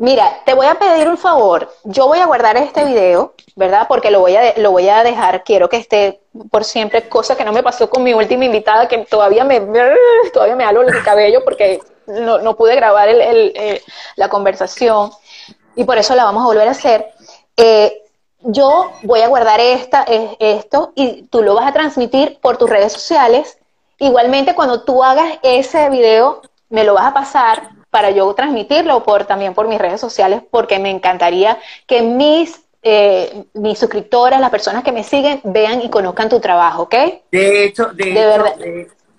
Mira, 0.03 0.41
te 0.45 0.53
voy 0.53 0.67
a 0.67 0.75
pedir 0.75 1.07
un 1.07 1.17
favor. 1.17 1.73
Yo 1.85 2.07
voy 2.07 2.19
a 2.19 2.25
guardar 2.25 2.57
este 2.57 2.83
video, 2.83 3.35
¿verdad? 3.55 3.85
Porque 3.87 4.11
lo 4.11 4.19
voy 4.19 4.35
a, 4.35 4.53
lo 4.57 4.71
voy 4.71 4.89
a 4.89 5.01
dejar. 5.01 5.45
Quiero 5.45 5.69
que 5.69 5.77
esté 5.77 6.19
por 6.51 6.65
siempre, 6.65 7.07
cosa 7.07 7.37
que 7.37 7.45
no 7.45 7.53
me 7.53 7.63
pasó 7.63 7.89
con 7.89 8.03
mi 8.03 8.13
última 8.13 8.43
invitada, 8.43 8.89
que 8.89 8.97
todavía 9.05 9.45
me, 9.45 9.61
todavía 10.33 10.57
me 10.57 10.65
halo 10.65 10.81
el 10.81 11.03
cabello 11.05 11.45
porque 11.45 11.79
no, 12.05 12.39
no 12.39 12.57
pude 12.57 12.75
grabar 12.75 13.07
el, 13.07 13.81
la 14.17 14.27
conversación 14.27 15.09
y 15.73 15.85
por 15.85 15.97
eso 15.97 16.15
la 16.15 16.25
vamos 16.25 16.43
a 16.43 16.47
volver 16.47 16.67
a 16.67 16.71
hacer. 16.71 17.07
Eh, 17.55 18.01
yo 18.41 18.91
voy 19.03 19.21
a 19.21 19.29
guardar 19.29 19.61
esta, 19.61 20.05
esto 20.37 20.91
y 20.95 21.27
tú 21.27 21.43
lo 21.43 21.55
vas 21.55 21.69
a 21.69 21.71
transmitir 21.71 22.39
por 22.41 22.57
tus 22.57 22.69
redes 22.69 22.91
sociales. 22.91 23.57
Igualmente, 23.99 24.53
cuando 24.53 24.83
tú 24.83 25.01
hagas 25.01 25.39
ese 25.43 25.89
video, 25.89 26.41
me 26.67 26.83
lo 26.83 26.93
vas 26.93 27.05
a 27.05 27.13
pasar 27.13 27.82
para 27.93 28.09
yo 28.09 28.33
transmitirlo 28.33 29.03
por, 29.03 29.25
también 29.25 29.53
por 29.53 29.67
mis 29.67 29.77
redes 29.77 30.01
sociales, 30.01 30.41
porque 30.49 30.79
me 30.79 30.89
encantaría 30.89 31.59
que 31.85 32.01
mis, 32.01 32.59
eh, 32.81 33.43
mis 33.53 33.77
suscriptoras, 33.77 34.41
las 34.41 34.49
personas 34.49 34.83
que 34.83 34.91
me 34.91 35.03
siguen, 35.03 35.41
vean 35.43 35.79
y 35.79 35.91
conozcan 35.91 36.27
tu 36.27 36.39
trabajo, 36.39 36.81
¿ok? 36.81 36.95
De 37.31 37.65
hecho, 37.65 37.89
de, 37.93 38.11
verdad. 38.11 38.55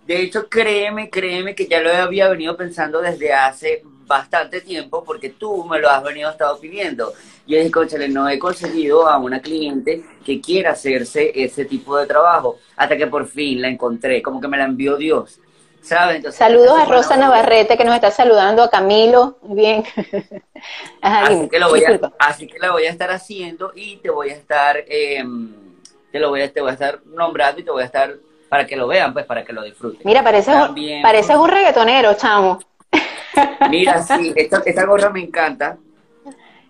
De, 0.05 0.23
hecho, 0.23 0.49
créeme, 0.49 1.09
créeme 1.09 1.55
que 1.55 1.69
ya 1.69 1.81
lo 1.81 1.95
había 1.95 2.29
venido 2.29 2.57
pensando 2.57 3.01
desde 3.01 3.33
hace 3.33 3.85
bastante 4.07 4.61
tiempo, 4.61 5.05
porque 5.05 5.31
tú 5.31 5.65
me 5.67 5.79
lo 5.79 5.89
has 5.89 6.03
venido 6.03 6.29
estado 6.29 6.59
pidiendo. 6.59 7.13
Yo 7.47 7.59
dije, 7.59 7.71
conchale, 7.71 8.09
no 8.09 8.29
he 8.29 8.41
conseguido 8.41 9.07
a 9.07 9.19
una 9.19 9.41
cliente 9.41 10.03
que 10.27 10.41
quiera 10.41 10.73
hacerse 10.73 11.31
ese 11.33 11.65
tipo 11.65 11.97
de 11.97 12.09
trabajo, 12.09 12.59
hasta 12.75 12.97
que 12.97 13.07
por 13.07 13.29
fin 13.29 13.63
la 13.63 13.69
encontré, 13.69 14.21
como 14.21 14.41
que 14.41 14.49
me 14.49 14.59
la 14.59 14.65
envió 14.65 14.97
Dios. 14.97 15.39
Saludos 15.85 16.79
a 16.79 16.85
Rosa 16.87 17.17
Navarrete 17.17 17.77
que 17.77 17.85
nos 17.85 17.95
está 17.95 18.11
saludando, 18.11 18.63
a 18.63 18.71
Camilo, 18.71 19.37
bien. 19.43 19.85
así, 21.03 21.49
que 21.51 21.59
lo 21.59 21.69
voy 21.69 21.85
a, 21.85 22.01
así 22.19 22.47
que 22.47 22.59
la 22.59 22.71
voy 22.71 22.87
a 22.87 22.91
estar 22.91 23.11
haciendo 23.11 23.71
y 23.75 23.97
te 23.97 24.09
voy 24.09 24.31
a 24.31 24.35
estar, 24.35 24.83
em, 24.89 25.53
te 26.11 26.19
lo 26.19 26.31
voy 26.31 26.41
a, 26.41 26.51
te 26.51 26.63
voy 26.63 26.71
a 26.71 26.73
estar 26.73 27.01
nombrando 27.05 27.61
y 27.61 27.65
te 27.65 27.71
voy 27.71 27.83
a 27.83 27.87
estar 27.87 28.15
para 28.49 28.67
que 28.67 28.77
lo 28.77 28.87
vean, 28.87 29.13
pues 29.13 29.27
para 29.27 29.45
que 29.45 29.53
lo 29.53 29.63
disfruten. 29.63 30.01
Mira, 30.05 30.23
pareces, 30.23 30.55
pareces 31.03 31.37
un 31.37 31.49
reggaetonero, 31.51 32.15
chamo. 32.15 32.61
Mira, 33.69 34.03
sí, 34.03 34.33
esta, 34.37 34.63
esta 34.65 34.87
gorra 34.87 35.11
me 35.11 35.21
encanta. 35.21 35.77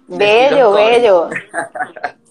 Bello, 0.08 0.72
bello. 0.72 1.30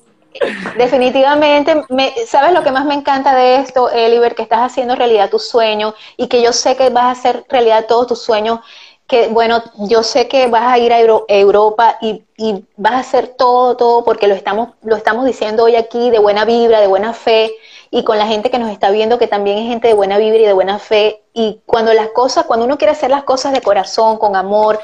Definitivamente, 0.78 1.84
¿sabes 2.28 2.54
lo 2.54 2.64
que 2.64 2.72
más 2.72 2.86
me 2.86 2.94
encanta 2.94 3.36
de 3.36 3.58
esto, 3.58 3.90
Eliver? 3.90 4.36
Que 4.36 4.44
estás 4.44 4.60
haciendo 4.60 4.96
realidad 4.96 5.30
tu 5.30 5.40
sueño 5.40 5.94
y 6.18 6.28
que 6.28 6.42
yo 6.42 6.54
sé 6.54 6.76
que 6.76 6.90
vas 6.90 7.06
a 7.06 7.12
hacer 7.12 7.46
realidad 7.50 7.86
todos 7.88 8.08
tus 8.08 8.22
sueños. 8.22 8.60
Que 9.08 9.28
bueno, 9.28 9.62
yo 9.90 10.02
sé 10.02 10.28
que 10.28 10.48
vas 10.48 10.64
a 10.64 10.78
ir 10.80 10.94
a 10.94 11.00
Europa 11.00 11.98
y, 12.02 12.24
y, 12.38 12.66
vas 12.78 12.94
a 12.94 13.00
hacer 13.00 13.28
todo, 13.38 13.76
todo, 13.76 14.04
porque 14.06 14.28
lo 14.28 14.34
estamos, 14.34 14.70
lo 14.82 14.96
estamos 14.96 15.26
diciendo 15.26 15.66
hoy 15.66 15.76
aquí 15.76 16.10
de 16.10 16.20
buena 16.20 16.46
vibra, 16.46 16.80
de 16.80 16.88
buena 16.88 17.14
fe 17.14 17.52
y 17.96 18.04
con 18.04 18.18
la 18.18 18.26
gente 18.26 18.50
que 18.50 18.58
nos 18.58 18.72
está 18.72 18.90
viendo 18.90 19.20
que 19.20 19.28
también 19.28 19.60
es 19.60 19.68
gente 19.68 19.88
de 19.88 19.94
buena 19.94 20.18
vibra 20.18 20.40
y 20.40 20.46
de 20.46 20.54
buena 20.54 20.80
fe. 20.80 21.22
Y 21.32 21.60
cuando 21.68 21.94
las 21.94 22.08
cosas, 22.08 22.46
cuando 22.46 22.66
uno 22.66 22.80
quiere 22.80 22.92
hacer 22.92 23.12
las 23.12 23.24
cosas 23.24 23.54
de 23.54 23.62
corazón, 23.62 24.18
con 24.18 24.36
amor, 24.36 24.80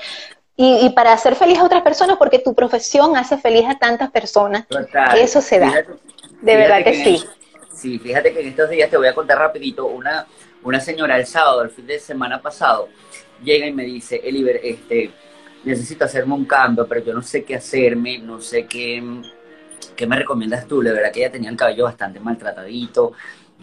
y, 0.61 0.89
para 0.89 1.13
hacer 1.13 1.35
feliz 1.35 1.57
a 1.57 1.63
otras 1.63 1.83
personas, 1.83 2.17
porque 2.17 2.37
tu 2.37 2.53
profesión 2.53 3.15
hace 3.15 3.37
feliz 3.37 3.63
a 3.65 3.79
tantas 3.79 4.11
personas. 4.11 4.65
Eso 5.15 5.41
se 5.41 5.57
da. 5.57 5.85
de 6.41 6.55
verdad 6.57 6.83
que, 6.83 6.95
sí. 6.95 7.23
sí, 7.73 7.97
fíjate 7.97 8.33
que 8.33 8.41
en 8.41 8.49
estos 8.49 8.69
días 8.69 8.89
te 8.89 8.97
voy 8.97 9.07
a 9.07 9.15
contar 9.15 9.37
rapidito, 9.37 9.85
una, 9.85 10.27
una 10.63 10.81
señora 10.81 11.17
el 11.17 11.25
sábado, 11.25 11.61
el 11.61 11.69
fin 11.69 11.87
de 11.87 11.97
semana 11.97 12.41
pasado, 12.41 12.89
llega 13.41 13.67
y 13.67 13.71
me 13.71 13.85
dice, 13.85 14.19
Eliver, 14.21 14.59
este, 14.61 15.11
necesito 15.63 16.03
hacerme 16.03 16.33
un 16.33 16.43
cambio, 16.43 16.85
pero 16.85 17.05
yo 17.05 17.13
no 17.13 17.21
sé 17.21 17.45
qué 17.45 17.55
hacerme, 17.55 18.17
no 18.17 18.41
sé 18.41 18.65
qué, 18.65 19.01
qué 19.95 20.07
me 20.07 20.17
recomiendas 20.17 20.67
tú. 20.67 20.81
La 20.81 20.91
verdad 20.91 21.13
que 21.13 21.21
ella 21.21 21.31
tenía 21.31 21.51
el 21.51 21.55
cabello 21.55 21.85
bastante 21.85 22.19
maltratadito. 22.19 23.13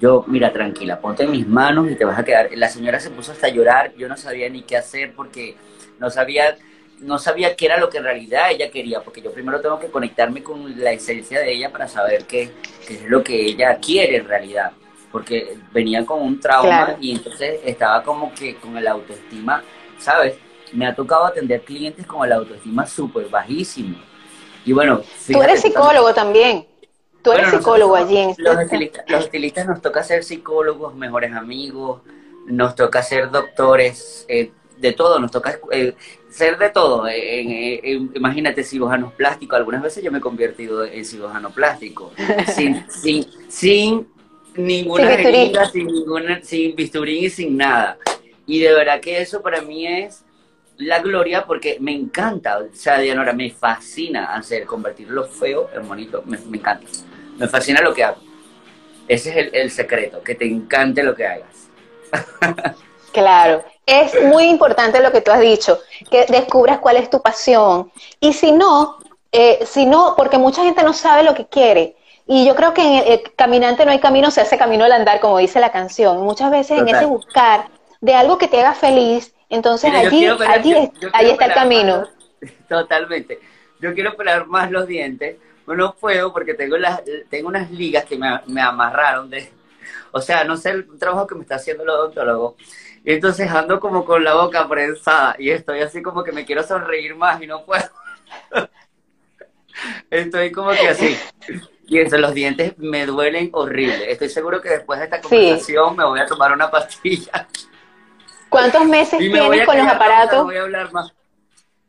Yo, 0.01 0.25
mira, 0.29 0.51
tranquila, 0.51 0.99
ponte 0.99 1.25
en 1.25 1.31
mis 1.31 1.47
manos 1.47 1.91
y 1.91 1.95
te 1.95 2.07
vas 2.07 2.19
a 2.19 2.25
quedar. 2.25 2.49
La 2.55 2.71
señora 2.71 3.01
se 3.01 3.11
puso 3.11 3.33
hasta 3.33 3.49
a 3.49 3.51
llorar, 3.51 3.93
yo 3.97 4.09
no 4.09 4.17
sabía 4.17 4.49
ni 4.49 4.63
qué 4.63 4.79
hacer 4.79 5.13
porque 5.15 5.57
no 5.99 6.09
sabía 6.09 6.57
no 7.01 7.19
sabía 7.19 7.57
qué 7.57 7.67
era 7.67 7.79
lo 7.79 7.91
que 7.91 7.99
en 7.99 8.05
realidad 8.05 8.51
ella 8.51 8.71
quería, 8.71 9.03
porque 9.03 9.21
yo 9.21 9.33
primero 9.33 9.61
tengo 9.61 9.79
que 9.79 9.89
conectarme 9.89 10.43
con 10.43 10.79
la 10.81 10.93
esencia 10.93 11.41
de 11.41 11.53
ella 11.53 11.71
para 11.71 11.89
saber 11.89 12.25
qué, 12.25 12.51
es 12.89 13.03
lo 13.05 13.23
que 13.23 13.47
ella 13.47 13.79
quiere 13.79 14.17
en 14.17 14.29
realidad, 14.29 14.73
porque 15.13 15.59
venía 15.73 16.05
con 16.07 16.23
un 16.23 16.41
trauma 16.41 16.97
y 17.01 17.13
entonces 17.13 17.61
estaba 17.65 18.03
como 18.03 18.33
que 18.35 18.57
con 18.57 18.77
el 18.77 18.87
autoestima, 18.87 19.63
¿sabes? 19.99 20.37
Me 20.73 20.87
ha 20.87 20.95
tocado 20.95 21.27
atender 21.27 21.63
clientes 21.63 22.07
con 22.07 22.25
el 22.25 22.33
autoestima 22.33 22.87
súper 22.87 23.29
bajísimo. 23.29 23.99
Y 24.65 24.73
bueno, 24.73 25.03
tú 25.31 25.43
eres 25.43 25.61
psicólogo 25.61 26.13
también. 26.13 26.67
Tú 27.23 27.33
eres 27.33 27.51
psicólogo 27.51 27.97
allí 27.97 28.19
en 28.19 28.35
los, 28.39 28.59
estilistas, 28.61 29.05
los 29.09 29.25
estilistas 29.25 29.67
nos 29.67 29.83
toca 29.83 30.03
ser 30.05 30.23
psicólogos, 30.23 30.95
mejores 30.95 31.33
amigos, 31.33 32.03
nos 32.47 32.77
toca 32.77 33.03
ser 33.03 33.31
doctores, 33.31 34.25
eh, 34.29 34.53
de 34.77 34.93
todo, 34.93 35.19
nos 35.19 35.31
toca 35.31 35.59
eh, 35.73 35.95
ser 36.29 36.59
de 36.59 36.71
todo. 36.71 37.07
imagínate, 38.15 38.63
cirujanos 38.63 39.13
plásticos. 39.15 39.57
Algunas 39.57 39.83
veces 39.83 40.03
yo 40.03 40.13
me 40.13 40.19
he 40.19 40.21
convertido 40.21 40.85
en 40.85 41.05
cirujano 41.05 41.51
plástico. 41.51 42.13
sin, 42.55 42.85
sin, 42.91 43.27
sin 43.49 44.09
ninguna 44.57 45.13
herida, 45.13 45.67
sin, 45.67 45.87
ninguna, 45.87 46.43
sin 46.43 46.75
bisturín 46.77 47.25
y 47.25 47.31
sin 47.31 47.57
nada. 47.57 47.99
Y 48.47 48.61
de 48.61 48.73
verdad 48.73 49.01
que 49.01 49.21
eso 49.21 49.43
para 49.43 49.61
mí 49.63 49.87
es 49.87 50.25
la 50.79 51.01
gloria 51.01 51.47
porque 51.47 51.79
me 51.81 51.93
encanta. 51.93 52.59
O 52.59 52.69
sea, 52.73 52.99
Dianora, 52.99 53.33
me 53.33 53.51
fascina 53.51 54.35
hacer, 54.35 54.67
convertir 54.67 55.11
lo 55.11 55.25
feo 55.25 55.71
en 55.75 55.89
bonito. 55.89 56.23
Me, 56.27 56.37
encanta. 56.37 56.87
Me 57.39 57.49
fascina 57.49 57.81
lo 57.81 57.95
que 57.95 58.05
hago. 58.05 58.21
Ese 59.09 59.31
es 59.31 59.37
el, 59.37 59.55
el 59.55 59.71
secreto, 59.71 60.23
que 60.23 60.35
te 60.35 60.47
encante 60.47 61.03
lo 61.03 61.15
que 61.15 61.27
hagas. 61.27 61.69
Claro, 63.17 63.65
es 63.87 64.21
muy 64.25 64.47
importante 64.47 65.01
lo 65.01 65.13
que 65.13 65.21
tú 65.21 65.31
has 65.31 65.41
dicho, 65.41 65.79
que 66.11 66.27
descubras 66.27 66.81
cuál 66.81 66.97
es 66.97 67.09
tu 67.09 67.23
pasión. 67.23 67.93
Y 68.21 68.33
si 68.33 68.51
no, 68.51 68.99
eh, 69.31 69.65
si 69.65 69.87
no, 69.87 70.15
porque 70.17 70.39
mucha 70.39 70.65
gente 70.65 70.83
no 70.83 70.93
sabe 70.93 71.23
lo 71.23 71.35
que 71.35 71.47
quiere. 71.47 71.97
Y 72.27 72.45
yo 72.45 72.57
creo 72.57 72.75
que 72.75 72.83
en 72.83 73.13
el, 73.13 73.23
caminante 73.37 73.85
no 73.85 73.93
hay 73.93 74.01
camino, 74.01 74.33
se 74.33 74.41
hace 74.41 74.59
camino 74.59 74.85
al 74.85 74.93
andar, 74.93 75.21
como 75.21 75.39
dice 75.39 75.61
la 75.61 75.71
canción. 75.71 76.21
Muchas 76.23 76.51
veces 76.51 76.81
en 76.81 76.89
ese 76.89 77.07
buscar 77.07 77.69
de 78.01 78.15
algo 78.15 78.37
que 78.37 78.49
te 78.49 78.61
haga 78.61 78.75
feliz, 78.75 79.33
entonces 79.49 79.93
allí, 79.95 80.27
allí, 80.27 80.75
ahí 81.13 81.31
está 81.31 81.47
el 81.47 81.55
camino. 81.55 82.09
totalmente. 82.69 83.39
Yo 83.81 83.95
quiero 83.95 84.17
pelar 84.17 84.47
más 84.47 84.73
los 84.73 84.89
dientes, 84.89 85.37
no 85.67 85.95
puedo 85.95 86.33
porque 86.33 86.55
tengo 86.55 86.77
las 86.77 87.03
tengo 87.29 87.49
unas 87.49 87.71
ligas 87.71 88.05
que 88.05 88.17
me, 88.17 88.41
me 88.47 88.61
amarraron 88.61 89.31
de, 89.31 89.53
o 90.11 90.21
sea, 90.21 90.45
no 90.45 90.57
sé 90.57 90.71
el 90.71 90.99
trabajo 90.99 91.27
que 91.27 91.35
me 91.37 91.43
está 91.43 91.57
haciendo 91.57 91.85
el 91.85 91.91
odontólogo 91.91 92.57
y 93.07 93.13
entonces 93.13 93.49
ando 93.49 93.79
como 93.79 94.05
con 94.05 94.25
la 94.25 94.35
boca 94.35 94.69
prensada 94.69 95.37
y 95.39 95.51
estoy 95.51 95.81
así 95.81 96.03
como 96.03 96.25
que 96.25 96.33
me 96.33 96.45
quiero 96.45 96.65
sonreír 96.65 97.15
más 97.15 97.41
y 97.41 97.47
no 97.47 97.65
puedo. 97.65 97.89
estoy 100.11 100.51
como 100.51 100.73
que 100.73 100.89
así. 100.89 101.17
Y 101.87 102.01
entre 102.01 102.19
los 102.19 102.35
dientes 102.35 102.77
me 102.79 103.07
duelen 103.07 103.51
horrible. 103.53 104.11
Estoy 104.11 104.29
seguro 104.29 104.61
que 104.61 104.71
después 104.71 104.99
de 104.99 105.05
esta 105.05 105.21
conversación 105.21 105.95
me 105.95 106.05
voy 106.05 106.19
a 106.19 106.27
tomar 106.27 106.51
una 106.51 106.69
pastilla. 106.69 107.47
¿Cuántos 108.49 108.85
meses 108.87 109.21
tienes 109.21 109.65
con 109.65 109.79
los 109.79 109.87
aparatos? 109.87 110.43
Voy 110.43 110.57
a 110.57 110.63
hablar 110.63 110.93
más. 110.93 111.15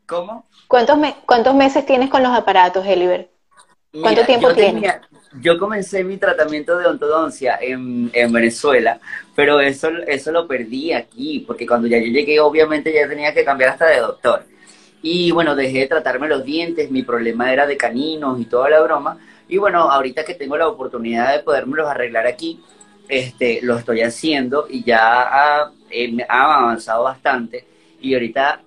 ¿Cómo? 0.06 0.46
¿Cuántos, 0.68 0.98
¿Cuántos 1.26 1.52
meses 1.56 1.84
tienes 1.84 2.10
con 2.10 2.22
los 2.22 2.32
aparatos, 2.32 2.86
Eliber? 2.86 3.28
¿Cuánto 4.00 4.24
tiempo 4.24 4.54
tienes? 4.54 4.94
Yo 5.40 5.58
comencé 5.58 6.04
mi 6.04 6.16
tratamiento 6.16 6.78
de 6.78 6.86
ontodoncia 6.86 7.58
en, 7.60 8.10
en, 8.12 8.32
Venezuela, 8.32 8.98
pero 9.34 9.60
eso, 9.60 9.88
eso 10.06 10.32
lo 10.32 10.46
perdí 10.46 10.92
aquí, 10.92 11.44
porque 11.46 11.66
cuando 11.66 11.86
ya 11.86 11.98
yo 11.98 12.06
llegué, 12.06 12.40
obviamente 12.40 12.92
ya 12.92 13.08
tenía 13.08 13.34
que 13.34 13.44
cambiar 13.44 13.70
hasta 13.70 13.86
de 13.86 13.98
doctor. 13.98 14.44
Y 15.02 15.30
bueno, 15.30 15.54
dejé 15.54 15.80
de 15.80 15.86
tratarme 15.86 16.28
los 16.28 16.44
dientes, 16.44 16.90
mi 16.90 17.02
problema 17.02 17.52
era 17.52 17.66
de 17.66 17.76
caninos 17.76 18.40
y 18.40 18.46
toda 18.46 18.70
la 18.70 18.80
broma. 18.80 19.18
Y 19.48 19.58
bueno, 19.58 19.90
ahorita 19.90 20.24
que 20.24 20.34
tengo 20.34 20.56
la 20.56 20.68
oportunidad 20.68 21.34
de 21.36 21.42
podérmelos 21.42 21.88
arreglar 21.88 22.26
aquí, 22.26 22.60
este, 23.08 23.60
lo 23.62 23.78
estoy 23.78 24.02
haciendo 24.02 24.66
y 24.68 24.82
ya 24.84 25.22
ha, 25.22 25.72
ha 26.28 26.54
avanzado 26.62 27.04
bastante. 27.04 27.64
Y 28.00 28.14
ahorita 28.14 28.60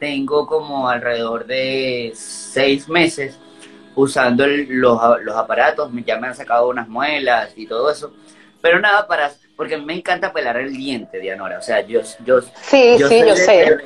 tengo 0.00 0.46
como 0.46 0.88
alrededor 0.88 1.46
de 1.46 2.12
seis 2.14 2.88
meses 2.88 3.38
usando 3.96 4.46
los, 4.46 5.00
los 5.22 5.36
aparatos, 5.36 5.90
ya 6.04 6.18
me 6.18 6.28
han 6.28 6.36
sacado 6.36 6.68
unas 6.68 6.88
muelas 6.88 7.52
y 7.56 7.66
todo 7.66 7.90
eso. 7.90 8.12
Pero 8.62 8.78
nada, 8.80 9.06
para 9.06 9.32
porque 9.56 9.78
me 9.78 9.94
encanta 9.94 10.32
pelar 10.32 10.58
el 10.58 10.76
diente, 10.76 11.18
Dianora. 11.18 11.58
O 11.58 11.62
sea, 11.62 11.80
yo, 11.80 12.00
yo, 12.24 12.42
sí, 12.42 12.96
yo 12.98 13.08
sí, 13.08 13.20
yo 13.26 13.34
sé. 13.34 13.78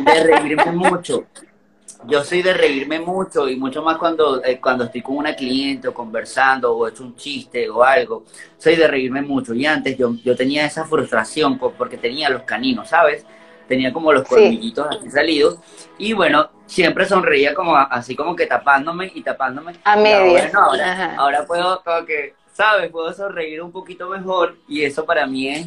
De, 0.00 0.24
reírme 0.24 0.72
mucho. 0.72 1.26
yo 2.06 2.24
soy 2.24 2.42
de 2.42 2.52
reírme 2.52 2.98
mucho 2.98 3.48
y 3.48 3.54
mucho 3.54 3.82
más 3.82 3.98
cuando, 3.98 4.44
eh, 4.44 4.58
cuando 4.60 4.84
estoy 4.84 5.00
con 5.00 5.16
una 5.16 5.34
cliente 5.36 5.86
o 5.86 5.94
conversando 5.94 6.76
o 6.76 6.86
he 6.86 6.90
hecho 6.90 7.04
un 7.04 7.14
chiste 7.14 7.70
o 7.70 7.84
algo. 7.84 8.24
Soy 8.58 8.74
de 8.74 8.88
reírme 8.88 9.22
mucho. 9.22 9.54
Y 9.54 9.64
antes 9.64 9.96
yo, 9.96 10.12
yo 10.24 10.34
tenía 10.34 10.66
esa 10.66 10.84
frustración 10.84 11.56
porque 11.58 11.96
tenía 11.96 12.28
los 12.28 12.42
caninos, 12.42 12.88
¿sabes? 12.88 13.24
Tenía 13.68 13.92
como 13.92 14.12
los 14.12 14.26
colmillitos 14.26 14.86
así 14.90 15.10
salidos. 15.10 15.58
Y 15.98 16.12
bueno, 16.12 16.50
siempre 16.66 17.06
sonreía 17.06 17.54
como 17.54 17.76
así 17.76 18.16
como 18.16 18.34
que 18.34 18.46
tapándome 18.46 19.10
y 19.14 19.22
tapándome. 19.22 19.74
A 19.84 19.96
media. 19.96 20.50
ahora, 20.54 21.14
ahora 21.16 21.46
puedo 21.46 21.82
como 21.82 22.04
que, 22.04 22.34
¿sabes? 22.52 22.90
Puedo 22.90 23.12
sonreír 23.12 23.62
un 23.62 23.72
poquito 23.72 24.08
mejor 24.08 24.56
y 24.68 24.84
eso 24.84 25.04
para 25.04 25.26
mí 25.26 25.48
es, 25.48 25.66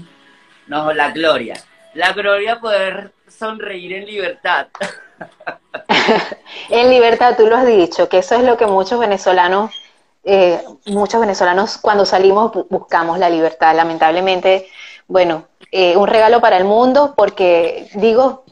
no, 0.68 0.94
la 0.94 1.12
gloria. 1.12 1.56
La 1.94 2.12
gloria 2.12 2.60
poder 2.60 3.14
sonreír 3.28 3.94
en 3.94 4.06
libertad. 4.06 4.68
en 6.70 6.90
libertad, 6.90 7.36
tú 7.38 7.48
lo 7.48 7.56
has 7.56 7.66
dicho, 7.66 8.10
que 8.10 8.20
eso 8.20 8.36
es 8.36 8.44
lo 8.44 8.58
que 8.58 8.66
muchos 8.66 9.00
venezolanos, 9.00 9.72
eh, 10.24 10.62
muchos 10.88 11.22
venezolanos 11.22 11.78
cuando 11.78 12.06
salimos 12.06 12.52
buscamos 12.70 13.20
la 13.20 13.30
libertad. 13.30 13.76
Lamentablemente, 13.76 14.68
bueno, 15.08 15.46
eh, 15.72 15.96
un 15.98 16.08
regalo 16.08 16.42
para 16.42 16.58
el 16.58 16.66
mundo 16.66 17.14
porque 17.16 17.88
digo, 17.96 18.44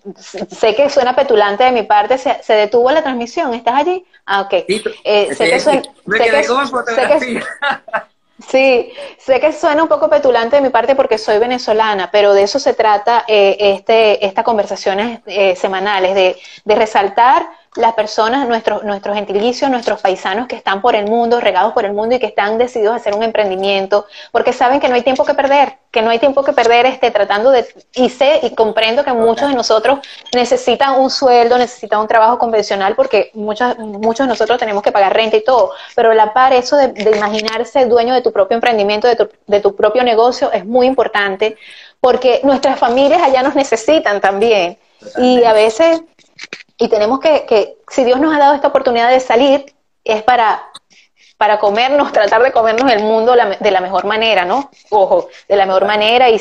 sé 0.50 0.76
que 0.76 0.90
suena 0.90 1.16
petulante 1.16 1.64
de 1.64 1.72
mi 1.72 1.84
parte, 1.84 2.18
se, 2.18 2.54
detuvo 2.54 2.92
la 2.92 3.02
transmisión, 3.02 3.54
¿estás 3.54 3.76
allí? 3.76 4.06
Ah, 4.26 4.42
ok. 4.42 4.54
Eh, 5.04 5.34
sé 5.36 5.50
que 5.50 5.60
suena... 5.60 5.82
Sí, 8.50 8.92
sé 9.20 9.40
que 9.40 9.54
suena 9.54 9.84
un 9.84 9.90
poco 9.90 10.10
petulante 10.10 10.56
de 10.56 10.62
mi 10.62 10.70
parte 10.70 10.96
porque 10.96 11.18
soy 11.18 11.38
venezolana, 11.38 12.10
pero 12.12 12.34
de 12.34 12.44
eso 12.44 12.60
se 12.60 12.74
trata 12.74 13.24
eh, 13.28 13.56
este, 13.60 14.26
estas 14.26 14.44
conversaciones 14.44 15.22
eh, 15.28 15.56
semanales, 15.56 16.16
de, 16.16 16.36
de 16.66 16.76
resaltar 16.76 17.48
las 17.76 17.94
personas, 17.94 18.48
nuestros, 18.48 18.84
nuestros 18.84 19.16
gentilicios, 19.16 19.70
nuestros 19.70 20.00
paisanos 20.02 20.48
que 20.48 20.56
están 20.56 20.82
por 20.82 20.96
el 20.96 21.06
mundo, 21.06 21.40
regados 21.40 21.74
por 21.74 21.86
el 21.86 21.94
mundo 21.94 22.16
y 22.16 22.20
que 22.20 22.28
están 22.28 22.58
decididos 22.58 22.94
a 22.94 22.98
hacer 22.98 23.16
un 23.16 23.24
emprendimiento, 23.24 24.06
porque 24.32 24.54
saben 24.54 24.80
que 24.80 24.90
no 24.90 24.96
hay 24.96 25.02
tiempo 25.02 25.26
que 25.26 25.34
perder, 25.34 25.78
que 25.92 26.02
no 26.02 26.10
hay 26.12 26.20
tiempo 26.20 26.44
que 26.44 26.54
perder 26.54 26.86
este, 26.86 27.10
tratando 27.12 27.50
de, 27.52 27.66
y 27.96 28.10
sé 28.10 28.40
y 28.44 28.54
comprendo 28.54 29.04
que 29.04 29.14
muchos 29.14 29.50
de 29.50 29.56
nosotros 29.56 30.00
necesitan 30.34 31.00
un 31.00 31.10
sueldo, 31.10 31.58
necesitan 31.58 32.00
un 32.00 32.08
trabajo 32.08 32.38
convencional, 32.38 32.96
porque 32.96 33.32
muchos, 33.34 33.78
muchos 33.80 34.28
de 34.28 34.30
nosotros 34.30 34.60
tenemos 34.60 34.84
que 34.84 34.92
pagar 34.92 35.14
renta 35.14 35.38
y 35.38 35.44
todo, 35.44 35.72
pero 35.96 36.12
a 36.12 36.16
la 36.16 36.34
par 36.34 36.54
eso 36.54 36.76
de, 36.78 36.90
de 36.90 37.18
imaginarse 37.18 37.86
dueño 37.86 38.14
de 38.14 38.22
tu 38.22 38.32
propio 38.32 38.56
emprendimiento, 38.56 39.08
de 39.08 39.16
tu, 39.16 39.30
de 39.48 39.60
tu 39.60 39.76
propio 39.76 40.04
negocio, 40.04 40.52
es 40.52 40.66
muy 40.66 40.86
importante, 40.86 41.58
porque 42.00 42.42
nuestras 42.44 42.78
familias 42.78 43.22
allá 43.24 43.42
nos 43.42 43.56
necesitan 43.56 44.22
también. 44.22 44.78
Y 45.18 45.44
a 45.44 45.54
veces 45.54 46.02
y 46.84 46.90
tenemos 46.90 47.22
que, 47.22 47.46
que, 47.46 47.78
si 47.88 48.04
Dios 48.04 48.20
nos 48.20 48.36
ha 48.36 48.40
dado 48.40 48.56
esta 48.56 48.68
oportunidad 48.68 49.10
de 49.10 49.22
salir, 49.22 49.74
es 50.04 50.22
para, 50.22 50.70
para 51.38 51.58
comernos, 51.58 52.12
tratar 52.12 52.44
de 52.44 52.52
comernos 52.52 52.92
el 52.92 53.02
mundo 53.02 53.36
de 53.58 53.72
la 53.72 53.80
mejor 53.80 54.04
manera, 54.04 54.44
¿no? 54.44 54.70
Ojo, 54.90 55.30
de 55.48 55.56
la 55.56 55.66
mejor 55.66 55.86
manera 55.86 56.30
y, 56.30 56.36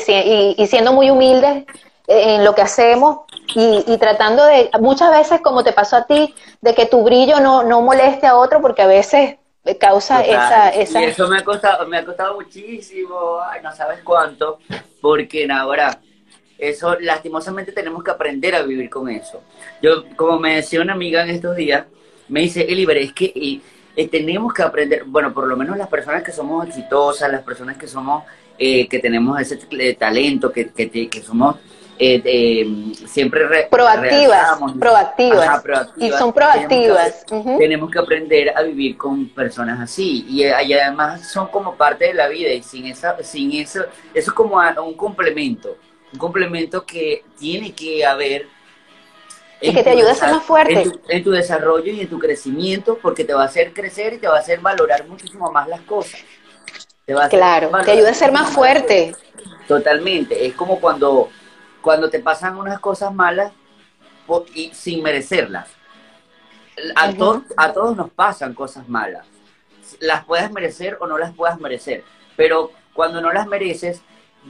y, 0.57 0.67
siendo 0.67 0.91
muy 0.91 1.09
humildes 1.09 1.63
en 2.07 2.43
lo 2.43 2.53
que 2.53 2.61
hacemos 2.61 3.19
y, 3.55 3.85
y, 3.87 3.97
tratando 3.99 4.43
de, 4.43 4.69
muchas 4.81 5.11
veces 5.11 5.39
como 5.39 5.63
te 5.63 5.71
pasó 5.71 5.95
a 5.95 6.03
ti, 6.07 6.35
de 6.59 6.75
que 6.75 6.87
tu 6.87 7.05
brillo 7.05 7.39
no, 7.39 7.63
no 7.63 7.79
moleste 7.79 8.27
a 8.27 8.35
otro 8.35 8.59
porque 8.59 8.81
a 8.81 8.87
veces 8.87 9.37
causa 9.79 10.25
esa, 10.25 10.71
esa... 10.71 11.01
Y 11.01 11.05
eso 11.05 11.29
me 11.29 11.37
ha 11.37 11.43
costado, 11.45 11.87
me 11.87 11.99
ha 11.99 12.05
costado 12.05 12.33
muchísimo, 12.33 13.39
ay, 13.49 13.61
no 13.63 13.73
sabes 13.73 14.01
cuánto, 14.03 14.59
porque 14.99 15.47
ahora 15.49 16.01
eso, 16.69 16.97
lastimosamente, 16.99 17.71
tenemos 17.71 18.03
que 18.03 18.11
aprender 18.11 18.55
a 18.55 18.63
vivir 18.63 18.89
con 18.89 19.09
eso. 19.09 19.41
Yo, 19.81 20.05
como 20.15 20.39
me 20.39 20.55
decía 20.55 20.81
una 20.81 20.93
amiga 20.93 21.23
en 21.23 21.29
estos 21.29 21.55
días, 21.55 21.85
me 22.27 22.41
dice, 22.41 22.61
Eliber, 22.61 22.97
es 22.97 23.13
que 23.13 23.61
eh, 23.95 24.07
tenemos 24.07 24.53
que 24.53 24.63
aprender, 24.63 25.03
bueno, 25.05 25.33
por 25.33 25.47
lo 25.47 25.55
menos 25.55 25.77
las 25.77 25.87
personas 25.87 26.23
que 26.23 26.31
somos 26.31 26.67
exitosas, 26.67 27.31
las 27.31 27.43
personas 27.43 27.77
que 27.77 27.87
somos, 27.87 28.23
eh, 28.57 28.87
que 28.87 28.99
tenemos 28.99 29.39
ese 29.39 29.59
eh, 29.71 29.95
talento, 29.95 30.51
que, 30.51 30.69
que, 30.69 31.21
somos 31.21 31.57
siempre 33.05 33.67
proactivas, 33.69 34.59
proactivas, 34.79 35.91
y 35.97 36.09
son 36.11 36.33
proactivas. 36.33 37.25
Tenemos 37.25 37.91
que, 37.91 37.99
aprender 37.99 38.53
a 38.55 38.63
vivir 38.63 38.97
con 38.97 39.29
personas 39.29 39.79
así. 39.79 40.25
Y, 40.27 40.43
y, 40.43 40.73
además 40.73 41.29
son 41.29 41.47
como 41.47 41.75
parte 41.75 42.05
de 42.05 42.13
la 42.13 42.27
vida 42.27 42.51
y 42.51 42.63
sin 42.63 42.87
esa, 42.87 43.21
sin 43.23 43.51
eso, 43.53 43.81
eso 44.13 44.31
es 44.31 44.33
como 44.33 44.57
un 44.57 44.93
complemento 44.95 45.77
un 46.13 46.19
complemento 46.19 46.85
que 46.85 47.25
tiene 47.37 47.73
que 47.73 48.05
haber. 48.05 48.47
Y 49.59 49.73
que 49.73 49.83
te 49.83 49.89
ayude 49.89 50.11
a 50.11 50.15
ser 50.15 50.29
más 50.29 50.43
fuerte. 50.43 50.91
En 51.07 51.23
tu, 51.23 51.31
desarrollo 51.31 51.91
y 51.91 52.01
en 52.01 52.07
tu 52.07 52.19
crecimiento, 52.19 52.99
porque 53.01 53.23
te 53.23 53.33
va 53.33 53.43
a 53.43 53.45
hacer 53.45 53.73
crecer 53.73 54.13
y 54.13 54.17
te 54.19 54.27
va 54.27 54.37
a 54.37 54.39
hacer 54.39 54.59
valorar 54.59 55.07
muchísimo 55.07 55.51
más 55.51 55.67
las 55.67 55.81
cosas. 55.81 56.19
Te 57.05 57.13
va 57.13 57.25
a 57.25 57.29
claro, 57.29 57.71
te 57.83 57.91
ayuda 57.91 58.11
a 58.11 58.13
ser 58.13 58.31
más 58.31 58.49
fuerte. 58.51 59.15
Totalmente. 59.67 60.45
Es 60.45 60.53
como 60.53 60.79
cuando, 60.79 61.29
cuando 61.81 62.09
te 62.09 62.19
pasan 62.19 62.57
unas 62.57 62.79
cosas 62.79 63.13
malas 63.13 63.51
y 64.53 64.71
sin 64.73 65.01
merecerlas. 65.01 65.69
A, 66.95 67.13
a 67.57 67.73
todos 67.73 67.95
nos 67.95 68.09
pasan 68.11 68.53
cosas 68.53 68.87
malas. 68.89 69.25
Las 69.99 70.25
puedes 70.25 70.51
merecer 70.51 70.97
o 70.99 71.07
no 71.07 71.17
las 71.17 71.33
puedas 71.33 71.59
merecer. 71.59 72.03
Pero 72.35 72.71
cuando 72.93 73.21
no 73.21 73.31
las 73.31 73.47
mereces, 73.47 74.01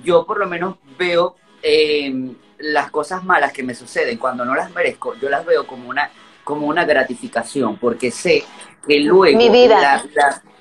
yo 0.03 0.26
por 0.26 0.39
lo 0.39 0.47
menos 0.47 0.76
veo 0.97 1.36
eh, 1.64 2.14
las 2.59 2.91
cosas 2.91 3.24
malas 3.24 3.53
que 3.53 3.64
me 3.64 3.74
suceden 3.74 4.18
cuando 4.18 4.43
no 4.45 4.53
las 4.53 4.72
merezco, 4.72 5.16
yo 5.16 5.30
las 5.30 5.45
veo 5.45 5.66
como 5.66 5.89
una, 5.89 6.11
como 6.43 6.68
una 6.68 6.84
gratificación, 6.86 7.78
porque 7.78 8.11
sé 8.11 8.43
que 8.86 8.99
luego 8.99 9.38
Mi 9.38 9.49
vida. 9.49 10.03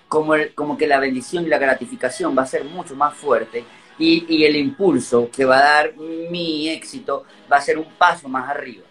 como, 0.08 0.34
como 0.54 0.76
que 0.76 0.86
la 0.86 1.00
bendición 1.00 1.44
y 1.44 1.48
la 1.48 1.58
gratificación 1.58 2.36
va 2.38 2.42
a 2.42 2.46
ser 2.46 2.64
mucho 2.64 2.94
más 2.94 3.14
fuerte 3.14 3.64
y, 3.98 4.24
y, 4.28 4.44
el 4.44 4.56
impulso 4.56 5.28
que 5.30 5.44
va 5.44 5.58
a 5.58 5.62
dar 5.62 5.96
mi 5.96 6.68
éxito 6.70 7.24
va 7.50 7.56
a 7.56 7.60
ser 7.60 7.78
un 7.78 7.86
paso 7.98 8.28
más 8.28 8.48
arriba. 8.48 8.84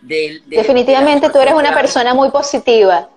Definitivamente 0.00 1.30
tú 1.30 1.38
eres 1.38 1.54
una 1.54 1.74
persona 1.74 2.14
muy 2.14 2.30
positiva, 2.30 3.08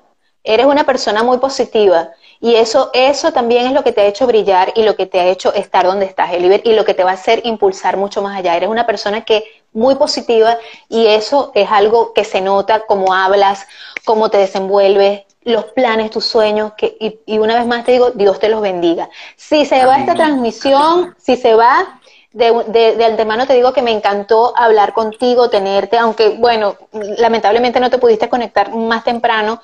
eres 0.44 0.66
una 0.66 0.84
persona 0.84 1.24
muy 1.24 1.38
positiva 1.40 2.10
y 2.44 2.56
eso, 2.56 2.90
eso 2.94 3.32
también 3.32 3.68
es 3.68 3.74
lo 3.74 3.84
que 3.84 3.92
te 3.92 4.02
ha 4.02 4.08
hecho 4.08 4.26
brillar 4.26 4.74
y 4.76 4.82
lo 4.82 4.96
que 4.96 5.06
te 5.06 5.20
ha 5.20 5.28
hecho 5.28 5.54
estar 5.54 5.86
donde 5.86 6.06
estás, 6.08 6.34
Eliber, 6.34 6.62
y 6.66 6.74
lo 6.74 6.84
que 6.84 6.96
te 6.96 7.04
va 7.04 7.12
a 7.12 7.14
hacer 7.14 7.42
impulsar 7.44 7.98
mucho 7.98 8.24
más 8.24 8.36
allá. 8.36 8.58
Eres 8.58 8.68
una 8.68 8.88
persona 8.88 9.22
que 9.22 9.44
muy 9.74 9.94
positiva 9.94 10.58
y 10.90 11.06
eso 11.06 11.52
es 11.54 11.70
algo 11.70 12.14
que 12.14 12.24
se 12.24 12.42
nota 12.42 12.80
como 12.88 13.14
hablas, 13.14 13.68
cómo 14.06 14.32
te 14.32 14.40
desenvuelves, 14.40 15.22
los 15.44 15.66
planes, 15.66 16.10
tus 16.10 16.26
sueños, 16.26 16.74
que, 16.76 17.22
y, 17.26 17.38
una 17.38 17.56
vez 17.56 17.68
más 17.68 17.86
te 17.86 17.92
digo, 17.92 18.10
Dios 18.10 18.40
te 18.40 18.50
los 18.50 18.62
bendiga. 18.62 19.10
Si 19.36 19.66
se 19.66 19.86
va 19.86 19.98
esta 19.98 20.16
transmisión, 20.16 21.16
si 21.20 21.38
se 21.38 21.54
va, 21.54 22.00
de, 22.32 22.64
de, 22.68 22.96
de, 22.96 23.06
antemano 23.06 23.46
te 23.46 23.54
digo 23.54 23.74
que 23.74 23.82
me 23.82 23.92
encantó 23.92 24.54
hablar 24.56 24.94
contigo, 24.94 25.50
tenerte, 25.50 25.98
aunque 25.98 26.30
bueno, 26.30 26.76
lamentablemente 26.92 27.80
no 27.80 27.90
te 27.90 27.98
pudiste 27.98 28.30
conectar 28.30 28.74
más 28.74 29.04
temprano, 29.04 29.62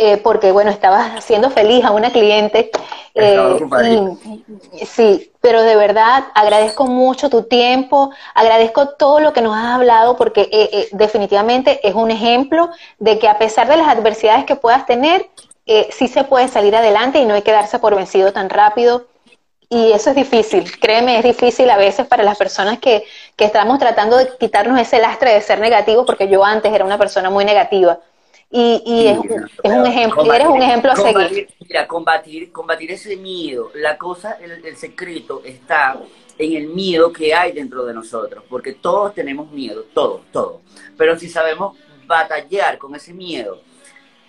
eh, 0.00 0.16
porque 0.16 0.52
bueno, 0.52 0.70
estabas 0.70 1.10
haciendo 1.16 1.50
feliz 1.50 1.84
a 1.84 1.90
una 1.90 2.12
cliente. 2.12 2.70
Eh, 3.16 3.58
sí, 4.86 5.32
pero 5.40 5.62
de 5.62 5.74
verdad 5.74 6.26
agradezco 6.34 6.86
mucho 6.86 7.28
tu 7.28 7.42
tiempo, 7.42 8.12
agradezco 8.32 8.90
todo 8.90 9.18
lo 9.18 9.32
que 9.32 9.42
nos 9.42 9.56
has 9.56 9.74
hablado 9.74 10.16
porque 10.16 10.48
eh, 10.52 10.88
definitivamente 10.92 11.80
es 11.82 11.96
un 11.96 12.12
ejemplo 12.12 12.70
de 13.00 13.18
que 13.18 13.26
a 13.26 13.38
pesar 13.38 13.66
de 13.66 13.76
las 13.76 13.88
adversidades 13.88 14.44
que 14.44 14.54
puedas 14.54 14.86
tener, 14.86 15.28
sí 15.90 16.06
se 16.06 16.24
puede 16.24 16.46
salir 16.46 16.74
adelante 16.76 17.18
y 17.18 17.26
no 17.26 17.34
hay 17.34 17.42
que 17.42 17.52
darse 17.52 17.80
por 17.80 17.96
vencido 17.96 18.32
tan 18.32 18.48
rápido. 18.48 19.06
Y 19.68 19.92
eso 19.92 20.10
es 20.10 20.16
difícil, 20.16 20.78
créeme, 20.80 21.18
es 21.18 21.24
difícil 21.24 21.68
a 21.68 21.76
veces 21.76 22.06
para 22.06 22.22
las 22.22 22.38
personas 22.38 22.78
que, 22.78 23.04
que 23.36 23.44
estamos 23.44 23.78
tratando 23.78 24.16
de 24.16 24.30
quitarnos 24.38 24.80
ese 24.80 24.98
lastre 24.98 25.34
de 25.34 25.42
ser 25.42 25.58
negativos, 25.58 26.06
porque 26.06 26.28
yo 26.28 26.42
antes 26.42 26.72
era 26.72 26.84
una 26.86 26.96
persona 26.96 27.28
muy 27.28 27.44
negativa 27.44 27.98
y, 28.50 28.82
y 28.86 29.06
es, 29.08 29.18
un 29.62 29.86
ejemplo, 29.86 30.32
eres 30.32 30.48
un 30.48 30.62
ejemplo 30.62 30.92
a 30.92 30.96
seguir. 30.96 31.48
Mira, 31.60 31.86
combatir, 31.86 32.50
combatir 32.50 32.92
ese 32.92 33.16
miedo, 33.16 33.70
la 33.74 33.98
cosa, 33.98 34.38
el, 34.40 34.76
secreto 34.76 35.42
está 35.44 36.00
en 36.38 36.54
el 36.54 36.68
miedo 36.68 37.12
que 37.12 37.34
hay 37.34 37.52
dentro 37.52 37.84
de 37.84 37.92
nosotros, 37.92 38.42
porque 38.48 38.72
todos 38.72 39.14
tenemos 39.14 39.50
miedo, 39.50 39.84
todos, 39.92 40.22
todos. 40.32 40.62
Pero 40.96 41.18
si 41.18 41.28
sabemos 41.28 41.76
batallar 42.06 42.78
con 42.78 42.94
ese 42.94 43.12
miedo, 43.12 43.60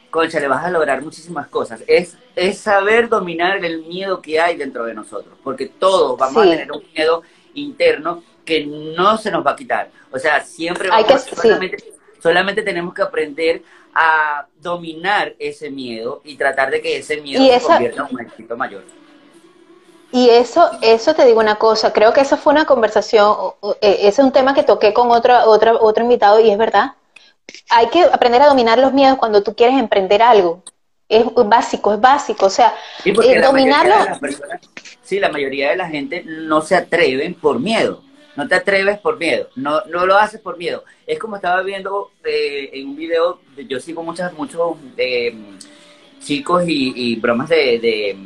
concha, 0.10 0.40
le 0.42 0.50
vas 0.50 0.66
a 0.66 0.70
lograr 0.70 1.02
muchísimas 1.02 1.48
cosas. 1.48 1.82
Es, 1.88 2.18
es 2.36 2.58
saber 2.58 3.08
dominar 3.08 3.64
el 3.64 3.86
miedo 3.86 4.22
que 4.22 4.40
hay 4.40 4.58
dentro 4.58 4.84
de 4.84 4.94
nosotros, 4.94 5.38
porque 5.44 5.68
todos 5.68 6.18
vamos 6.18 6.46
a 6.46 6.50
tener 6.50 6.70
un 6.72 6.84
miedo 6.94 7.24
interno 7.54 8.24
que 8.44 8.66
no 8.66 9.18
se 9.18 9.32
nos 9.32 9.46
va 9.46 9.52
a 9.52 9.56
quitar. 9.56 9.92
O 10.12 10.20
sea, 10.20 10.42
siempre 10.42 10.90
vamos, 10.90 11.10
hay 11.10 11.20
solamente, 11.20 11.94
solamente 12.22 12.62
tenemos 12.62 12.94
que 12.94 13.02
aprender 13.02 13.62
a 13.94 14.48
dominar 14.62 15.36
ese 15.40 15.70
miedo 15.70 16.22
y 16.24 16.36
tratar 16.36 16.72
de 16.72 16.82
que 16.82 16.98
ese 16.98 17.22
miedo 17.22 17.44
se 17.44 17.62
convierta 17.62 18.08
en 18.08 18.16
un 18.16 18.22
éxito 18.22 18.58
mayor. 18.58 18.84
Y 20.12 20.30
eso, 20.30 20.72
eso 20.82 21.14
te 21.14 21.26
digo 21.26 21.40
una 21.40 21.56
cosa, 21.56 21.94
creo 21.94 22.14
que 22.14 22.22
esa 22.22 22.36
fue 22.36 22.52
una 22.54 22.66
conversación, 22.66 23.36
eh, 23.82 23.98
ese 24.00 24.08
es 24.08 24.20
un 24.20 24.32
tema 24.32 24.56
que 24.56 24.64
toqué 24.64 24.92
con 24.92 25.12
otro, 25.12 25.38
otro, 25.46 25.80
otro 25.82 26.04
invitado 26.04 26.40
y 26.40 26.50
es 26.50 26.58
verdad, 26.58 26.94
hay 27.70 27.88
que 27.90 28.04
aprender 28.04 28.42
a 28.42 28.48
dominar 28.48 28.80
los 28.80 28.94
miedos 28.94 29.18
cuando 29.18 29.44
tú 29.44 29.56
quieres 29.56 29.78
emprender 29.78 30.22
algo. 30.22 30.64
Es 31.08 31.26
básico, 31.34 31.94
es 31.94 32.00
básico. 32.00 32.46
O 32.46 32.50
sea, 32.50 32.76
eh, 33.04 33.42
dominarlo. 33.42 33.96
sí, 35.02 35.20
la 35.20 35.30
mayoría 35.30 35.72
de 35.72 35.76
la 35.76 35.88
gente 35.88 36.24
no 36.24 36.62
se 36.62 36.76
atreven 36.76 37.34
por 37.34 37.60
miedo. 37.60 38.04
No 38.36 38.48
te 38.48 38.56
atreves 38.56 39.00
por 39.00 39.18
miedo. 39.18 39.50
No, 39.56 39.82
no 39.86 40.06
lo 40.06 40.16
haces 40.16 40.40
por 40.40 40.58
miedo. 40.58 40.84
Es 41.06 41.20
como 41.20 41.36
estaba 41.36 41.62
viendo 41.62 42.12
eh, 42.24 42.70
en 42.74 42.90
un 42.90 42.96
video, 42.96 43.40
yo 43.68 43.80
sigo 43.80 44.04
muchas, 44.04 44.34
muchos 44.34 44.78
eh, 44.98 45.36
chicos 46.22 46.64
y, 46.68 47.16
bromas 47.18 47.50
de, 47.50 48.18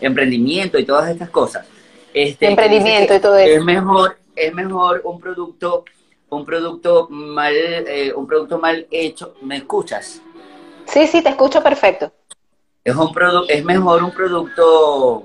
emprendimiento 0.00 0.78
y 0.78 0.84
todas 0.84 1.10
estas 1.10 1.30
cosas. 1.30 1.66
Este, 2.12 2.46
emprendimiento 2.46 3.14
y 3.14 3.20
todo 3.20 3.36
eso. 3.36 3.58
Es 3.58 3.64
mejor, 3.64 4.18
es 4.36 4.54
mejor 4.54 5.02
un 5.04 5.20
producto 5.20 5.84
un 6.30 6.44
producto 6.44 7.08
mal, 7.10 7.52
eh, 7.54 8.12
un 8.14 8.26
producto 8.26 8.58
mal 8.58 8.86
hecho, 8.90 9.34
¿me 9.42 9.56
escuchas? 9.56 10.22
Sí, 10.86 11.06
sí, 11.06 11.22
te 11.22 11.30
escucho 11.30 11.62
perfecto. 11.62 12.12
Es 12.82 12.96
un 12.96 13.12
es 13.48 13.64
mejor 13.64 14.02
un 14.02 14.12
producto 14.12 15.24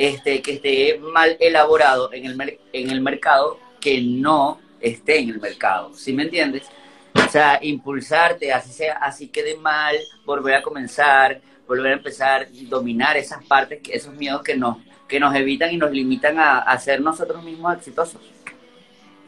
este, 0.00 0.40
que 0.40 0.52
esté 0.52 0.98
mal 0.98 1.36
elaborado 1.38 2.10
en 2.14 2.24
el, 2.24 2.58
en 2.72 2.90
el 2.90 3.02
mercado 3.02 3.58
que 3.78 4.00
no 4.00 4.58
esté 4.80 5.18
en 5.18 5.28
el 5.28 5.38
mercado, 5.38 5.92
¿sí 5.92 6.14
me 6.14 6.22
entiendes? 6.22 6.66
O 7.14 7.28
sea, 7.28 7.58
impulsarte, 7.60 8.50
así 8.50 8.72
sea, 8.72 8.94
así 8.94 9.28
quede 9.28 9.58
mal, 9.58 9.94
volver 10.24 10.54
a 10.54 10.62
comenzar, 10.62 11.42
volver 11.68 11.92
a 11.92 11.96
empezar, 11.96 12.48
dominar 12.50 13.18
esas 13.18 13.44
partes, 13.44 13.80
esos 13.90 14.14
miedos 14.14 14.42
que 14.42 14.56
nos, 14.56 14.78
que 15.06 15.20
nos 15.20 15.34
evitan 15.34 15.70
y 15.70 15.76
nos 15.76 15.90
limitan 15.90 16.38
a, 16.38 16.60
a 16.60 16.78
ser 16.78 17.02
nosotros 17.02 17.44
mismos 17.44 17.76
exitosos. 17.76 18.22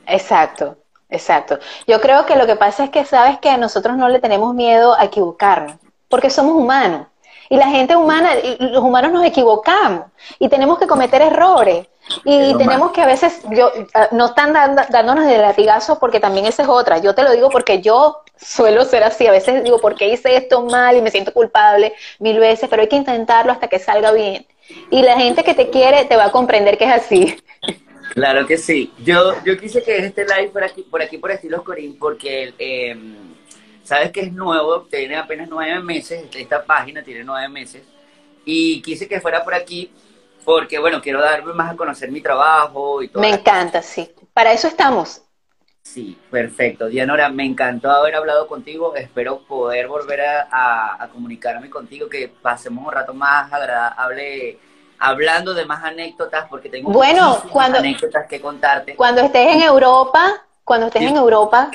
Exacto. 0.07 0.79
Exacto. 1.11 1.59
Yo 1.87 2.01
creo 2.01 2.25
que 2.25 2.37
lo 2.37 2.47
que 2.47 2.57
pasa 2.57 2.85
es 2.85 2.91
que 2.91 3.05
sabes 3.05 3.39
que 3.41 3.55
nosotros 3.59 3.99
no 3.99 4.09
le 4.09 4.21
tenemos 4.21 4.55
miedo 4.55 4.95
a 4.99 5.05
equivocarnos, 5.05 5.77
porque 6.09 6.31
somos 6.31 6.55
humanos. 6.55 7.09
Y 7.53 7.57
la 7.59 7.69
gente 7.69 7.95
humana, 7.95 8.31
los 8.61 8.83
humanos 8.83 9.13
nos 9.13 9.27
equivocamos 9.27 10.07
y 10.39 10.49
tenemos 10.49 10.79
que 10.79 10.87
cometer 10.87 11.21
errores. 11.21 11.87
Y 12.25 12.57
tenemos 12.57 12.93
que 12.93 13.03
a 13.03 13.07
veces, 13.07 13.43
yo, 13.51 13.71
ah, 13.93 14.09
no 14.11 14.25
están 14.29 14.55
dándonos 14.55 15.27
de 15.27 15.37
latigazo 15.37 15.99
porque 15.99 16.19
también 16.19 16.47
esa 16.47 16.63
es 16.63 16.69
otra. 16.71 16.97
Yo 16.97 17.15
te 17.15 17.23
lo 17.23 17.31
digo 17.31 17.51
porque 17.51 17.83
yo 17.83 18.23
suelo 18.39 18.87
ser 18.87 19.05
así. 19.05 19.27
A 19.27 19.33
veces 19.33 19.63
digo, 19.65 19.79
¿por 19.81 19.97
qué 19.97 20.09
hice 20.09 20.35
esto 20.35 20.65
mal? 20.65 20.97
Y 20.97 21.03
me 21.03 21.11
siento 21.11 21.35
culpable 21.35 21.93
mil 22.21 22.39
veces, 22.39 22.71
pero 22.71 22.81
hay 22.81 22.89
que 22.89 22.97
intentarlo 22.97 23.53
hasta 23.53 23.69
que 23.69 23.79
salga 23.79 24.13
bien. 24.13 24.47
Y 24.91 25.03
la 25.03 25.21
gente 25.21 25.45
que 25.45 25.53
te 25.53 25.69
quiere 25.69 26.07
te 26.07 26.17
va 26.17 26.25
a 26.25 26.33
comprender 26.33 26.79
que 26.79 26.85
es 26.85 26.93
así. 26.93 27.37
Claro 28.15 28.47
que 28.47 28.59
sí. 28.59 28.93
Yo, 28.99 29.43
yo 29.43 29.59
quise 29.59 29.83
que 29.83 29.97
este 29.97 30.25
live 30.25 30.49
por 30.49 30.63
aquí, 30.63 30.83
por 30.83 31.01
aquí, 31.01 31.17
por 31.17 31.31
Estilos 31.31 31.63
Corín, 31.63 31.99
porque 31.99 32.53
em, 32.59 33.32
sabes 33.85 34.11
que 34.13 34.21
es 34.21 34.33
nuevo, 34.33 34.83
tiene 34.83 35.17
apenas 35.17 35.49
nueve 35.49 35.81
meses, 35.81 36.25
esta 36.35 36.65
página 36.65 37.03
tiene 37.03 37.25
nueve 37.25 37.49
meses, 37.49 37.83
y 38.45 38.83
quise 38.83 39.09
que 39.09 39.21
fuera 39.21 39.45
por 39.45 39.55
aquí 39.55 39.93
porque, 40.45 40.79
bueno, 40.79 41.01
quiero 41.01 41.21
darme 41.21 41.53
más 41.53 41.73
a 41.73 41.77
conocer 41.77 42.11
mi 42.11 42.21
trabajo 42.21 43.03
y 43.03 43.09
todo. 43.09 43.21
Me 43.21 43.31
encanta, 43.31 43.81
sí. 43.81 44.11
Para 44.33 44.53
eso 44.53 44.67
estamos. 44.67 45.23
Sí, 45.83 46.19
perfecto. 46.31 46.87
Dianora, 46.87 47.29
me 47.29 47.45
encantó 47.45 47.91
haber 47.91 48.17
hablado 48.17 48.49
contigo. 48.49 48.95
Espero 48.97 49.41
poder 49.47 49.87
volver 49.87 50.21
a 50.21 51.09
comunicarme 51.13 51.71
contigo, 51.71 52.09
que 52.09 52.29
pasemos 52.29 52.85
un 52.85 52.93
rato 52.93 53.15
más 53.15 53.53
agradable 53.53 54.59
hablando 55.03 55.53
de 55.53 55.67
más 55.67 55.83
anécdotas, 55.83 56.47
porque 56.49 56.69
tengo 56.69 56.93
bueno, 56.93 57.43
cuando, 57.51 57.79
anécdotas 57.79 58.27
que 58.29 58.41
contarte. 58.41 58.95
Cuando 58.95 59.21
estés 59.21 59.57
en 59.57 59.63
Europa, 59.63 60.45
cuando 60.63 60.87
estés 60.87 61.03
en 61.03 61.17
Europa, 61.17 61.71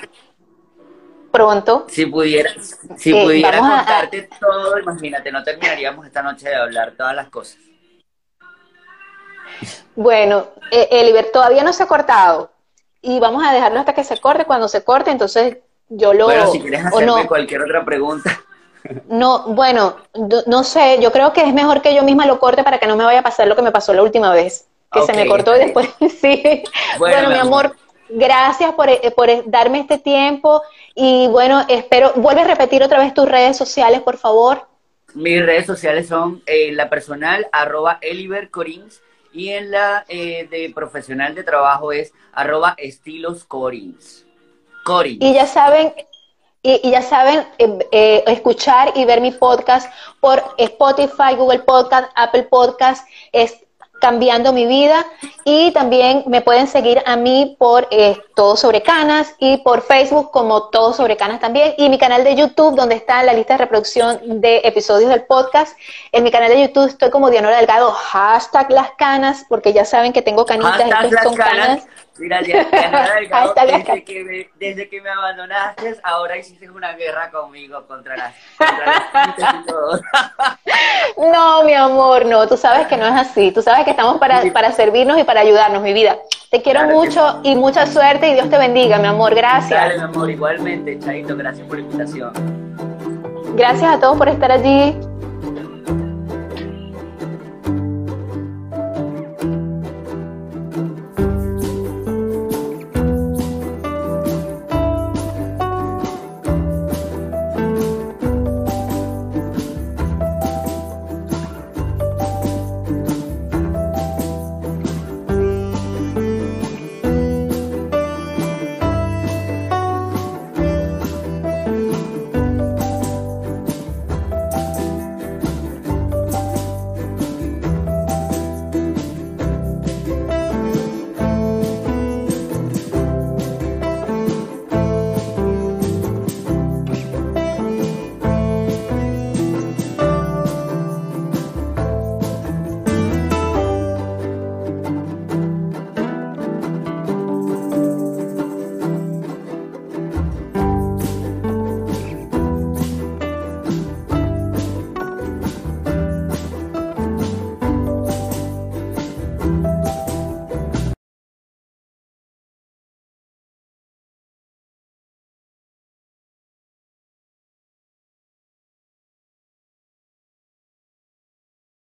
pronto. 1.32 1.86
Si 1.89 2.05
pudiera, 2.05 2.51
si 2.97 3.17
eh, 3.17 3.23
pudiera 3.23 3.59
contarte 3.59 4.30
todo, 4.39 4.80
imagínate, 4.80 5.32
no 5.32 5.43
terminaríamos 5.43 6.05
esta 6.05 6.21
noche 6.21 6.49
de 6.49 6.55
hablar 6.55 6.93
todas 6.97 7.15
las 7.15 7.30
cosas. 7.30 7.57
Bueno, 9.95 10.47
eh, 10.71 10.88
Eliber, 10.91 11.32
todavía 11.32 11.63
no 11.63 11.73
se 11.73 11.84
ha 11.84 11.88
cortado 11.88 12.51
y 13.01 13.19
vamos 13.19 13.43
a 13.45 13.53
dejarlo 13.53 13.80
hasta 13.80 13.93
que 13.93 14.03
se 14.03 14.17
corte. 14.19 14.45
Cuando 14.45 14.67
se 14.67 14.84
corte, 14.84 15.11
entonces 15.11 15.57
yo 15.89 16.13
lo. 16.13 16.25
Bueno, 16.25 16.51
si 16.51 16.59
quieres 16.59 16.86
hacerme 16.86 17.28
cualquier 17.28 17.61
otra 17.61 17.84
pregunta. 17.84 18.41
No, 19.09 19.43
bueno, 19.47 19.97
no 20.45 20.63
sé, 20.63 20.99
yo 21.01 21.11
creo 21.11 21.34
que 21.34 21.41
es 21.41 21.53
mejor 21.53 21.82
que 21.82 21.93
yo 21.93 22.03
misma 22.03 22.25
lo 22.25 22.39
corte 22.39 22.63
para 22.63 22.78
que 22.78 22.88
no 22.88 22.95
me 22.95 23.03
vaya 23.03 23.19
a 23.19 23.23
pasar 23.23 23.47
lo 23.47 23.55
que 23.55 23.61
me 23.61 23.71
pasó 23.71 23.93
la 23.93 24.03
última 24.03 24.34
vez, 24.34 24.67
que 24.91 25.01
se 25.01 25.13
me 25.13 25.28
cortó 25.28 25.55
y 25.55 25.59
después, 25.59 25.89
sí. 26.21 26.63
Bueno, 26.97 27.30
mi 27.30 27.38
amor, 27.38 27.75
gracias 28.07 28.73
por, 28.73 28.89
eh, 28.89 29.13
por, 29.15 29.30
darme 29.49 29.80
este 29.80 29.97
tiempo 29.97 30.61
y 30.98 31.28
bueno, 31.28 31.64
espero, 31.70 32.12
vuelve 32.16 32.41
a 32.41 32.48
repetir 32.48 32.84
otra 32.84 33.00
vez 33.00 33.14
tus 33.14 33.30
redes 33.30 33.56
sociales, 33.56 34.02
por 34.02 34.18
favor. 34.18 34.68
Mis 35.14 35.45
redes 35.45 35.66
sociales 35.66 36.08
son 36.08 36.41
eh, 36.45 36.72
la 36.74 36.89
personal, 36.89 37.48
arroba 37.52 38.00
Eliber 38.02 38.50
Corins, 38.50 39.02
y 39.32 39.50
en 39.50 39.72
la 39.72 40.04
eh, 40.10 40.48
de 40.50 40.72
profesional 40.74 41.36
de 41.36 41.43
trabajo 41.43 41.91
es 41.91 42.12
arroba 42.34 42.74
estilos 42.78 43.43
Corins. 43.45 44.26
Y 45.20 45.34
ya 45.34 45.45
saben, 45.45 45.93
y, 46.62 46.89
ya 46.89 47.02
saben, 47.02 47.45
eh, 47.58 47.88
eh, 47.91 48.24
escuchar 48.28 48.93
y 48.95 49.04
ver 49.04 49.20
mi 49.20 49.32
podcast 49.32 49.91
por 50.22 50.41
Spotify, 50.58 51.36
Google 51.36 51.60
Podcast, 51.60 52.10
Apple 52.16 52.43
Podcast, 52.43 53.06
es 53.34 53.66
cambiando 54.00 54.54
mi 54.54 54.66
vida. 54.66 55.06
Y 55.43 55.72
también 55.72 56.24
me 56.28 56.41
pueden 56.41 56.68
seguir 56.68 57.02
a 57.06 57.16
mí 57.16 57.56
por 57.58 57.88
eh, 57.91 58.18
Todo 58.36 58.58
sobre 58.58 58.82
Canas 58.82 59.34
y 59.39 59.58
por 59.58 59.82
Facebook 59.82 60.32
como 60.32 60.70
Todo 60.70 60.93
sobre 60.93 61.18
Canas 61.18 61.39
también. 61.39 61.74
Y 61.78 61.89
mi 61.89 61.98
canal 61.98 62.24
de 62.24 62.36
YouTube, 62.36 62.76
donde 62.76 62.95
está 62.95 63.24
la 63.24 63.34
lista 63.34 63.54
de 63.54 63.60
reproducción 63.60 64.41
de 64.41 64.62
episodios 64.64 65.10
del 65.10 65.24
podcast. 65.24 65.78
En 66.12 66.24
mi 66.24 66.32
canal 66.32 66.50
de 66.50 66.62
YouTube 66.62 66.88
estoy 66.88 67.10
como 67.10 67.30
Dianora 67.30 67.58
Delgado, 67.58 67.91
hashtag 67.91 68.72
las 68.72 68.91
canas, 68.98 69.45
porque 69.48 69.74
ya 69.74 69.86
saben 69.86 70.14
que 70.14 70.22
tengo 70.22 70.45
canitas, 70.45 70.82
y 71.06 71.24
son 71.24 71.36
canas. 71.36 71.88
Mira, 72.20 72.41
Delgado, 72.41 73.53
desde, 73.68 74.03
que 74.03 74.24
me, 74.24 74.49
desde 74.59 74.89
que 74.89 75.01
me 75.01 75.09
abandonaste, 75.09 75.95
ahora 76.03 76.38
hiciste 76.38 76.70
una 76.70 76.93
guerra 76.93 77.30
conmigo 77.30 77.86
contra 77.88 78.18
las, 78.18 78.36
contra 78.57 79.61
y 79.63 79.65
todo. 79.65 80.01
No, 81.32 81.63
mi 81.63 81.74
amor, 81.74 82.26
no, 82.26 82.47
tú 82.47 82.57
sabes 82.57 82.88
que 82.88 82.97
no 82.97 83.05
es 83.05 83.13
así. 83.13 83.51
Tú 83.51 83.61
sabes 83.61 83.86
que 83.86 83.91
estamos 83.91 84.18
para, 84.18 84.41
para 84.53 84.72
servirnos 84.72 85.20
y 85.20 85.24
para 85.24 85.41
ayudarnos, 85.41 85.82
mi 85.82 85.93
vida. 85.93 86.18
Te 86.49 86.61
quiero 86.61 86.86
mucho 86.86 87.41
y 87.43 87.55
mucha 87.55 87.86
suerte 87.86 88.30
y 88.30 88.34
Dios 88.34 88.49
te 88.49 88.57
bendiga, 88.57 88.97
mi 88.97 89.07
amor. 89.07 89.36
Gracias. 89.36 89.80
Dale, 89.80 89.97
mi 89.97 90.03
amor, 90.03 90.30
igualmente, 90.30 90.99
Chaito, 90.99 91.36
gracias 91.36 91.68
por 91.68 91.78
la 91.78 91.84
invitación. 91.84 92.34
Gracias 93.55 93.95
a 93.95 93.99
todos 93.99 94.18
por 94.18 94.30
estar 94.30 94.51
allí. 94.51 94.95